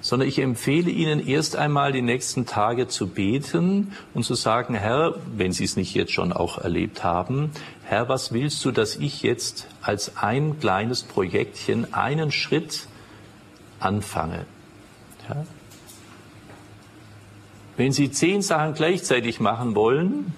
sondern 0.00 0.28
ich 0.28 0.38
empfehle 0.38 0.90
Ihnen 0.90 1.26
erst 1.26 1.56
einmal 1.56 1.92
die 1.92 2.02
nächsten 2.02 2.46
Tage 2.46 2.88
zu 2.88 3.08
beten 3.08 3.92
und 4.14 4.24
zu 4.24 4.34
sagen, 4.34 4.74
Herr, 4.74 5.14
wenn 5.34 5.52
Sie 5.52 5.64
es 5.64 5.76
nicht 5.76 5.94
jetzt 5.94 6.12
schon 6.12 6.32
auch 6.32 6.58
erlebt 6.58 7.02
haben, 7.02 7.50
Herr, 7.84 8.08
was 8.08 8.32
willst 8.32 8.64
du, 8.64 8.70
dass 8.70 8.96
ich 8.96 9.22
jetzt 9.22 9.66
als 9.80 10.16
ein 10.16 10.58
kleines 10.60 11.02
Projektchen 11.02 11.92
einen 11.94 12.30
Schritt 12.30 12.88
anfange? 13.80 14.46
Ja? 15.28 15.44
Wenn 17.76 17.92
Sie 17.92 18.10
zehn 18.10 18.42
Sachen 18.42 18.74
gleichzeitig 18.74 19.38
machen 19.38 19.74
wollen, 19.74 20.32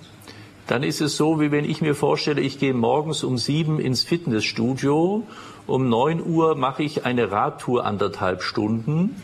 dann 0.68 0.82
ist 0.82 1.00
es 1.00 1.16
so, 1.16 1.40
wie 1.40 1.50
wenn 1.50 1.64
ich 1.64 1.80
mir 1.80 1.94
vorstelle, 1.94 2.40
ich 2.42 2.58
gehe 2.58 2.74
morgens 2.74 3.24
um 3.24 3.38
sieben 3.38 3.80
ins 3.80 4.04
Fitnessstudio, 4.04 5.26
um 5.66 5.88
neun 5.88 6.24
Uhr 6.24 6.54
mache 6.54 6.82
ich 6.82 7.04
eine 7.04 7.30
Radtour 7.32 7.84
anderthalb 7.84 8.42
Stunden 8.42 9.22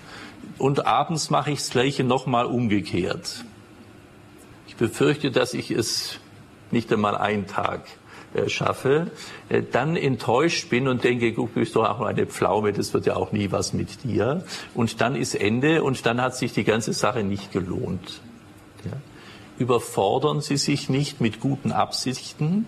und 0.58 0.86
abends 0.86 1.30
mache 1.30 1.50
ich 1.50 1.58
das 1.58 1.70
Gleiche 1.70 2.02
nochmal 2.02 2.46
umgekehrt. 2.46 3.44
Ich 4.66 4.76
befürchte, 4.76 5.30
dass 5.30 5.54
ich 5.54 5.70
es 5.70 6.18
nicht 6.70 6.90
einmal 6.90 7.16
einen 7.16 7.46
Tag 7.46 7.82
äh, 8.32 8.48
schaffe, 8.48 9.10
äh, 9.50 9.62
dann 9.70 9.96
enttäuscht 9.96 10.70
bin 10.70 10.88
und 10.88 11.04
denke, 11.04 11.32
du 11.34 11.46
bist 11.46 11.76
doch 11.76 11.84
auch 11.84 12.00
eine 12.00 12.26
Pflaume, 12.26 12.72
das 12.72 12.94
wird 12.94 13.04
ja 13.04 13.16
auch 13.16 13.32
nie 13.32 13.52
was 13.52 13.74
mit 13.74 14.02
dir. 14.02 14.44
Und 14.74 15.02
dann 15.02 15.14
ist 15.14 15.34
Ende 15.34 15.84
und 15.84 16.06
dann 16.06 16.22
hat 16.22 16.36
sich 16.36 16.54
die 16.54 16.64
ganze 16.64 16.94
Sache 16.94 17.22
nicht 17.22 17.52
gelohnt. 17.52 18.22
Ja. 18.84 18.92
Überfordern 19.58 20.40
Sie 20.40 20.56
sich 20.56 20.88
nicht 20.88 21.20
mit 21.20 21.40
guten 21.40 21.72
Absichten, 21.72 22.66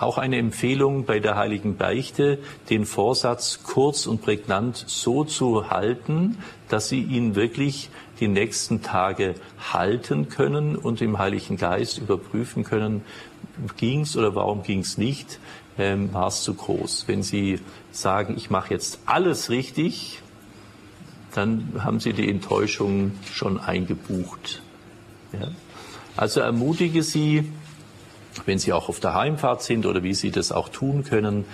auch 0.00 0.16
eine 0.16 0.38
Empfehlung 0.38 1.04
bei 1.04 1.20
der 1.20 1.36
heiligen 1.36 1.76
Beichte, 1.76 2.38
den 2.70 2.86
Vorsatz 2.86 3.60
kurz 3.64 4.06
und 4.06 4.22
prägnant 4.22 4.82
so 4.86 5.24
zu 5.24 5.68
halten, 5.68 6.38
dass 6.68 6.88
Sie 6.88 7.02
ihn 7.02 7.34
wirklich 7.34 7.90
die 8.18 8.28
nächsten 8.28 8.82
Tage 8.82 9.34
halten 9.72 10.28
können 10.28 10.76
und 10.76 11.02
im 11.02 11.18
Heiligen 11.18 11.58
Geist 11.58 11.98
überprüfen 11.98 12.64
können, 12.64 13.02
ging's 13.76 14.16
oder 14.16 14.34
warum 14.34 14.62
ging's 14.62 14.96
nicht, 14.96 15.38
ähm, 15.76 16.12
war 16.14 16.28
es 16.28 16.42
zu 16.44 16.54
groß. 16.54 17.04
Wenn 17.06 17.22
Sie 17.22 17.60
sagen, 17.90 18.36
ich 18.36 18.48
mache 18.48 18.72
jetzt 18.72 19.00
alles 19.04 19.50
richtig, 19.50 20.22
dann 21.34 21.72
haben 21.84 22.00
Sie 22.00 22.14
die 22.14 22.28
Enttäuschung 22.28 23.12
schon 23.32 23.60
eingebucht. 23.60 24.62
Ja? 25.32 25.48
Also 26.16 26.40
ermutige 26.40 27.02
Sie, 27.02 27.50
wenn 28.46 28.58
Sie 28.58 28.72
auch 28.72 28.88
auf 28.88 29.00
der 29.00 29.14
Heimfahrt 29.14 29.62
sind 29.62 29.86
oder 29.86 30.02
wie 30.02 30.14
Sie 30.14 30.30
das 30.30 30.52
auch 30.52 30.68
tun 30.68 31.04
können, 31.04 31.44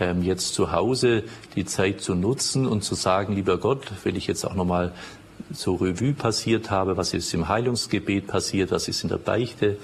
ähm, 0.00 0.22
jetzt 0.22 0.54
zu 0.54 0.72
Hause 0.72 1.24
die 1.56 1.64
Zeit 1.64 2.00
zu 2.00 2.14
nutzen 2.14 2.66
und 2.66 2.82
zu 2.82 2.94
sagen, 2.94 3.34
lieber 3.34 3.58
Gott, 3.58 3.92
wenn 4.02 4.16
ich 4.16 4.26
jetzt 4.26 4.44
auch 4.44 4.54
nochmal 4.54 4.92
so 5.52 5.74
Revue 5.74 6.14
passiert 6.14 6.70
habe, 6.70 6.96
was 6.96 7.14
ist 7.14 7.32
im 7.34 7.48
Heilungsgebet 7.48 8.26
passiert, 8.26 8.70
was 8.70 8.88
ist 8.88 9.02
in 9.02 9.08
der 9.08 9.18
Beichte 9.18 9.76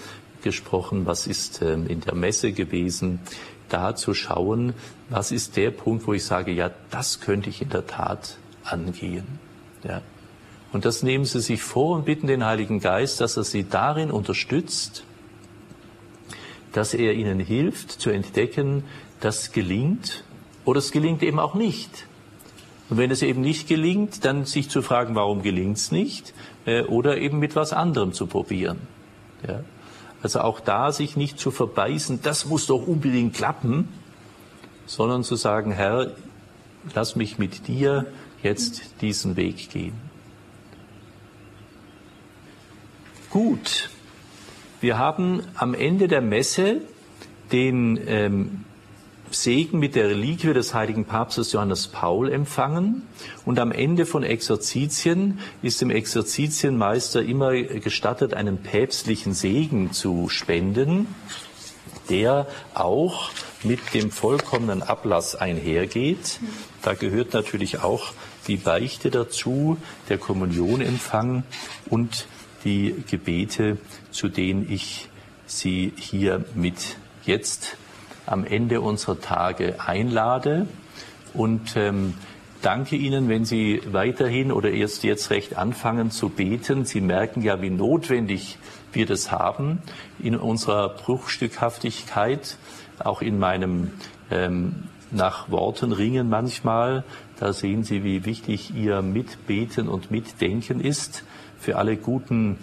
gesprochen, 0.43 1.07
was 1.07 1.27
ist 1.27 1.63
ähm, 1.63 1.87
in 1.87 2.01
der 2.01 2.15
Messe 2.15 2.53
gewesen, 2.53 3.21
da 3.69 3.95
zu 3.95 4.15
schauen, 4.15 4.75
was 5.11 5.31
ist 5.31 5.57
der 5.57 5.71
Punkt, 5.71 6.07
wo 6.07 6.13
ich 6.13 6.25
sage, 6.25 6.53
ja, 6.53 6.71
das 6.91 7.21
könnte 7.21 7.51
ich 7.51 7.63
in 7.63 7.69
der 7.69 7.87
Tat 7.87 8.37
angehen. 8.65 9.39
Ja. 9.85 10.03
Und 10.73 10.85
das 10.85 11.03
nehmen 11.03 11.25
Sie 11.25 11.41
sich 11.41 11.63
vor 11.63 11.97
und 11.97 12.05
bitten 12.05 12.27
den 12.27 12.45
Heiligen 12.45 12.81
Geist, 12.81 13.21
dass 13.21 13.37
er 13.37 13.45
Sie 13.45 13.65
darin 13.69 14.11
unterstützt, 14.11 15.05
dass 16.73 16.95
er 16.95 17.15
Ihnen 17.15 17.41
hilft 17.41 17.91
zu 17.91 18.11
entdecken, 18.11 18.85
das 19.21 19.53
gelingt 19.53 20.25
oder 20.65 20.79
es 20.79 20.93
gelingt 20.93 21.23
eben 21.23 21.41
auch 21.41 21.55
nicht. 21.55 22.07
Und 22.89 22.99
wenn 22.99 23.11
es 23.11 23.23
eben 23.23 23.41
nicht 23.41 23.69
gelingt, 23.69 24.25
dann 24.25 24.45
sich 24.45 24.69
zu 24.69 24.83
fragen, 24.83 25.15
warum 25.15 25.43
gelingt 25.43 25.77
es 25.77 25.93
nicht, 25.93 26.35
äh, 26.67 26.83
oder 26.83 27.19
eben 27.19 27.39
mit 27.39 27.57
was 27.57 27.73
anderem 27.73 28.13
zu 28.13 28.27
probieren. 28.27 28.79
Ja. 29.47 29.61
Also 30.23 30.41
auch 30.41 30.61
da 30.61 30.93
sich 30.93 31.17
nicht 31.17 31.39
zu 31.39 31.51
verbeißen, 31.51 32.21
das 32.23 32.45
muss 32.47 32.67
doch 32.67 32.87
unbedingt 32.87 33.35
klappen, 33.35 33.89
sondern 34.87 35.25
zu 35.25 35.37
sagen, 35.37 35.73
Herr, 35.73 36.13
lass 36.95 37.17
mich 37.17 37.39
mit 37.39 37.69
dir 37.69 38.07
jetzt 38.43 38.83
diesen 39.01 39.37
Weg 39.37 39.71
gehen. 39.71 40.10
Gut, 43.31 43.91
wir 44.81 44.99
haben 44.99 45.45
am 45.55 45.75
Ende 45.75 46.09
der 46.09 46.21
Messe 46.21 46.81
den 47.53 47.97
ähm, 48.09 48.65
Segen 49.31 49.79
mit 49.79 49.95
der 49.95 50.09
Reliquie 50.09 50.53
des 50.53 50.75
heiligen 50.75 51.05
Papstes 51.05 51.53
Johannes 51.53 51.87
Paul 51.87 52.33
empfangen. 52.33 53.07
Und 53.45 53.61
am 53.61 53.71
Ende 53.71 54.05
von 54.05 54.25
Exerzitien 54.25 55.39
ist 55.63 55.81
dem 55.81 55.91
Exerzitienmeister 55.91 57.23
immer 57.23 57.53
gestattet, 57.53 58.35
einen 58.35 58.59
päpstlichen 58.59 59.33
Segen 59.33 59.93
zu 59.93 60.29
spenden, 60.29 61.07
der 62.09 62.49
auch 62.75 63.31
mit 63.63 63.95
dem 63.95 64.11
vollkommenen 64.11 64.83
Ablass 64.83 65.37
einhergeht. 65.37 66.41
Da 66.83 66.95
gehört 66.95 67.33
natürlich 67.33 67.79
auch 67.79 68.13
die 68.49 68.57
Beichte 68.57 69.11
dazu, 69.11 69.77
der 70.09 70.19
Kommunionempfang 70.19 71.45
und 71.89 72.27
die 72.65 72.95
Gebete, 73.09 73.79
zu 74.11 74.29
denen 74.29 74.71
ich 74.71 75.09
Sie 75.47 75.93
hier 75.97 76.45
mit 76.55 76.97
jetzt 77.25 77.77
am 78.27 78.45
Ende 78.45 78.81
unserer 78.81 79.21
Tage 79.21 79.81
einlade 79.81 80.67
und 81.35 81.77
ähm, 81.77 82.15
danke 82.63 82.97
Ihnen, 82.97 83.29
wenn 83.29 83.45
Sie 83.45 83.81
weiterhin 83.91 84.53
oder 84.53 84.71
erst 84.71 85.03
jetzt 85.03 85.31
recht 85.31 85.57
anfangen 85.57 86.11
zu 86.11 86.29
beten. 86.29 86.85
Sie 86.85 87.01
merken 87.01 87.43
ja, 87.43 87.61
wie 87.63 87.71
notwendig 87.71 88.59
wir 88.93 89.07
das 89.07 89.31
haben 89.33 89.83
in 90.19 90.37
unserer 90.37 90.91
Bruchstückhaftigkeit, 90.91 92.57
auch 92.99 93.23
in 93.23 93.39
meinem 93.39 93.93
ähm, 94.31 94.85
nach 95.11 95.51
Worten 95.51 95.93
ringen 95.93 96.29
manchmal. 96.29 97.05
Da 97.39 97.53
sehen 97.53 97.83
Sie, 97.83 98.05
wie 98.05 98.25
wichtig 98.25 98.75
Ihr 98.75 99.03
Mitbeten 99.03 99.89
und 99.89 100.11
Mitdenken 100.11 100.81
ist 100.81 101.25
für 101.61 101.77
alle 101.77 101.97
guten 101.97 102.59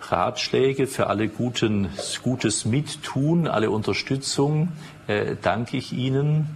Ratschläge, 0.00 0.86
für 0.86 1.08
alle 1.08 1.28
guten, 1.28 1.88
gutes 2.22 2.64
Mittun, 2.64 3.46
alle 3.46 3.70
Unterstützung 3.70 4.68
äh, 5.06 5.36
danke 5.40 5.76
ich 5.76 5.92
Ihnen. 5.92 6.46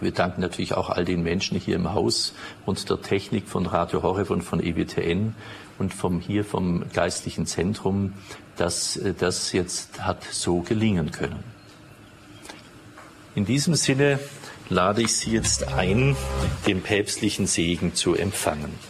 Wir 0.00 0.12
danken 0.12 0.40
natürlich 0.40 0.74
auch 0.74 0.88
all 0.88 1.04
den 1.04 1.22
Menschen 1.22 1.58
hier 1.58 1.76
im 1.76 1.92
Haus 1.92 2.34
und 2.64 2.88
der 2.88 3.02
Technik 3.02 3.48
von 3.48 3.66
Radio 3.66 4.02
Horeb 4.02 4.30
und 4.30 4.42
von 4.42 4.62
EWTN 4.62 5.34
und 5.78 5.92
vom 5.92 6.20
hier 6.20 6.44
vom 6.44 6.84
geistlichen 6.92 7.46
Zentrum, 7.46 8.14
dass 8.56 8.96
äh, 8.96 9.14
das 9.18 9.52
jetzt 9.52 10.02
hat 10.02 10.22
so 10.24 10.60
gelingen 10.60 11.10
können. 11.10 11.42
In 13.34 13.44
diesem 13.44 13.74
Sinne 13.74 14.18
lade 14.68 15.02
ich 15.02 15.14
Sie 15.14 15.32
jetzt 15.32 15.68
ein, 15.68 16.16
den 16.66 16.82
päpstlichen 16.82 17.46
Segen 17.46 17.94
zu 17.94 18.14
empfangen. 18.14 18.89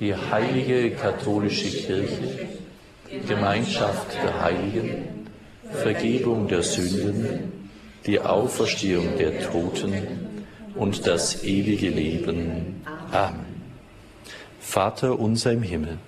die 0.00 0.14
heilige 0.14 0.90
katholische 0.90 1.68
Kirche, 1.68 2.48
Gemeinschaft 3.28 4.14
der 4.22 4.42
Heiligen, 4.42 5.26
Vergebung 5.70 6.48
der 6.48 6.62
Sünden, 6.62 7.70
die 8.06 8.20
Auferstehung 8.20 9.16
der 9.18 9.40
Toten 9.40 9.92
und 10.74 11.06
das 11.06 11.44
ewige 11.44 11.88
Leben. 11.90 12.82
Amen. 13.12 13.54
Vater 14.60 15.18
unser 15.18 15.52
im 15.52 15.62
Himmel, 15.62 15.98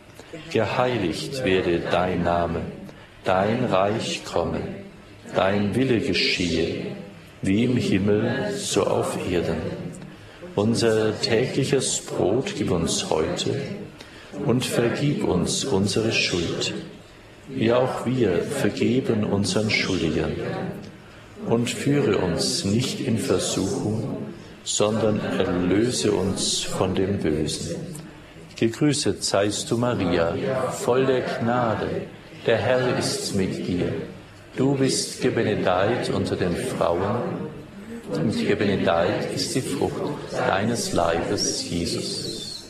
geheiligt 0.51 1.45
werde 1.45 1.81
dein 1.91 2.25
Name, 2.25 2.63
dein 3.25 3.65
Reich 3.65 4.25
komme, 4.25 4.61
dein 5.35 5.75
Wille 5.75 6.01
geschehe, 6.01 6.87
wie 7.43 7.65
im 7.65 7.77
Himmel, 7.77 8.53
so 8.57 8.85
auf 8.85 9.19
Erden. 9.31 9.86
Unser 10.57 11.21
tägliches 11.21 12.01
Brot 12.01 12.55
gib 12.57 12.71
uns 12.71 13.11
heute 13.11 13.61
und 14.47 14.65
vergib 14.65 15.23
uns 15.23 15.67
unsere 15.67 16.13
Schuld, 16.13 16.73
wie 17.51 17.75
auch 17.75 18.07
wir 18.07 18.39
vergeben 18.39 19.25
unseren 19.25 19.69
Schuldigern. 19.69 20.33
Und 21.47 21.69
führe 21.69 22.17
uns 22.17 22.65
nicht 22.65 23.01
in 23.01 23.19
Versuchung, 23.19 24.17
sondern 24.65 25.21
erlöse 25.21 26.13
uns 26.13 26.63
von 26.63 26.95
dem 26.95 27.19
Bösen. 27.19 27.77
Gegrüßet 28.59 29.23
seist 29.23 29.71
du, 29.71 29.77
Maria, 29.77 30.33
voll 30.71 31.05
der 31.05 31.21
Gnade, 31.21 32.07
der 32.47 32.57
Herr 32.57 32.99
ist 32.99 33.35
mit 33.35 33.69
dir. 33.69 33.93
Du 34.57 34.75
bist 34.75 35.21
gebenedeit 35.21 36.09
unter 36.09 36.35
den 36.35 36.57
Frauen 36.57 37.46
und 38.13 38.47
gebenedeit 38.47 39.33
ist 39.35 39.55
die 39.55 39.61
Frucht 39.61 40.33
deines 40.33 40.93
Leibes, 40.93 41.69
Jesus. 41.69 42.65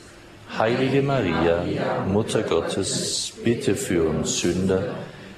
Heilige 0.58 1.02
Maria, 1.02 1.64
Mutter 2.08 2.42
Gottes, 2.42 3.32
bitte 3.44 3.74
für 3.74 4.08
uns 4.08 4.40
Sünder, 4.40 4.94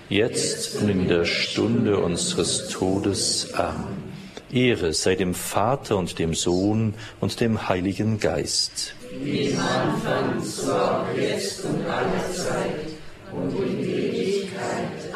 jetzt 0.09 0.77
und 0.81 0.89
in 0.89 1.09
der 1.09 1.25
Stunde 1.25 1.99
unseres 1.99 2.69
Todes. 2.69 3.53
Amen. 3.55 4.09
Ehre 4.51 4.93
sei 4.93 5.15
dem 5.15 5.35
Vater 5.35 5.97
und 5.97 6.19
dem 6.19 6.35
Sohn 6.35 6.95
und 7.21 7.41
dem 7.41 7.69
Heiligen 7.69 8.19
Geist. 8.19 8.95
Wie 9.23 9.49
im 9.49 9.59
Anfang, 9.59 10.43
so 10.43 10.73
auch 10.73 11.05
jetzt 11.17 11.65
und 11.65 11.85
alle 11.87 12.35
Zeit 12.35 12.87
und 13.33 13.55
in 13.59 13.81
Ewigkeit. 13.81 15.08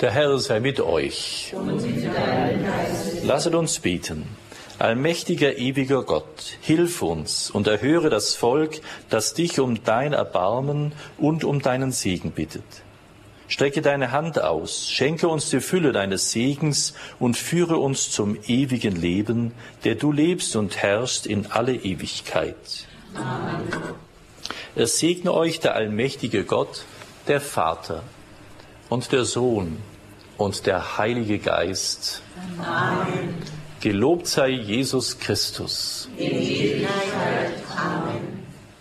Der 0.00 0.12
Herr 0.12 0.38
sei 0.38 0.60
mit 0.60 0.78
euch. 0.80 1.52
Lasset 3.24 3.54
uns 3.56 3.80
beten. 3.80 4.28
Allmächtiger, 4.78 5.58
ewiger 5.58 6.04
Gott, 6.04 6.56
hilf 6.60 7.02
uns 7.02 7.50
und 7.50 7.66
erhöre 7.66 8.08
das 8.08 8.36
Volk, 8.36 8.80
das 9.10 9.34
dich 9.34 9.58
um 9.58 9.82
dein 9.82 10.12
Erbarmen 10.12 10.92
und 11.16 11.42
um 11.42 11.60
deinen 11.60 11.90
Segen 11.90 12.30
bittet. 12.30 12.62
Strecke 13.48 13.82
deine 13.82 14.12
Hand 14.12 14.40
aus, 14.40 14.88
schenke 14.88 15.26
uns 15.26 15.50
die 15.50 15.60
Fülle 15.60 15.90
deines 15.90 16.30
Segens 16.30 16.94
und 17.18 17.36
führe 17.36 17.78
uns 17.78 18.12
zum 18.12 18.38
ewigen 18.46 18.94
Leben, 18.94 19.50
der 19.82 19.96
du 19.96 20.12
lebst 20.12 20.54
und 20.54 20.76
herrschst 20.76 21.26
in 21.26 21.46
alle 21.46 21.74
Ewigkeit. 21.74 22.54
Amen. 23.14 23.66
Es 24.76 25.00
segne 25.00 25.34
euch 25.34 25.58
der 25.58 25.74
allmächtige 25.74 26.44
Gott, 26.44 26.84
der 27.26 27.40
Vater 27.40 28.04
und 28.88 29.12
der 29.12 29.24
Sohn 29.24 29.78
und 30.36 30.66
der 30.66 30.98
Heilige 30.98 31.38
Geist. 31.38 32.22
Amen. 32.58 33.34
Gelobt 33.80 34.26
sei 34.26 34.48
Jesus 34.48 35.18
Christus. 35.18 36.08
In 36.16 36.32
Ewigkeit. 36.32 37.52